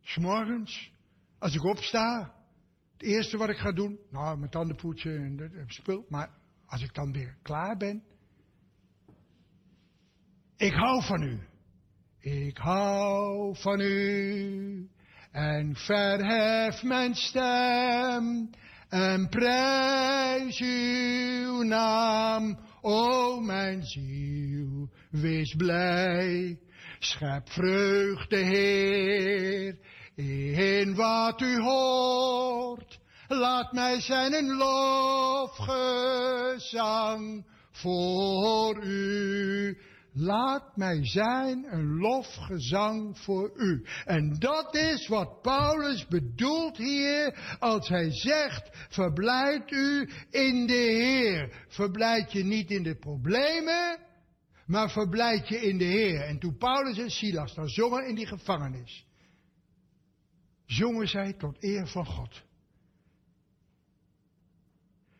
S'morgens, 0.00 0.92
als 1.38 1.54
ik 1.54 1.64
opsta, 1.64 2.34
het 2.92 3.02
eerste 3.02 3.36
wat 3.36 3.48
ik 3.48 3.56
ga 3.56 3.72
doen, 3.72 3.98
nou, 4.10 4.38
mijn 4.38 4.50
tanden 4.50 4.76
poetsen 4.76 5.16
en 5.16 5.36
dat 5.36 5.50
spul, 5.66 6.06
maar 6.08 6.30
als 6.66 6.82
ik 6.82 6.94
dan 6.94 7.12
weer 7.12 7.36
klaar 7.42 7.76
ben, 7.76 8.02
ik 10.56 10.72
hou 10.72 11.04
van 11.04 11.22
u. 11.22 11.40
Ik 12.18 12.56
hou 12.56 13.56
van 13.56 13.80
u. 13.80 14.90
En 15.36 15.76
verhef 15.76 16.82
mijn 16.82 17.14
stem 17.14 18.50
en 18.88 19.28
prijs 19.28 20.60
uw 20.60 21.62
naam, 21.62 22.58
o 22.80 23.40
mijn 23.40 23.84
ziel, 23.84 24.88
wees 25.10 25.54
blij. 25.56 26.58
Schep 26.98 27.50
vreugde, 27.50 28.36
Heer, 28.36 29.78
in 30.14 30.94
wat 30.94 31.40
u 31.40 31.60
hoort. 31.60 32.98
Laat 33.28 33.72
mij 33.72 34.00
zijn 34.00 34.34
een 34.34 34.56
lofgezang 34.56 35.86
voor 37.70 38.84
u. 38.84 39.78
Laat 40.18 40.76
mij 40.76 41.06
zijn 41.06 41.72
een 41.72 41.96
lofgezang 41.96 43.18
voor 43.18 43.52
u. 43.56 43.86
En 44.04 44.38
dat 44.38 44.74
is 44.74 45.08
wat 45.08 45.42
Paulus 45.42 46.06
bedoelt 46.06 46.76
hier 46.76 47.56
als 47.58 47.88
hij 47.88 48.10
zegt, 48.10 48.68
verblijd 48.88 49.70
u 49.70 50.10
in 50.30 50.66
de 50.66 50.72
Heer. 50.72 51.66
Verblijd 51.68 52.32
je 52.32 52.44
niet 52.44 52.70
in 52.70 52.82
de 52.82 52.94
problemen, 52.98 53.98
maar 54.66 54.90
verblijd 54.90 55.48
je 55.48 55.60
in 55.60 55.78
de 55.78 55.84
Heer. 55.84 56.20
En 56.20 56.38
toen 56.38 56.56
Paulus 56.56 56.98
en 56.98 57.10
Silas 57.10 57.54
dan 57.54 57.68
zongen 57.68 58.08
in 58.08 58.14
die 58.14 58.26
gevangenis, 58.26 59.06
zongen 60.66 61.08
zij 61.08 61.32
tot 61.32 61.56
eer 61.64 61.86
van 61.86 62.06
God. 62.06 62.44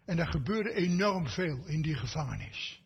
En 0.05 0.19
er 0.19 0.29
gebeurde 0.29 0.73
enorm 0.73 1.27
veel 1.27 1.67
in 1.67 1.83
die 1.83 1.97
gevangenis. 1.97 2.85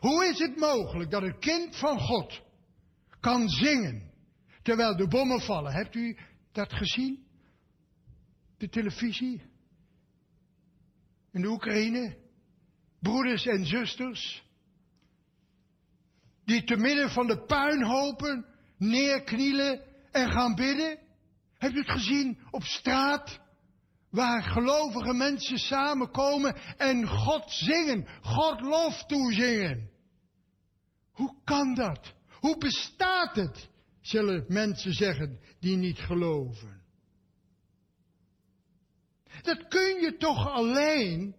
Hoe 0.00 0.24
is 0.24 0.38
het 0.38 0.56
mogelijk 0.56 1.10
dat 1.10 1.22
een 1.22 1.38
kind 1.38 1.76
van 1.76 1.98
God 1.98 2.42
kan 3.20 3.48
zingen 3.48 4.12
terwijl 4.62 4.96
de 4.96 5.08
bommen 5.08 5.40
vallen? 5.40 5.72
Hebt 5.72 5.94
u 5.94 6.18
dat 6.52 6.72
gezien? 6.72 7.26
De 8.56 8.68
televisie? 8.68 9.42
In 11.32 11.40
de 11.40 11.48
Oekraïne? 11.48 12.16
Broeders 13.00 13.46
en 13.46 13.66
zusters? 13.66 14.46
Die 16.44 16.64
te 16.64 16.76
midden 16.76 17.10
van 17.10 17.26
de 17.26 17.44
puinhopen 17.44 18.46
neerknielen 18.76 19.82
en 20.10 20.30
gaan 20.30 20.54
bidden? 20.54 20.98
Hebt 21.58 21.74
u 21.74 21.78
het 21.78 21.90
gezien 21.90 22.38
op 22.50 22.62
straat? 22.62 23.40
Waar 24.10 24.42
gelovige 24.42 25.12
mensen 25.12 25.58
samenkomen 25.58 26.56
en 26.76 27.06
God 27.06 27.52
zingen, 27.52 28.08
God 28.22 28.60
lof 28.60 29.04
toezingen. 29.04 29.90
Hoe 31.12 31.34
kan 31.44 31.74
dat? 31.74 32.14
Hoe 32.30 32.58
bestaat 32.58 33.36
het? 33.36 33.68
Zullen 34.00 34.44
mensen 34.48 34.92
zeggen 34.92 35.40
die 35.60 35.76
niet 35.76 35.98
geloven. 35.98 36.82
Dat 39.42 39.68
kun 39.68 40.00
je 40.00 40.16
toch 40.18 40.48
alleen 40.48 41.36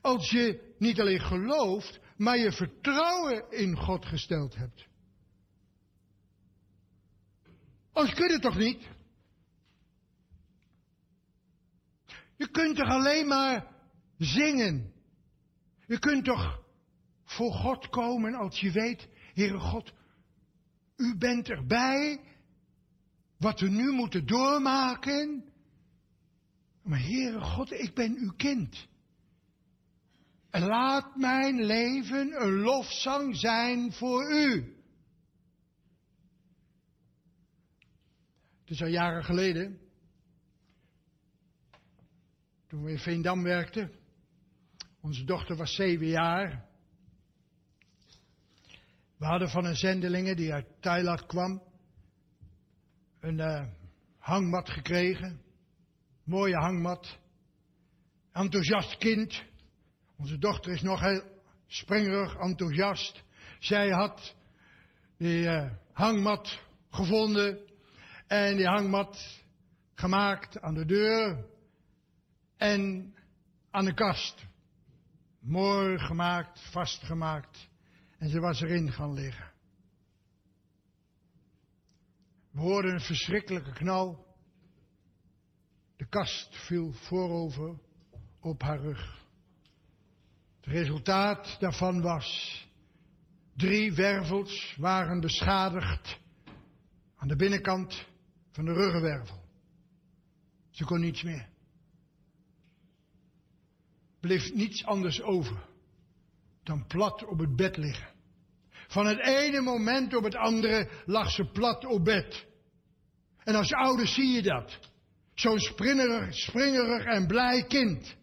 als 0.00 0.30
je 0.30 0.74
niet 0.78 1.00
alleen 1.00 1.20
gelooft, 1.20 2.00
maar 2.16 2.38
je 2.38 2.52
vertrouwen 2.52 3.50
in 3.50 3.76
God 3.76 4.06
gesteld 4.06 4.54
hebt. 4.54 4.86
Als 7.92 8.14
kun 8.14 8.26
je 8.26 8.32
het 8.32 8.42
toch 8.42 8.56
niet? 8.56 8.88
Je 12.36 12.50
kunt 12.50 12.76
toch 12.76 12.88
alleen 12.88 13.26
maar 13.26 13.66
zingen? 14.18 14.92
Je 15.86 15.98
kunt 15.98 16.24
toch 16.24 16.64
voor 17.24 17.52
God 17.52 17.88
komen 17.88 18.34
als 18.34 18.60
je 18.60 18.70
weet, 18.70 19.08
Heere 19.34 19.58
God, 19.58 19.92
u 20.96 21.16
bent 21.18 21.48
erbij. 21.48 22.20
Wat 23.38 23.60
we 23.60 23.68
nu 23.68 23.92
moeten 23.92 24.26
doormaken. 24.26 25.44
Maar 26.82 27.00
Heere 27.00 27.40
God, 27.40 27.72
ik 27.72 27.94
ben 27.94 28.16
uw 28.18 28.32
kind. 28.36 28.88
En 30.50 30.62
laat 30.62 31.16
mijn 31.16 31.64
leven 31.64 32.42
een 32.42 32.52
lofzang 32.52 33.36
zijn 33.36 33.92
voor 33.92 34.30
u. 34.30 34.76
Het 38.60 38.70
is 38.70 38.82
al 38.82 38.88
jaren 38.88 39.24
geleden. 39.24 39.85
Toen 42.66 42.84
we 42.84 42.90
in 42.90 42.98
Veendam 42.98 43.42
werkten. 43.42 43.92
Onze 45.00 45.24
dochter 45.24 45.56
was 45.56 45.74
zeven 45.74 46.06
jaar. 46.06 46.64
We 49.16 49.24
hadden 49.24 49.48
van 49.48 49.64
een 49.64 49.76
zendelinge 49.76 50.34
die 50.34 50.52
uit 50.52 50.66
Thailand 50.80 51.26
kwam. 51.26 51.62
Een 53.20 53.40
eh, 53.40 53.66
hangmat 54.18 54.70
gekregen. 54.70 55.40
Mooie 56.24 56.56
hangmat. 56.56 57.18
Enthousiast 58.32 58.96
kind. 58.96 59.44
Onze 60.16 60.38
dochter 60.38 60.72
is 60.72 60.82
nog 60.82 61.00
heel 61.00 61.22
springerig, 61.66 62.34
enthousiast. 62.34 63.22
Zij 63.58 63.88
had 63.88 64.34
die 65.18 65.48
eh, 65.48 65.70
hangmat 65.92 66.62
gevonden 66.90 67.58
en 68.26 68.56
die 68.56 68.66
hangmat 68.66 69.42
gemaakt 69.94 70.60
aan 70.60 70.74
de 70.74 70.84
deur 70.84 71.54
en 72.56 73.14
aan 73.70 73.84
de 73.84 73.94
kast. 73.94 74.46
Mooi 75.40 75.98
gemaakt, 75.98 76.60
vastgemaakt. 76.70 77.68
En 78.18 78.28
ze 78.28 78.40
was 78.40 78.60
erin 78.60 78.92
gaan 78.92 79.12
liggen. 79.12 79.52
We 82.50 82.60
hoorden 82.60 82.92
een 82.94 83.00
verschrikkelijke 83.00 83.72
knal. 83.72 84.26
De 85.96 86.06
kast 86.08 86.56
viel 86.56 86.92
voorover 86.92 87.78
op 88.40 88.62
haar 88.62 88.80
rug. 88.80 89.24
Het 90.56 90.66
resultaat 90.66 91.56
daarvan 91.60 92.02
was, 92.02 92.60
drie 93.56 93.94
wervels 93.94 94.74
waren 94.78 95.20
beschadigd 95.20 96.18
aan 97.16 97.28
de 97.28 97.36
binnenkant 97.36 98.06
van 98.52 98.64
de 98.64 98.72
ruggenwervel. 98.72 99.44
Ze 100.70 100.84
kon 100.84 101.00
niets 101.00 101.22
meer. 101.22 101.48
Bleef 104.26 104.52
niets 104.54 104.84
anders 104.84 105.22
over 105.22 105.56
dan 106.62 106.86
plat 106.86 107.24
op 107.24 107.38
het 107.38 107.56
bed 107.56 107.76
liggen. 107.76 108.08
Van 108.88 109.06
het 109.06 109.18
ene 109.18 109.60
moment 109.60 110.16
op 110.16 110.24
het 110.24 110.36
andere 110.36 110.90
lag 111.04 111.30
ze 111.30 111.50
plat 111.50 111.84
op 111.84 112.04
bed. 112.04 112.46
En 113.44 113.54
als 113.54 113.72
ouder 113.72 114.06
zie 114.06 114.32
je 114.32 114.42
dat. 114.42 114.78
Zo'n 115.34 115.58
springerig, 115.58 116.34
springerig 116.34 117.04
en 117.04 117.26
blij 117.26 117.64
kind. 117.64 118.16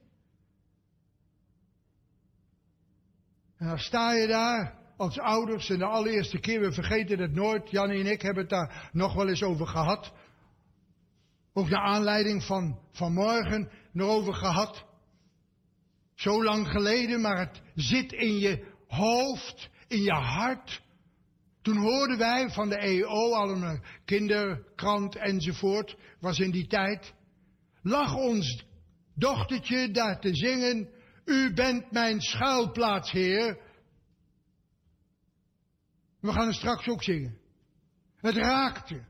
En 3.57 3.67
dan 3.67 3.79
sta 3.79 4.13
je 4.13 4.27
daar 4.27 4.79
als 4.97 5.19
ouders 5.19 5.69
en 5.69 5.77
de 5.77 5.85
allereerste 5.85 6.39
keer, 6.39 6.59
we 6.59 6.71
vergeten 6.71 7.19
het 7.19 7.33
nooit, 7.33 7.69
Jan 7.69 7.89
en 7.89 8.05
ik 8.05 8.21
hebben 8.21 8.41
het 8.41 8.51
daar 8.51 8.89
nog 8.93 9.13
wel 9.13 9.27
eens 9.27 9.43
over 9.43 9.67
gehad. 9.67 10.13
Ook 11.53 11.69
naar 11.69 11.83
aanleiding 11.83 12.43
van 12.43 12.79
vanmorgen 12.91 13.71
nog 13.91 14.09
over 14.09 14.33
gehad. 14.33 14.91
Zo 16.23 16.43
lang 16.43 16.67
geleden, 16.67 17.21
maar 17.21 17.37
het 17.37 17.61
zit 17.75 18.11
in 18.11 18.37
je 18.37 18.65
hoofd, 18.87 19.69
in 19.87 20.01
je 20.01 20.11
hart. 20.13 20.81
Toen 21.61 21.77
hoorden 21.77 22.17
wij 22.17 22.49
van 22.49 22.69
de 22.69 22.77
EO, 22.77 23.33
al 23.33 23.49
een 23.49 23.83
kinderkrant 24.05 25.15
enzovoort, 25.15 25.97
was 26.19 26.39
in 26.39 26.51
die 26.51 26.67
tijd. 26.67 27.13
Lag 27.81 28.15
ons 28.15 28.65
dochtertje 29.15 29.91
daar 29.91 30.19
te 30.19 30.35
zingen, 30.35 30.89
u 31.25 31.53
bent 31.53 31.91
mijn 31.91 32.21
schuilplaats, 32.21 33.11
Heer. 33.11 33.57
We 36.19 36.31
gaan 36.31 36.47
het 36.47 36.55
straks 36.55 36.87
ook 36.87 37.03
zingen. 37.03 37.37
Het 38.15 38.35
raakte. 38.35 39.05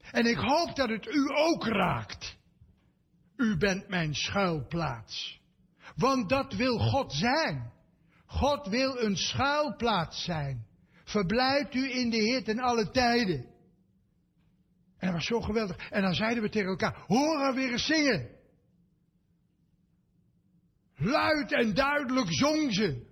En 0.00 0.26
ik 0.26 0.38
hoop 0.38 0.76
dat 0.76 0.88
het 0.88 1.06
u 1.06 1.30
ook 1.34 1.66
raakt. 1.66 2.36
U 3.36 3.56
bent 3.56 3.88
mijn 3.88 4.14
schuilplaats. 4.14 5.39
Want 6.00 6.28
dat 6.28 6.52
wil 6.54 6.78
God 6.78 7.12
zijn. 7.12 7.72
God 8.26 8.66
wil 8.66 8.98
een 8.98 9.16
schuilplaats 9.16 10.24
zijn. 10.24 10.66
Verblijft 11.04 11.74
u 11.74 11.90
in 11.90 12.10
de 12.10 12.16
Heer 12.16 12.44
ten 12.44 12.58
alle 12.58 12.90
tijden. 12.90 13.44
En 14.98 15.06
dat 15.06 15.12
was 15.12 15.26
zo 15.26 15.40
geweldig. 15.40 15.90
En 15.90 16.02
dan 16.02 16.14
zeiden 16.14 16.42
we 16.42 16.48
tegen 16.48 16.68
elkaar, 16.68 17.04
hoor 17.06 17.38
haar 17.38 17.54
weer 17.54 17.72
eens 17.72 17.86
zingen. 17.86 18.28
Luid 20.96 21.52
en 21.52 21.74
duidelijk 21.74 22.32
zong 22.32 22.74
ze. 22.74 23.08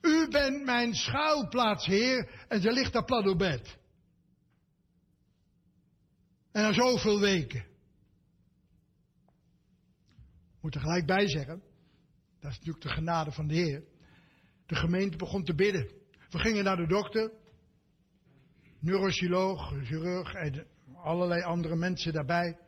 U 0.00 0.28
bent 0.28 0.64
mijn 0.64 0.94
schuilplaats, 0.94 1.86
Heer. 1.86 2.44
En 2.48 2.60
ze 2.60 2.72
ligt 2.72 2.92
daar 2.92 3.04
plat 3.04 3.26
op 3.26 3.38
bed. 3.38 3.78
En 6.52 6.62
na 6.62 6.72
zoveel 6.72 7.20
weken. 7.20 7.60
Ik 10.56 10.60
moet 10.60 10.74
er 10.74 10.80
gelijk 10.80 11.06
bij 11.06 11.28
zeggen. 11.28 11.69
Dat 12.40 12.50
is 12.50 12.56
natuurlijk 12.58 12.84
de 12.84 12.88
genade 12.88 13.32
van 13.32 13.46
de 13.46 13.54
Heer. 13.54 13.84
De 14.66 14.74
gemeente 14.74 15.16
begon 15.16 15.44
te 15.44 15.54
bidden. 15.54 15.90
We 16.30 16.38
gingen 16.38 16.64
naar 16.64 16.76
de 16.76 16.86
dokter. 16.86 17.32
Neurochirurg, 18.78 19.86
chirurg 19.86 20.34
en 20.34 20.66
allerlei 20.94 21.42
andere 21.42 21.76
mensen 21.76 22.12
daarbij. 22.12 22.58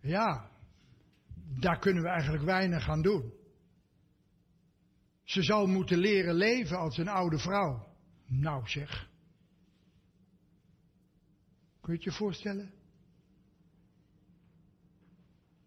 Ja, 0.00 0.50
daar 1.60 1.78
kunnen 1.78 2.02
we 2.02 2.08
eigenlijk 2.08 2.44
weinig 2.44 2.88
aan 2.88 3.02
doen. 3.02 3.32
Ze 5.24 5.42
zal 5.42 5.66
moeten 5.66 5.98
leren 5.98 6.34
leven 6.34 6.78
als 6.78 6.98
een 6.98 7.08
oude 7.08 7.38
vrouw. 7.38 7.96
Nou 8.26 8.68
zeg. 8.68 9.08
Kun 11.80 11.92
je 11.92 11.92
het 11.92 12.04
je 12.04 12.12
voorstellen? 12.12 12.72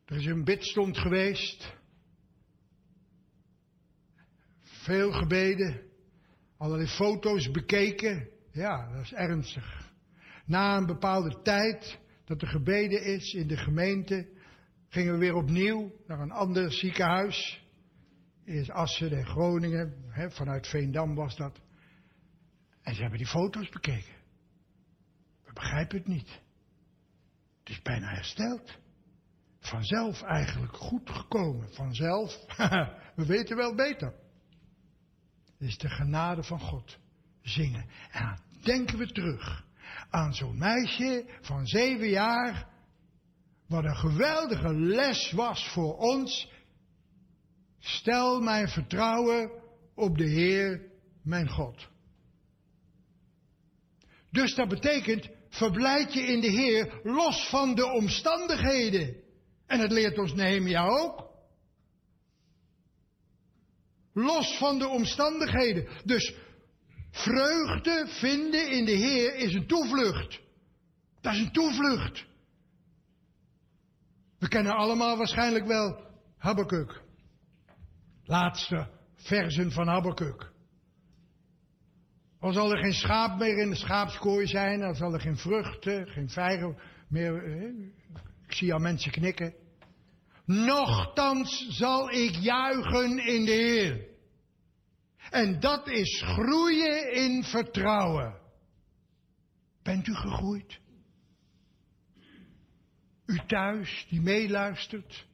Er 0.06 0.16
is 0.16 0.26
een 0.26 0.44
bidstond 0.44 0.98
geweest. 0.98 1.80
Veel 4.82 5.12
gebeden. 5.12 5.82
Allerlei 6.58 6.88
foto's 6.88 7.52
bekeken. 7.52 8.30
Ja, 8.52 8.92
dat 8.92 9.02
is 9.02 9.14
ernstig. 9.14 9.92
Na 10.46 10.78
een 10.78 10.86
bepaalde 10.86 11.42
tijd 11.42 12.00
dat 12.26 12.42
er 12.42 12.48
gebeden 12.48 13.04
is 13.04 13.34
in 13.34 13.48
de 13.48 13.58
gemeente, 13.58 14.28
gingen 14.88 15.14
we 15.14 15.20
weer 15.20 15.36
opnieuw 15.36 15.92
naar 16.08 16.20
een 16.20 16.32
ander 16.32 16.72
ziekenhuis. 16.72 17.66
Eerst 18.46 18.72
Assen 18.72 19.12
en 19.12 19.26
Groningen, 19.26 20.04
hè, 20.08 20.32
vanuit 20.32 20.68
Veendam 20.68 21.16
was 21.16 21.36
dat. 21.36 21.60
En 22.82 22.94
ze 22.96 23.02
hebben 23.02 23.20
die 23.20 23.28
foto's 23.28 23.70
bekeken. 23.70 24.16
We 25.46 25.54
begrijpen 25.54 25.98
het 25.98 26.08
niet. 26.08 26.42
Het 27.60 27.70
is 27.70 27.82
bijna 27.82 28.08
hersteld. 28.08 28.78
Vanzelf 29.60 30.22
eigenlijk 30.22 30.76
goed 30.76 31.10
gekomen. 31.10 31.74
Vanzelf, 31.74 32.46
we 33.16 33.26
weten 33.26 33.58
wel 33.58 33.76
beter. 33.76 34.30
Is 35.62 35.78
de 35.78 35.90
genade 35.90 36.44
van 36.44 36.60
God. 36.60 36.98
Zingen. 37.42 37.86
En 38.12 38.24
dan 38.24 38.38
denken 38.64 38.98
we 38.98 39.12
terug 39.12 39.66
aan 40.10 40.34
zo'n 40.34 40.58
meisje 40.58 41.26
van 41.42 41.68
zeven 41.68 42.10
jaar. 42.10 42.68
Wat 43.68 43.84
een 43.84 43.96
geweldige 43.96 44.74
les 44.74 45.32
was 45.32 45.68
voor 45.68 45.98
ons. 45.98 46.52
Stel 47.80 48.42
mijn 48.42 48.68
vertrouwen 48.68 49.52
op 49.96 50.18
de 50.18 50.28
Heer, 50.28 50.82
mijn 51.24 51.50
God. 51.50 51.90
Dus 54.32 54.56
dat 54.56 54.68
betekent, 54.68 55.30
verblijd 55.50 56.14
je 56.14 56.22
in 56.22 56.42
de 56.42 56.50
Heer 56.50 57.00
los 57.04 57.50
van 57.50 57.76
de 57.76 57.86
omstandigheden. 57.86 59.16
En 59.66 59.80
het 59.80 59.92
leert 59.92 60.18
ons 60.18 60.34
Nehemia 60.34 60.86
ook. 60.88 61.31
Los 64.22 64.58
van 64.58 64.80
de 64.80 64.88
omstandigheden. 64.88 65.88
Dus 66.06 66.36
vreugde 67.12 68.08
vinden 68.08 68.72
in 68.72 68.86
de 68.86 68.92
Heer 68.92 69.36
is 69.36 69.54
een 69.54 69.68
toevlucht. 69.68 70.40
Dat 71.22 71.34
is 71.34 71.40
een 71.40 71.52
toevlucht. 71.52 72.26
We 74.40 74.48
kennen 74.48 74.76
allemaal 74.76 75.18
waarschijnlijk 75.18 75.66
wel 75.68 76.06
Habakkuk. 76.38 77.02
Laatste 78.24 78.88
versen 79.16 79.72
van 79.72 79.88
Habakkuk. 79.88 80.52
Al 82.40 82.54
zal 82.54 82.72
er 82.72 82.84
geen 82.84 82.94
schaap 82.94 83.40
meer 83.40 83.58
in 83.58 83.70
de 83.70 83.76
schaapskooi 83.76 84.48
zijn, 84.48 84.84
al 84.84 84.96
zal 84.96 85.14
er 85.14 85.20
geen 85.20 85.38
vruchten, 85.38 86.08
geen 86.08 86.30
vijgen 86.30 86.78
meer. 87.10 87.44
Ik 88.48 88.54
zie 88.54 88.74
al 88.74 88.80
mensen 88.80 89.12
knikken. 89.12 89.54
Nochtans 90.46 91.68
zal 91.70 92.10
ik 92.10 92.36
juichen 92.36 93.26
in 93.26 93.46
de 93.46 93.52
Heer. 93.52 94.11
En 95.32 95.60
dat 95.60 95.88
is 95.88 96.22
groeien 96.26 97.14
in 97.14 97.44
vertrouwen. 97.44 98.40
Bent 99.84 100.08
u 100.08 100.14
gegroeid? 100.16 100.80
U 103.26 103.40
thuis 103.48 104.06
die 104.10 104.22
meeluistert. 104.22 105.28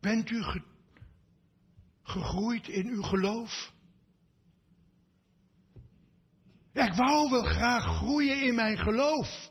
Bent 0.00 0.30
u 0.30 0.42
ge- 0.42 0.62
gegroeid 2.02 2.68
in 2.68 2.86
uw 2.88 3.02
geloof? 3.02 3.72
Ja, 6.72 6.86
ik 6.86 6.94
wou 6.94 7.30
wel 7.30 7.44
graag 7.44 7.84
groeien 7.96 8.42
in 8.42 8.54
mijn 8.54 8.78
geloof. 8.78 9.50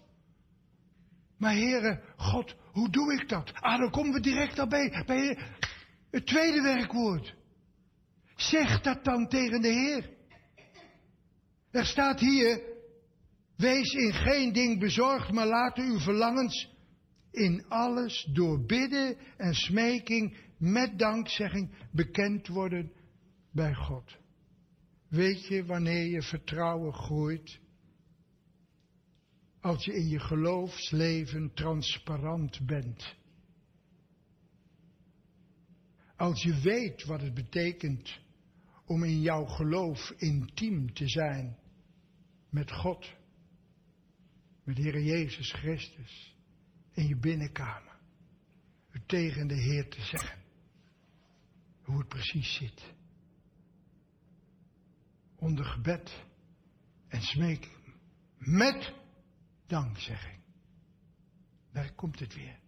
Maar 1.37 1.53
heren, 1.53 2.01
God, 2.17 2.55
hoe 2.71 2.89
doe 2.89 3.13
ik 3.13 3.29
dat? 3.29 3.53
Ah, 3.53 3.79
dan 3.79 3.91
komen 3.91 4.13
we 4.13 4.19
direct 4.19 4.59
al 4.59 4.67
bij, 4.67 5.03
bij 5.05 5.37
het 6.13 6.25
tweede 6.25 6.61
werkwoord. 6.61 7.35
Zeg 8.35 8.81
dat 8.81 9.03
dan 9.03 9.27
tegen 9.27 9.61
de 9.61 9.67
Heer. 9.67 10.09
Er 11.71 11.85
staat 11.85 12.19
hier, 12.19 12.61
wees 13.57 13.93
in 13.93 14.13
geen 14.13 14.53
ding 14.53 14.79
bezorgd, 14.79 15.31
maar 15.31 15.47
laten 15.47 15.83
uw 15.83 15.99
verlangens 15.99 16.69
in 17.31 17.65
alles 17.67 18.29
door 18.33 18.65
bidden 18.65 19.17
en 19.37 19.53
smeking 19.53 20.37
met 20.57 20.99
dankzegging 20.99 21.71
bekend 21.91 22.47
worden 22.47 22.91
bij 23.51 23.73
God. 23.73 24.17
Weet 25.09 25.47
je 25.47 25.65
wanneer 25.65 26.05
je 26.05 26.21
vertrouwen 26.21 26.93
groeit? 26.93 27.59
Als 29.61 29.85
je 29.85 29.93
in 29.93 30.07
je 30.07 30.19
geloofsleven 30.19 31.53
transparant 31.53 32.65
bent. 32.65 33.15
Als 36.23 36.43
je 36.43 36.59
weet 36.59 37.03
wat 37.03 37.21
het 37.21 37.33
betekent 37.33 38.19
om 38.85 39.03
in 39.03 39.21
jouw 39.21 39.45
geloof 39.45 40.09
intiem 40.17 40.93
te 40.93 41.09
zijn 41.09 41.57
met 42.49 42.71
God, 42.71 43.13
met 44.63 44.77
Heer 44.77 45.01
Jezus 45.01 45.51
Christus, 45.51 46.35
in 46.93 47.07
je 47.07 47.15
binnenkamer, 47.15 47.97
het 48.89 49.07
tegen 49.07 49.47
de 49.47 49.55
Heer 49.55 49.89
te 49.89 50.01
zeggen, 50.01 50.43
hoe 51.81 51.97
het 51.97 52.07
precies 52.07 52.55
zit. 52.55 52.93
Onder 55.35 55.65
gebed 55.65 56.23
en 57.07 57.21
smeking, 57.21 57.95
met 58.37 58.93
dankzegging. 59.67 60.39
Daar 61.71 61.93
komt 61.93 62.19
het 62.19 62.33
weer, 62.35 62.59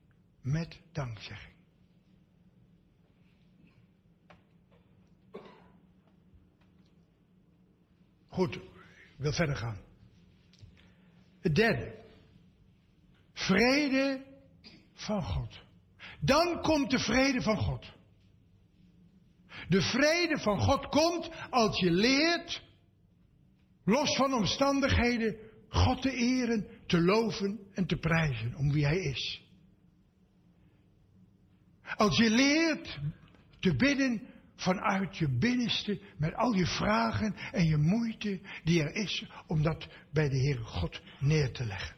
met 0.42 0.82
dankzegging. 0.92 1.55
Goed, 8.36 8.56
ik 8.56 8.62
wil 9.18 9.34
verder 9.34 9.56
gaan. 9.56 9.78
Het 11.40 11.56
derde. 11.56 12.04
Vrede 13.34 14.26
van 14.94 15.24
God. 15.24 15.60
Dan 16.20 16.62
komt 16.62 16.92
de 16.92 17.00
vrede 17.00 17.42
van 17.42 17.58
God. 17.58 17.86
De 19.68 19.82
vrede 19.82 20.38
van 20.38 20.60
God 20.60 20.88
komt 20.88 21.30
als 21.50 21.80
je 21.80 21.92
leert, 21.92 22.64
los 23.84 24.16
van 24.16 24.34
omstandigheden, 24.34 25.38
God 25.70 26.02
te 26.02 26.12
eren, 26.12 26.68
te 26.86 27.02
loven 27.02 27.60
en 27.74 27.86
te 27.86 27.98
prijzen 27.98 28.56
om 28.56 28.72
wie 28.72 28.86
Hij 28.86 29.00
is. 29.00 29.42
Als 31.96 32.18
je 32.18 32.30
leert 32.30 33.00
te 33.60 33.76
bidden 33.76 34.35
vanuit 34.56 35.18
je 35.18 35.30
binnenste, 35.30 36.02
met 36.18 36.34
al 36.36 36.54
je 36.54 36.66
vragen 36.66 37.36
en 37.52 37.66
je 37.66 37.78
moeite 37.78 38.42
die 38.64 38.82
er 38.82 38.96
is 38.96 39.26
om 39.48 39.64
dat 39.64 39.88
bij 40.14 40.30
de 40.30 40.38
Heere 40.38 40.64
God 40.64 41.02
neer 41.20 41.52
te 41.52 41.66
leggen. 41.66 41.96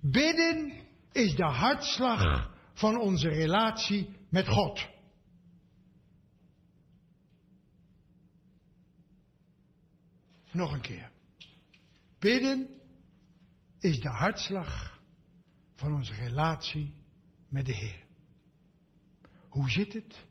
Bidden 0.00 0.72
is 1.12 1.34
de 1.34 1.44
hartslag 1.44 2.50
van 2.74 3.00
onze 3.00 3.28
relatie 3.28 4.16
met 4.28 4.48
God. 4.48 4.90
Nog 10.50 10.72
een 10.72 10.80
keer. 10.80 11.10
Bidden 12.18 12.68
is 13.78 14.00
de 14.00 14.08
hartslag 14.08 15.00
van 15.74 15.94
onze 15.94 16.14
relatie 16.14 16.94
met 17.48 17.66
de 17.66 17.74
Heer. 17.74 18.04
Hoe 19.48 19.70
zit 19.70 19.92
het 19.92 20.26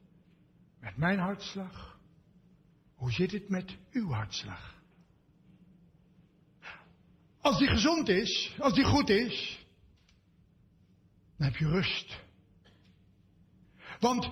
met 0.82 0.98
mijn 0.98 1.20
hartslag? 1.20 2.00
Hoe 2.96 3.12
zit 3.12 3.32
het 3.32 3.50
met 3.50 3.78
uw 3.92 4.12
hartslag? 4.12 4.76
Als 7.42 7.58
die 7.58 7.68
gezond 7.68 8.10
is, 8.10 8.56
als 8.60 8.74
die 8.74 8.84
goed 8.84 9.10
is, 9.10 9.66
dan 11.38 11.48
heb 11.48 11.56
je 11.56 11.68
rust. 11.68 12.20
Want 14.00 14.30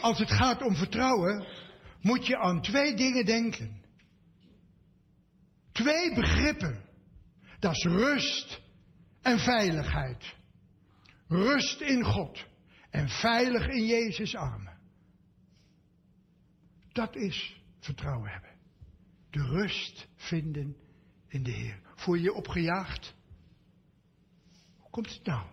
als 0.00 0.18
het 0.18 0.30
gaat 0.30 0.62
om 0.62 0.76
vertrouwen, 0.76 1.46
moet 2.00 2.26
je 2.26 2.38
aan 2.38 2.62
twee 2.62 2.94
dingen 2.94 3.24
denken. 3.24 3.82
Twee 5.72 6.14
begrippen. 6.14 6.84
Dat 7.58 7.72
is 7.72 7.84
rust 7.84 8.60
en 9.22 9.38
veiligheid. 9.38 10.36
Rust 11.28 11.80
in 11.80 12.04
God 12.04 12.46
en 12.90 13.08
veilig 13.08 13.68
in 13.68 13.86
Jezus' 13.86 14.34
armen. 14.34 14.78
Dat 16.92 17.16
is 17.16 17.62
vertrouwen 17.78 18.30
hebben. 18.30 18.50
De 19.30 19.42
rust 19.42 20.08
vinden 20.16 20.76
in 21.28 21.42
de 21.42 21.50
Heer. 21.50 21.80
Voel 21.94 22.14
je 22.14 22.22
je 22.22 22.32
opgejaagd? 22.32 23.14
Hoe 24.76 24.90
komt 24.90 25.14
het 25.14 25.24
nou? 25.24 25.46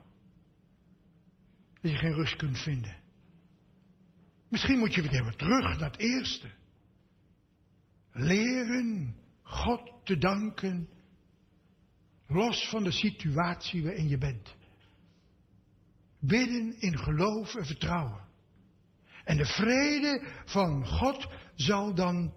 Dat 1.82 1.92
je 1.92 1.98
geen 1.98 2.14
rust 2.14 2.36
kunt 2.36 2.60
vinden. 2.60 3.04
Misschien 4.50 4.80
moet 4.80 4.94
je 4.94 5.02
weer 5.02 5.36
terug 5.36 5.80
naar 5.80 5.92
het 5.92 6.00
eerste. 6.00 6.50
Leren 8.12 9.16
God 9.42 9.92
te 10.04 10.18
danken, 10.18 10.90
los 12.28 12.70
van 12.70 12.84
de 12.84 12.92
situatie 12.92 13.84
waarin 13.84 14.08
je 14.08 14.18
bent. 14.18 14.56
Bidden 16.28 16.76
in 16.80 16.98
geloof 16.98 17.56
en 17.56 17.66
vertrouwen. 17.66 18.24
En 19.24 19.38
de 19.38 19.46
vrede 19.46 20.22
van 20.46 20.88
God 20.88 21.28
zal 21.56 21.94
dan 21.96 22.34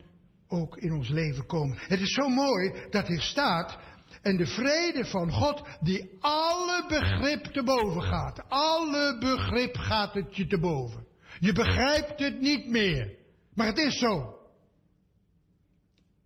ook 0.49 0.77
in 0.77 0.93
ons 0.93 1.09
leven 1.09 1.47
komen. 1.47 1.79
Het 1.81 2.01
is 2.01 2.13
zo 2.13 2.29
mooi 2.29 2.73
dat 2.91 3.07
hier 3.07 3.21
staat. 3.21 3.79
En 4.23 4.37
de 4.37 4.47
vrede 4.47 5.05
van 5.05 5.33
God 5.33 5.63
die 5.81 6.17
alle 6.21 6.85
begrip 6.89 7.45
te 7.45 7.63
boven 7.63 8.03
gaat. 8.03 8.49
Alle 8.49 9.19
begrip 9.19 9.77
gaat 9.77 10.15
het 10.15 10.37
je 10.37 10.47
te 10.47 10.59
boven. 10.59 11.07
Je 11.41 11.53
begrijpt 11.53 12.21
het 12.21 12.41
niet 12.41 12.69
meer. 12.69 13.17
Maar 13.55 13.67
het 13.67 13.79
is 13.79 13.99
zo. 13.99 14.39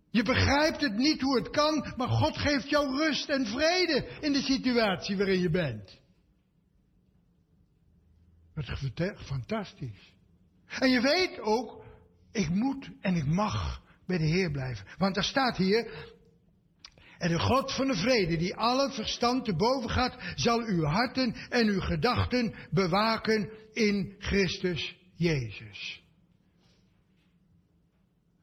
Je 0.09 0.23
begrijpt 0.23 0.81
het 0.81 0.95
niet 0.95 1.21
hoe 1.21 1.37
het 1.37 1.49
kan, 1.49 1.93
maar 1.97 2.07
God 2.07 2.37
geeft 2.37 2.69
jou 2.69 2.97
rust 2.97 3.29
en 3.29 3.45
vrede 3.45 4.07
in 4.21 4.33
de 4.33 4.41
situatie 4.41 5.17
waarin 5.17 5.39
je 5.39 5.49
bent. 5.49 6.01
Dat 8.55 8.65
is 8.95 9.25
fantastisch. 9.25 10.13
En 10.79 10.89
je 10.89 11.01
weet 11.01 11.39
ook, 11.39 11.85
ik 12.31 12.49
moet 12.49 12.89
en 13.01 13.15
ik 13.15 13.25
mag 13.25 13.81
bij 14.05 14.17
de 14.17 14.25
Heer 14.25 14.51
blijven. 14.51 14.85
Want 14.97 15.17
er 15.17 15.23
staat 15.23 15.57
hier, 15.57 16.11
en 17.17 17.29
de 17.29 17.39
God 17.39 17.71
van 17.71 17.87
de 17.87 17.95
vrede, 17.95 18.37
die 18.37 18.55
alle 18.55 18.91
verstand 18.91 19.45
te 19.45 19.55
boven 19.55 19.89
gaat, 19.89 20.15
zal 20.35 20.61
uw 20.61 20.83
harten 20.83 21.33
en 21.49 21.67
uw 21.67 21.79
gedachten 21.79 22.53
bewaken 22.71 23.49
in 23.73 24.15
Christus 24.19 24.95
Jezus. 25.15 26.03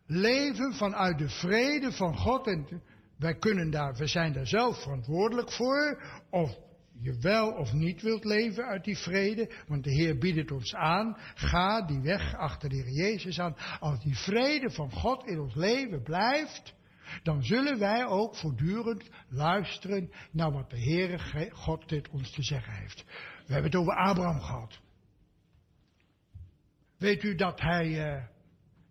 Leven 0.07 0.75
vanuit 0.75 1.19
de 1.19 1.29
vrede 1.29 1.93
van 1.93 2.17
God 2.17 2.47
en 2.47 2.83
wij 3.19 3.35
kunnen 3.35 3.71
daar, 3.71 3.95
we 3.95 4.07
zijn 4.07 4.33
daar 4.33 4.47
zelf 4.47 4.83
verantwoordelijk 4.83 5.53
voor, 5.53 6.03
of 6.31 6.57
je 7.01 7.19
wel 7.21 7.51
of 7.51 7.73
niet 7.73 8.03
wilt 8.03 8.25
leven 8.25 8.65
uit 8.65 8.85
die 8.85 8.99
vrede, 8.99 9.51
want 9.67 9.85
de 9.85 9.91
Heer 9.91 10.19
biedt 10.19 10.39
het 10.39 10.51
ons 10.51 10.75
aan. 10.75 11.17
Ga 11.35 11.83
die 11.83 12.01
weg 12.01 12.35
achter 12.35 12.69
de 12.69 12.77
Heer 12.77 12.91
Jezus 12.91 13.41
aan. 13.41 13.57
Als 13.81 14.03
die 14.03 14.17
vrede 14.17 14.71
van 14.71 14.91
God 14.91 15.27
in 15.27 15.41
ons 15.41 15.55
leven 15.55 16.03
blijft, 16.03 16.75
dan 17.23 17.43
zullen 17.43 17.79
wij 17.79 18.07
ook 18.07 18.37
voortdurend 18.37 19.09
luisteren 19.29 20.13
naar 20.31 20.53
wat 20.53 20.71
de 20.71 20.81
Heere 20.81 21.51
God 21.51 21.89
dit 21.89 22.09
ons 22.09 22.31
te 22.31 22.43
zeggen 22.43 22.73
heeft. 22.73 23.05
We 23.47 23.53
hebben 23.53 23.71
het 23.71 23.81
over 23.81 23.97
Abraham 23.97 24.41
gehad. 24.41 24.81
Weet 26.99 27.23
u 27.23 27.35
dat 27.35 27.61
hij, 27.61 28.13
eh, 28.13 28.25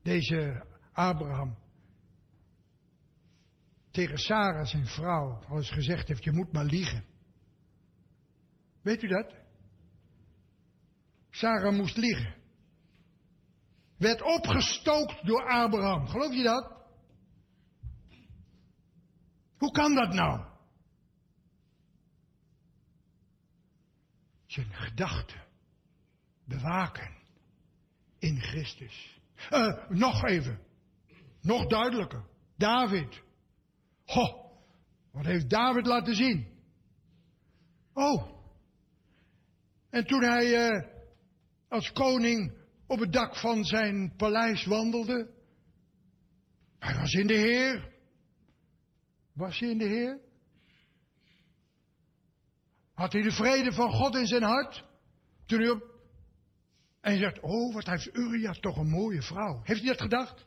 deze 0.04 0.66
Abraham 0.94 1.58
tegen 3.92 4.18
Sarah, 4.18 4.66
zijn 4.66 4.86
vrouw, 4.86 5.44
al 5.48 5.58
eens 5.58 5.72
gezegd 5.72 6.08
heeft: 6.08 6.24
Je 6.24 6.32
moet 6.32 6.52
maar 6.52 6.66
liegen. 6.66 7.09
Weet 8.90 9.04
u 9.04 9.08
dat? 9.08 9.34
Sarah 11.30 11.76
moest 11.76 11.98
liegen. 11.98 12.36
Werd 13.98 14.22
opgestookt 14.22 15.26
door 15.26 15.50
Abraham. 15.50 16.08
Geloof 16.08 16.34
je 16.34 16.44
dat? 16.44 16.72
Hoe 19.58 19.72
kan 19.72 19.96
dat 19.96 20.14
nou? 20.14 20.46
Zijn 24.46 24.74
gedachten 24.74 25.44
bewaken 26.44 27.16
in 28.20 28.42
Christus. 28.42 29.20
Eh, 29.50 29.90
nog 29.90 30.24
even. 30.24 30.60
Nog 31.42 31.68
duidelijker. 31.68 32.26
David. 32.58 33.22
Ho, 34.06 34.52
wat 35.12 35.26
heeft 35.26 35.50
David 35.50 35.86
laten 35.86 36.16
zien? 36.16 36.48
Oh. 37.94 38.39
En 39.90 40.06
toen 40.06 40.24
hij 40.24 40.68
eh, 40.68 40.88
als 41.68 41.92
koning 41.92 42.58
op 42.88 43.00
het 43.00 43.14
dak 43.14 43.36
van 43.36 43.64
zijn 43.66 44.14
paleis 44.16 44.66
wandelde. 44.66 45.30
Hij 46.80 46.96
was 46.96 47.14
in 47.14 47.28
de 47.28 47.34
Heer. 47.34 47.94
Was 49.34 49.60
hij 49.60 49.70
in 49.70 49.78
de 49.78 49.88
Heer? 49.88 50.20
Had 52.94 53.14
hij 53.14 53.22
de 53.22 53.32
vrede 53.32 53.72
van 53.72 53.92
God 53.92 54.16
in 54.16 54.28
zijn 54.28 54.44
hart? 54.44 54.86
Toen 55.46 55.60
hij 55.60 55.70
op... 55.70 55.82
En 57.02 57.12
hij 57.12 57.20
zegt, 57.20 57.40
oh, 57.40 57.74
wat 57.74 57.86
heeft 57.86 58.16
Uriah 58.16 58.56
toch 58.56 58.78
een 58.78 58.90
mooie 58.90 59.22
vrouw. 59.22 59.62
Heeft 59.64 59.80
hij 59.80 59.90
dat 59.90 60.02
gedacht? 60.02 60.46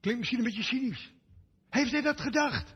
Klinkt 0.00 0.20
misschien 0.20 0.38
een 0.38 0.44
beetje 0.44 0.62
cynisch. 0.62 1.12
Heeft 1.68 1.90
hij 1.90 2.02
dat 2.02 2.20
gedacht? 2.20 2.74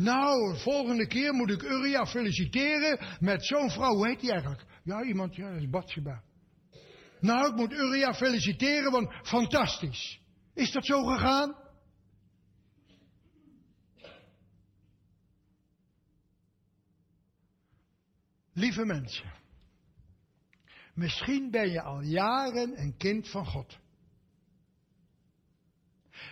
Nou, 0.00 0.56
volgende 0.58 1.06
keer 1.06 1.32
moet 1.32 1.50
ik 1.50 1.62
Uriah 1.62 2.06
feliciteren 2.06 2.98
met 3.18 3.46
zo'n 3.46 3.70
vrouw. 3.70 3.94
Hoe 3.94 4.06
heet 4.06 4.20
die 4.20 4.30
eigenlijk? 4.30 4.64
Ja, 4.84 5.02
iemand, 5.02 5.36
ja, 5.36 5.50
dat 5.52 5.60
is 5.60 5.70
Batsheba. 5.70 6.22
Nou, 7.20 7.50
ik 7.50 7.56
moet 7.56 7.72
Uriah 7.72 8.14
feliciteren, 8.14 8.90
want 8.90 9.12
fantastisch. 9.22 10.20
Is 10.54 10.72
dat 10.72 10.86
zo 10.86 11.04
gegaan? 11.04 11.56
Lieve 18.52 18.84
mensen, 18.84 19.32
misschien 20.94 21.50
ben 21.50 21.70
je 21.70 21.82
al 21.82 22.00
jaren 22.00 22.80
een 22.80 22.96
kind 22.96 23.28
van 23.28 23.46
God. 23.46 23.78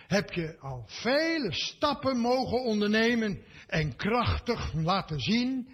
Heb 0.07 0.31
je 0.31 0.59
al 0.59 0.85
vele 0.87 1.53
stappen 1.53 2.17
mogen 2.17 2.63
ondernemen 2.63 3.43
en 3.69 3.95
krachtig 3.95 4.73
laten 4.73 5.19
zien 5.19 5.69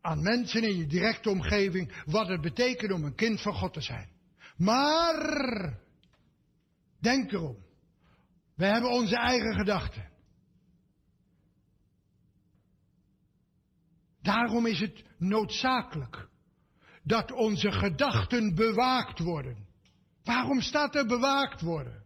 aan 0.00 0.22
mensen 0.22 0.62
in 0.62 0.76
je 0.76 0.86
directe 0.86 1.30
omgeving 1.30 2.02
wat 2.04 2.28
het 2.28 2.40
betekent 2.40 2.92
om 2.92 3.04
een 3.04 3.14
kind 3.14 3.40
van 3.40 3.54
God 3.54 3.72
te 3.72 3.80
zijn. 3.80 4.08
Maar, 4.56 5.78
denk 7.00 7.32
erom, 7.32 7.56
we 8.54 8.64
hebben 8.64 8.90
onze 8.90 9.16
eigen 9.16 9.54
gedachten. 9.54 10.10
Daarom 14.22 14.66
is 14.66 14.80
het 14.80 15.04
noodzakelijk 15.18 16.28
dat 17.02 17.32
onze 17.32 17.72
gedachten 17.72 18.54
bewaakt 18.54 19.18
worden. 19.18 19.66
Waarom 20.24 20.60
staat 20.60 20.94
er 20.94 21.06
bewaakt 21.06 21.60
worden? 21.60 22.01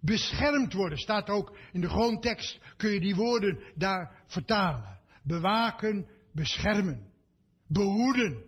Beschermd 0.00 0.72
worden 0.72 0.98
staat 0.98 1.28
ook 1.28 1.56
in 1.72 1.80
de 1.80 1.88
grondtekst, 1.88 2.60
kun 2.76 2.90
je 2.90 3.00
die 3.00 3.14
woorden 3.14 3.58
daar 3.74 4.22
vertalen. 4.26 4.98
Bewaken, 5.22 6.06
beschermen, 6.32 7.10
behoeden. 7.66 8.44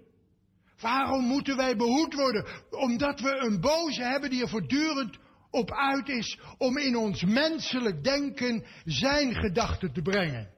Waarom 0.81 1.25
moeten 1.25 1.57
wij 1.57 1.77
behoed 1.77 2.15
worden? 2.15 2.47
Omdat 2.71 3.21
we 3.21 3.37
een 3.37 3.61
boze 3.61 4.03
hebben 4.03 4.31
die 4.31 4.43
er 4.43 4.49
voortdurend 4.49 5.19
op 5.51 5.73
uit 5.73 6.09
is 6.09 6.39
om 6.59 6.79
in 6.79 6.97
ons 6.97 7.25
menselijk 7.25 8.05
denken 8.05 8.65
zijn 8.85 9.35
gedachten 9.35 9.93
te 9.93 10.03
brengen. 10.03 10.51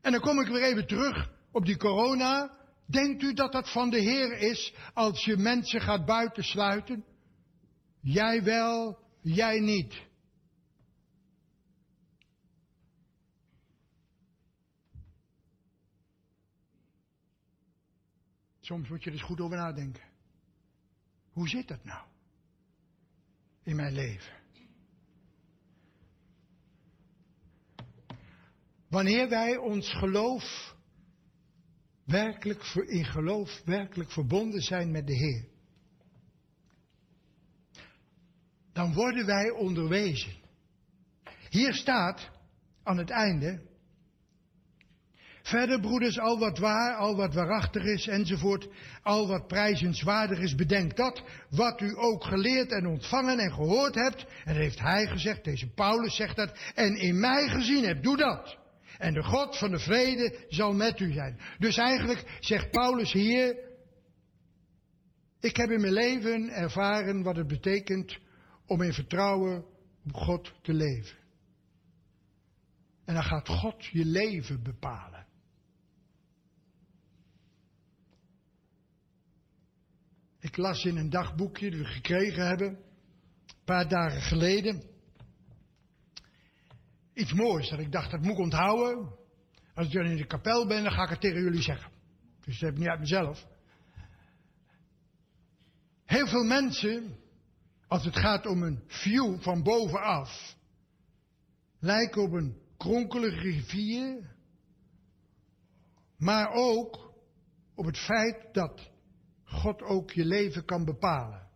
En 0.00 0.12
dan 0.12 0.20
kom 0.20 0.40
ik 0.40 0.46
weer 0.46 0.62
even 0.62 0.86
terug 0.86 1.30
op 1.52 1.66
die 1.66 1.76
corona. 1.76 2.56
Denkt 2.86 3.22
u 3.22 3.32
dat 3.32 3.52
dat 3.52 3.72
van 3.72 3.90
de 3.90 3.98
Heer 4.00 4.32
is 4.32 4.74
als 4.94 5.24
je 5.24 5.36
mensen 5.36 5.80
gaat 5.80 6.04
buitensluiten? 6.04 7.04
Jij 8.08 8.42
wel, 8.42 8.98
jij 9.20 9.60
niet. 9.60 10.06
Soms 18.60 18.88
moet 18.88 19.02
je 19.02 19.10
er 19.10 19.16
eens 19.16 19.24
goed 19.24 19.40
over 19.40 19.56
nadenken. 19.56 20.02
Hoe 21.32 21.48
zit 21.48 21.68
dat 21.68 21.84
nou? 21.84 22.06
In 23.62 23.76
mijn 23.76 23.92
leven. 23.92 24.36
Wanneer 28.88 29.28
wij 29.28 29.56
ons 29.56 29.92
geloof 29.92 30.76
werkelijk 32.04 32.62
in 32.62 33.04
geloof 33.04 33.62
werkelijk 33.64 34.10
verbonden 34.12 34.60
zijn 34.60 34.90
met 34.90 35.06
de 35.06 35.14
Heer. 35.14 35.47
Dan 38.78 38.92
worden 38.92 39.26
wij 39.26 39.50
onderwezen. 39.50 40.32
Hier 41.48 41.74
staat 41.74 42.30
aan 42.82 42.98
het 42.98 43.10
einde. 43.10 43.60
Verder, 45.42 45.80
broeders, 45.80 46.18
al 46.18 46.38
wat 46.38 46.58
waar, 46.58 46.96
al 46.96 47.16
wat 47.16 47.34
waarachtig 47.34 47.82
is, 47.84 48.06
enzovoort, 48.06 48.68
al 49.02 49.28
wat 49.28 49.46
prijzenswaardig 49.46 50.38
is, 50.38 50.54
bedenk 50.54 50.96
dat, 50.96 51.22
wat 51.50 51.80
u 51.80 51.92
ook 51.96 52.24
geleerd 52.24 52.72
en 52.72 52.86
ontvangen 52.86 53.38
en 53.38 53.52
gehoord 53.52 53.94
hebt, 53.94 54.26
en 54.44 54.54
dat 54.54 54.62
heeft 54.62 54.80
hij 54.80 55.06
gezegd, 55.06 55.44
deze 55.44 55.72
Paulus 55.72 56.16
zegt 56.16 56.36
dat, 56.36 56.58
en 56.74 56.96
in 56.96 57.20
mij 57.20 57.48
gezien 57.48 57.84
hebt, 57.84 58.02
doe 58.02 58.16
dat. 58.16 58.56
En 58.98 59.14
de 59.14 59.22
God 59.22 59.58
van 59.58 59.70
de 59.70 59.78
vrede 59.78 60.46
zal 60.48 60.72
met 60.72 61.00
u 61.00 61.12
zijn. 61.12 61.40
Dus 61.58 61.76
eigenlijk 61.76 62.38
zegt 62.40 62.70
Paulus 62.70 63.12
hier, 63.12 63.56
ik 65.40 65.56
heb 65.56 65.70
in 65.70 65.80
mijn 65.80 65.92
leven 65.92 66.48
ervaren 66.48 67.22
wat 67.22 67.36
het 67.36 67.46
betekent 67.46 68.26
om 68.68 68.82
in 68.82 68.92
vertrouwen 68.92 69.64
op 70.04 70.14
God 70.14 70.52
te 70.62 70.72
leven. 70.72 71.16
En 73.04 73.14
dan 73.14 73.22
gaat 73.22 73.48
God 73.48 73.84
je 73.84 74.04
leven 74.04 74.62
bepalen. 74.62 75.26
Ik 80.40 80.56
las 80.56 80.84
in 80.84 80.96
een 80.96 81.10
dagboekje 81.10 81.70
dat 81.70 81.78
we 81.78 81.84
gekregen 81.84 82.46
hebben, 82.46 82.68
een 82.68 83.64
paar 83.64 83.88
dagen 83.88 84.20
geleden, 84.20 84.82
iets 87.12 87.32
moois 87.32 87.68
dat 87.68 87.78
ik 87.78 87.92
dacht 87.92 88.10
dat 88.10 88.22
moet 88.22 88.38
onthouden. 88.38 89.16
Als 89.74 89.86
ik 89.86 89.92
dan 89.92 90.06
in 90.06 90.16
de 90.16 90.26
kapel 90.26 90.66
ben, 90.66 90.82
dan 90.82 90.92
ga 90.92 91.02
ik 91.02 91.10
het 91.10 91.20
tegen 91.20 91.42
jullie 91.42 91.62
zeggen. 91.62 91.92
Dus 92.44 92.58
dat 92.58 92.68
heb 92.68 92.72
ik 92.72 92.78
niet 92.78 92.88
uit 92.88 93.00
mezelf. 93.00 93.46
Heel 96.04 96.26
veel 96.26 96.44
mensen, 96.44 97.16
als 97.88 98.04
het 98.04 98.16
gaat 98.16 98.46
om 98.46 98.62
een 98.62 98.82
view 98.86 99.40
van 99.40 99.62
bovenaf, 99.62 100.56
lijken 101.80 102.22
op 102.22 102.32
een 102.32 102.56
kronkelige 102.76 103.40
rivier, 103.40 104.36
maar 106.16 106.50
ook 106.52 107.14
op 107.74 107.84
het 107.84 107.98
feit 107.98 108.48
dat 108.52 108.90
God 109.44 109.82
ook 109.82 110.10
je 110.10 110.24
leven 110.24 110.64
kan 110.64 110.84
bepalen. 110.84 111.46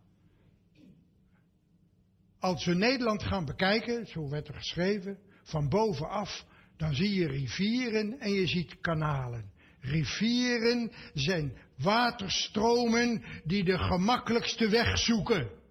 Als 2.39 2.65
we 2.65 2.73
Nederland 2.73 3.23
gaan 3.23 3.45
bekijken, 3.45 4.07
zo 4.07 4.29
werd 4.29 4.47
er 4.47 4.53
geschreven, 4.53 5.17
van 5.43 5.69
bovenaf, 5.69 6.45
dan 6.77 6.95
zie 6.95 7.13
je 7.13 7.27
rivieren 7.27 8.19
en 8.19 8.31
je 8.31 8.47
ziet 8.47 8.79
kanalen. 8.79 9.51
Rivieren 9.79 10.91
zijn 11.13 11.57
waterstromen 11.77 13.23
die 13.43 13.63
de 13.63 13.77
gemakkelijkste 13.77 14.69
weg 14.69 14.97
zoeken. 14.97 15.61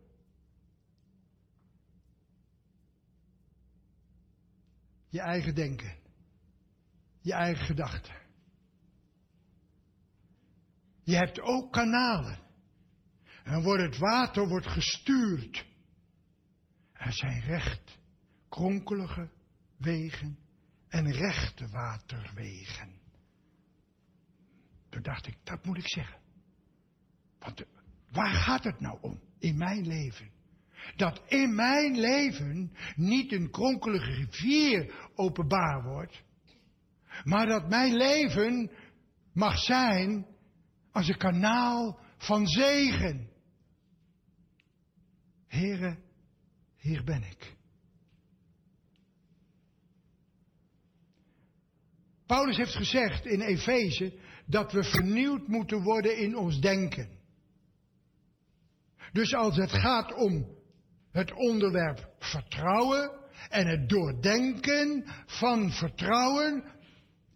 Je 5.12 5.20
eigen 5.20 5.54
denken. 5.54 5.96
Je 7.20 7.32
eigen 7.32 7.64
gedachten. 7.64 8.14
Je 11.02 11.16
hebt 11.16 11.40
ook 11.40 11.72
kanalen. 11.72 12.38
En 13.44 13.62
wordt 13.62 13.82
het 13.82 13.98
water 13.98 14.48
wordt 14.48 14.66
gestuurd. 14.66 15.66
Er 16.92 17.12
zijn 17.12 17.40
recht, 17.40 17.98
kronkelige 18.48 19.30
wegen 19.76 20.38
en 20.88 21.12
rechte 21.12 21.68
waterwegen. 21.68 23.00
Toen 24.88 25.02
dacht 25.02 25.26
ik, 25.26 25.36
dat 25.44 25.64
moet 25.64 25.78
ik 25.78 25.88
zeggen. 25.88 26.20
Want 27.38 27.64
Waar 28.12 28.34
gaat 28.34 28.64
het 28.64 28.80
nou 28.80 28.98
om 29.00 29.20
in 29.38 29.56
mijn 29.56 29.86
leven? 29.86 30.31
Dat 30.96 31.22
in 31.26 31.54
mijn 31.54 32.00
leven 32.00 32.72
niet 32.96 33.32
een 33.32 33.50
kronkelige 33.50 34.10
rivier 34.10 34.94
openbaar 35.14 35.82
wordt, 35.82 36.22
maar 37.24 37.46
dat 37.46 37.68
mijn 37.68 37.94
leven 37.94 38.70
mag 39.32 39.58
zijn 39.58 40.26
als 40.92 41.08
een 41.08 41.18
kanaal 41.18 42.00
van 42.16 42.46
zegen. 42.46 43.30
Here, 45.46 45.98
hier 46.76 47.04
ben 47.04 47.22
ik. 47.22 47.56
Paulus 52.26 52.56
heeft 52.56 52.74
gezegd 52.74 53.26
in 53.26 53.40
Efeze 53.40 54.18
dat 54.46 54.72
we 54.72 54.84
vernieuwd 54.84 55.46
moeten 55.46 55.82
worden 55.82 56.18
in 56.18 56.36
ons 56.36 56.60
denken. 56.60 57.08
Dus 59.12 59.34
als 59.34 59.56
het 59.56 59.72
gaat 59.72 60.14
om 60.14 60.60
het 61.12 61.32
onderwerp 61.32 62.14
vertrouwen 62.18 63.10
en 63.48 63.66
het 63.66 63.88
doordenken 63.88 65.04
van 65.26 65.70
vertrouwen 65.70 66.64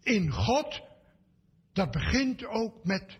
in 0.03 0.31
God, 0.31 0.81
dat 1.73 1.91
begint 1.91 2.45
ook 2.45 2.83
met 2.83 3.19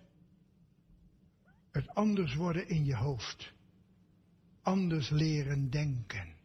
het 1.71 1.87
anders 1.87 2.35
worden 2.35 2.67
in 2.67 2.85
je 2.85 2.95
hoofd. 2.95 3.53
Anders 4.61 5.09
leren 5.09 5.69
denken. 5.69 6.35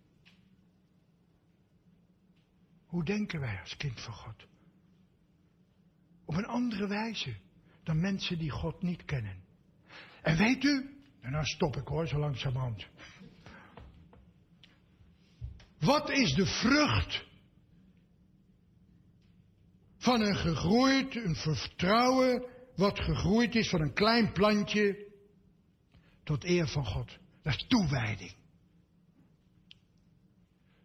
Hoe 2.86 3.05
denken 3.05 3.41
wij 3.41 3.60
als 3.60 3.76
kind 3.76 4.00
van 4.00 4.12
God? 4.12 4.47
Op 6.24 6.34
een 6.34 6.47
andere 6.47 6.86
wijze 6.86 7.36
dan 7.82 8.00
mensen 8.00 8.39
die 8.39 8.50
God 8.50 8.82
niet 8.82 9.05
kennen. 9.05 9.36
En 10.23 10.36
weet 10.36 10.65
u, 10.65 11.02
en 11.20 11.31
nou 11.31 11.44
stop 11.44 11.76
ik 11.76 11.86
hoor, 11.86 12.07
zo 12.08 12.18
langzamerhand. 12.18 12.86
Wat 15.85 16.11
is 16.11 16.35
de 16.35 16.47
vrucht 16.47 17.25
van 19.97 20.20
een 20.20 20.36
gegroeid, 20.36 21.15
een 21.17 21.35
vertrouwen, 21.35 22.44
wat 22.77 23.01
gegroeid 23.01 23.55
is 23.55 23.69
van 23.69 23.81
een 23.81 23.93
klein 23.93 24.33
plantje 24.33 25.12
tot 26.25 26.44
eer 26.44 26.69
van 26.69 26.86
God? 26.86 27.19
Dat 27.43 27.55
is 27.55 27.67
toewijding. 27.69 28.35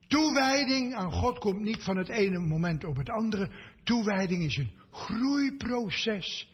Toewijding 0.07 0.95
aan 0.95 1.11
God 1.11 1.39
komt 1.39 1.61
niet 1.61 1.83
van 1.83 1.97
het 1.97 2.09
ene 2.09 2.39
moment 2.39 2.83
op 2.83 2.95
het 2.95 3.09
andere. 3.09 3.51
Toewijding 3.83 4.43
is 4.43 4.57
een 4.57 4.71
groeiproces 4.91 6.51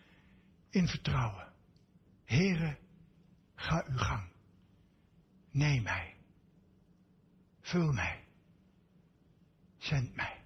in 0.70 0.88
vertrouwen. 0.88 1.54
Here, 2.26 2.78
ga 3.56 3.86
uw 3.90 3.98
gang. 3.98 4.30
Neem 5.52 5.84
mij. 5.84 6.16
Vul 7.62 7.92
mij. 7.92 8.23
Zend 9.84 10.16
mij. 10.16 10.42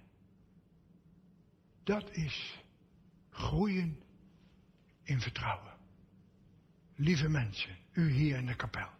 Dat 1.84 2.10
is 2.10 2.62
groeien 3.30 4.02
in 5.02 5.20
vertrouwen. 5.20 5.72
Lieve 6.94 7.28
mensen, 7.28 7.76
u 7.92 8.10
hier 8.10 8.36
in 8.36 8.46
de 8.46 8.56
kapel. 8.56 8.90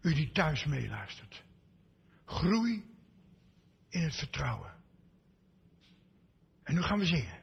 U 0.00 0.14
die 0.14 0.32
thuis 0.32 0.64
meeluistert. 0.64 1.44
Groei 2.24 2.84
in 3.88 4.02
het 4.02 4.14
vertrouwen. 4.14 4.74
En 6.62 6.74
nu 6.74 6.82
gaan 6.82 6.98
we 6.98 7.06
zingen. 7.06 7.42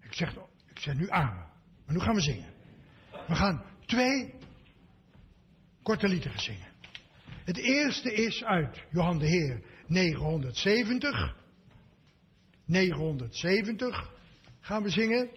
Ik 0.00 0.14
zeg, 0.14 0.36
ik 0.68 0.78
zeg 0.78 0.94
nu 0.94 1.10
aan. 1.10 1.50
Maar 1.84 1.94
nu 1.94 2.00
gaan 2.00 2.14
we 2.14 2.20
zingen. 2.20 2.52
We 3.10 3.34
gaan 3.34 3.64
twee 3.86 4.34
korte 5.82 6.08
liederen 6.08 6.40
zingen. 6.40 6.68
Het 7.44 7.56
eerste 7.56 8.14
is 8.14 8.44
uit 8.44 8.86
Johan 8.90 9.18
de 9.18 9.26
Heer 9.26 9.69
970. 9.90 11.34
970 12.64 14.10
gaan 14.60 14.82
we 14.82 14.90
zingen. 14.90 15.30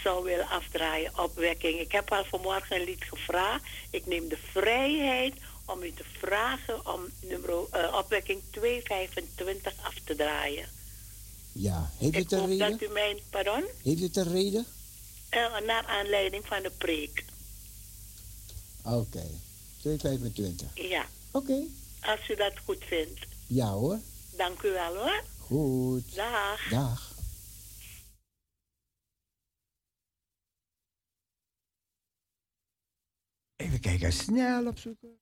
zou 0.06 0.24
willen 0.24 0.48
afdraaien, 0.50 1.19
opwekking. 1.19 1.80
Ik 1.80 1.92
heb 1.92 2.11
al 2.11 2.25
vanmorgen 2.25 2.75
een 2.75 2.84
lied 2.84 3.03
gevraagd. 3.03 3.64
Ik 3.90 4.06
neem 4.06 4.27
de 4.27 4.38
vrijheid 4.51 5.34
om 5.66 5.84
u 5.84 5.93
te 5.93 6.03
vragen 6.19 6.93
om 6.93 7.01
nummer, 7.22 7.53
eh, 7.72 7.95
opwekking 7.98 8.42
225 8.51 9.74
af 9.82 9.93
te 10.03 10.16
draaien. 10.16 10.67
Ja, 11.51 11.90
heeft 11.98 12.16
het 12.17 12.32
een 12.32 12.48
reden? 12.48 12.69
dat 12.72 12.82
u 12.82 12.88
mijn, 12.93 13.17
pardon, 13.30 13.64
Heeft 13.84 14.01
het 14.01 14.16
een 14.17 14.32
reden? 14.32 14.66
Eh, 15.30 15.59
naar 15.66 15.85
aanleiding 15.85 16.45
van 16.45 16.61
de 16.64 16.72
preek. 16.77 17.24
Oké, 18.84 19.24
225. 19.82 20.67
Ja, 20.74 21.06
Oké. 21.32 21.61
als 22.01 22.30
u 22.30 22.35
dat 22.35 22.53
goed 22.66 22.84
vindt. 22.88 23.19
Ja 23.48 23.67
hoor, 23.72 24.00
Dank 24.38 24.61
u 24.61 24.72
wel 24.72 24.95
hoor. 24.95 25.24
goed. 25.40 26.16
Dag. 26.16 26.59
Dag. 26.69 27.14
Even 33.56 33.80
kijken, 33.80 34.14
snel 34.14 34.67
opzoeken. 34.67 35.19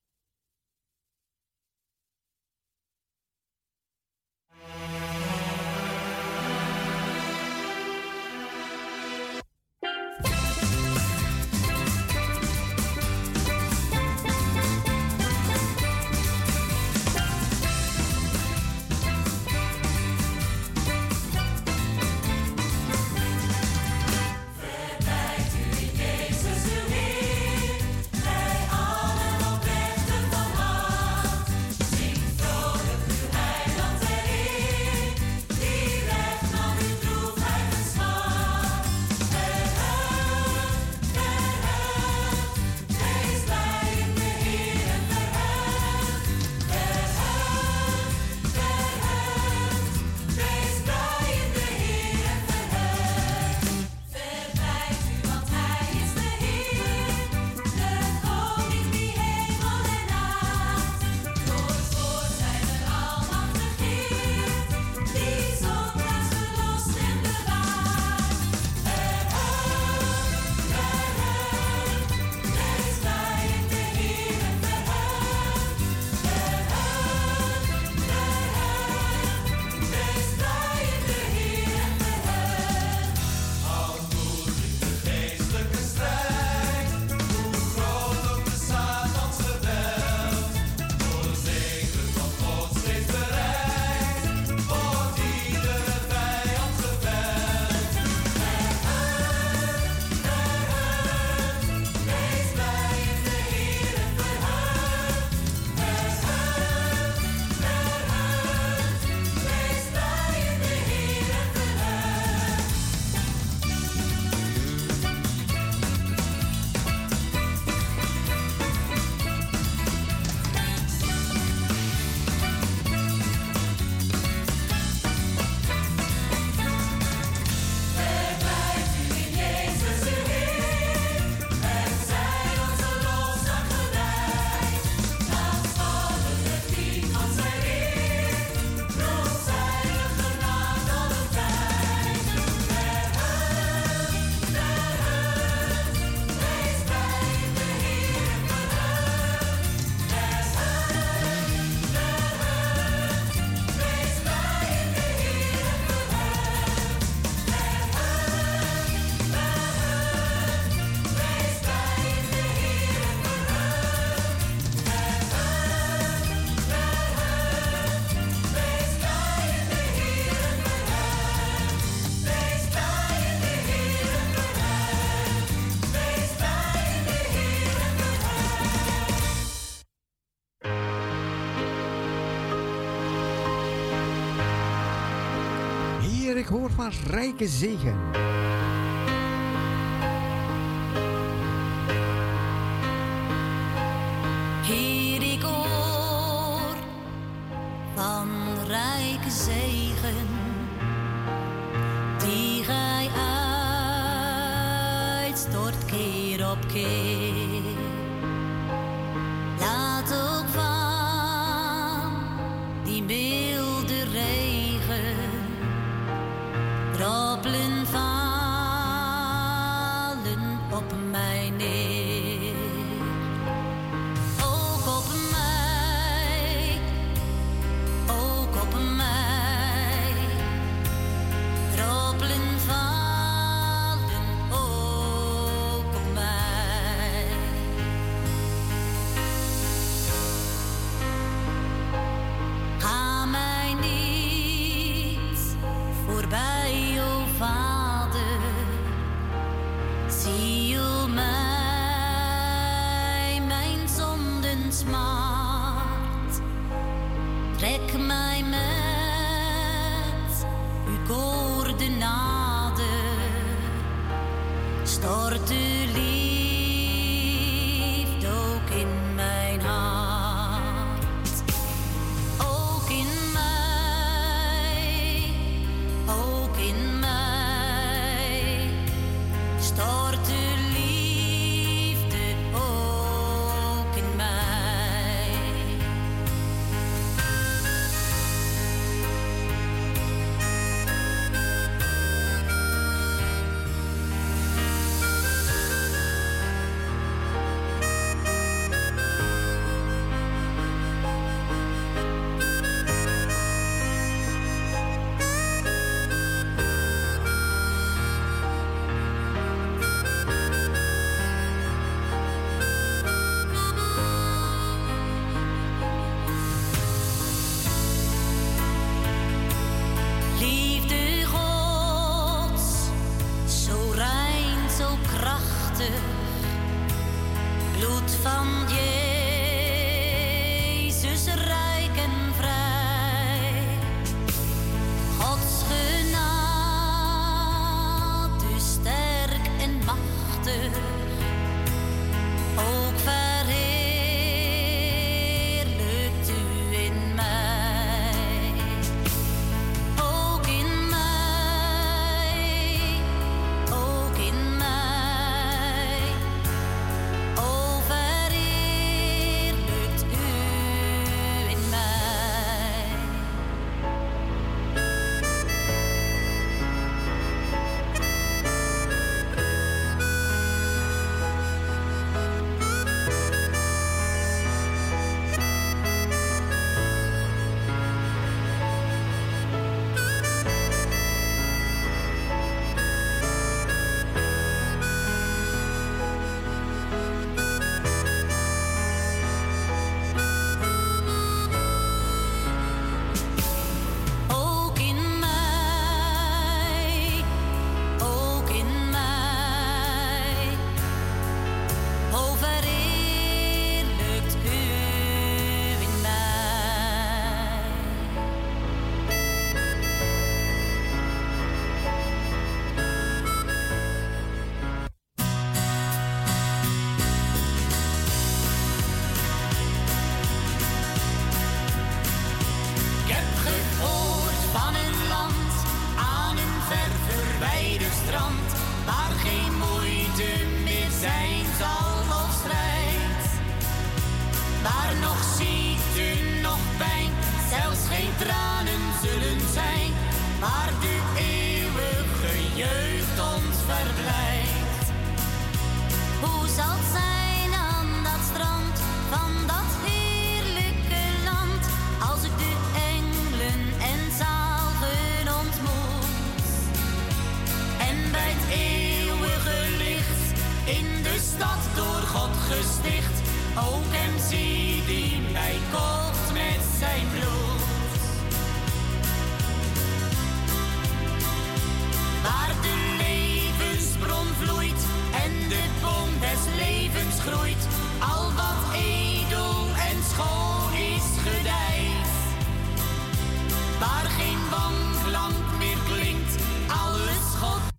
Ik 186.44 186.50
hoor 186.50 186.70
van 186.70 186.90
rijke 187.06 187.46
zegen. 187.46 188.23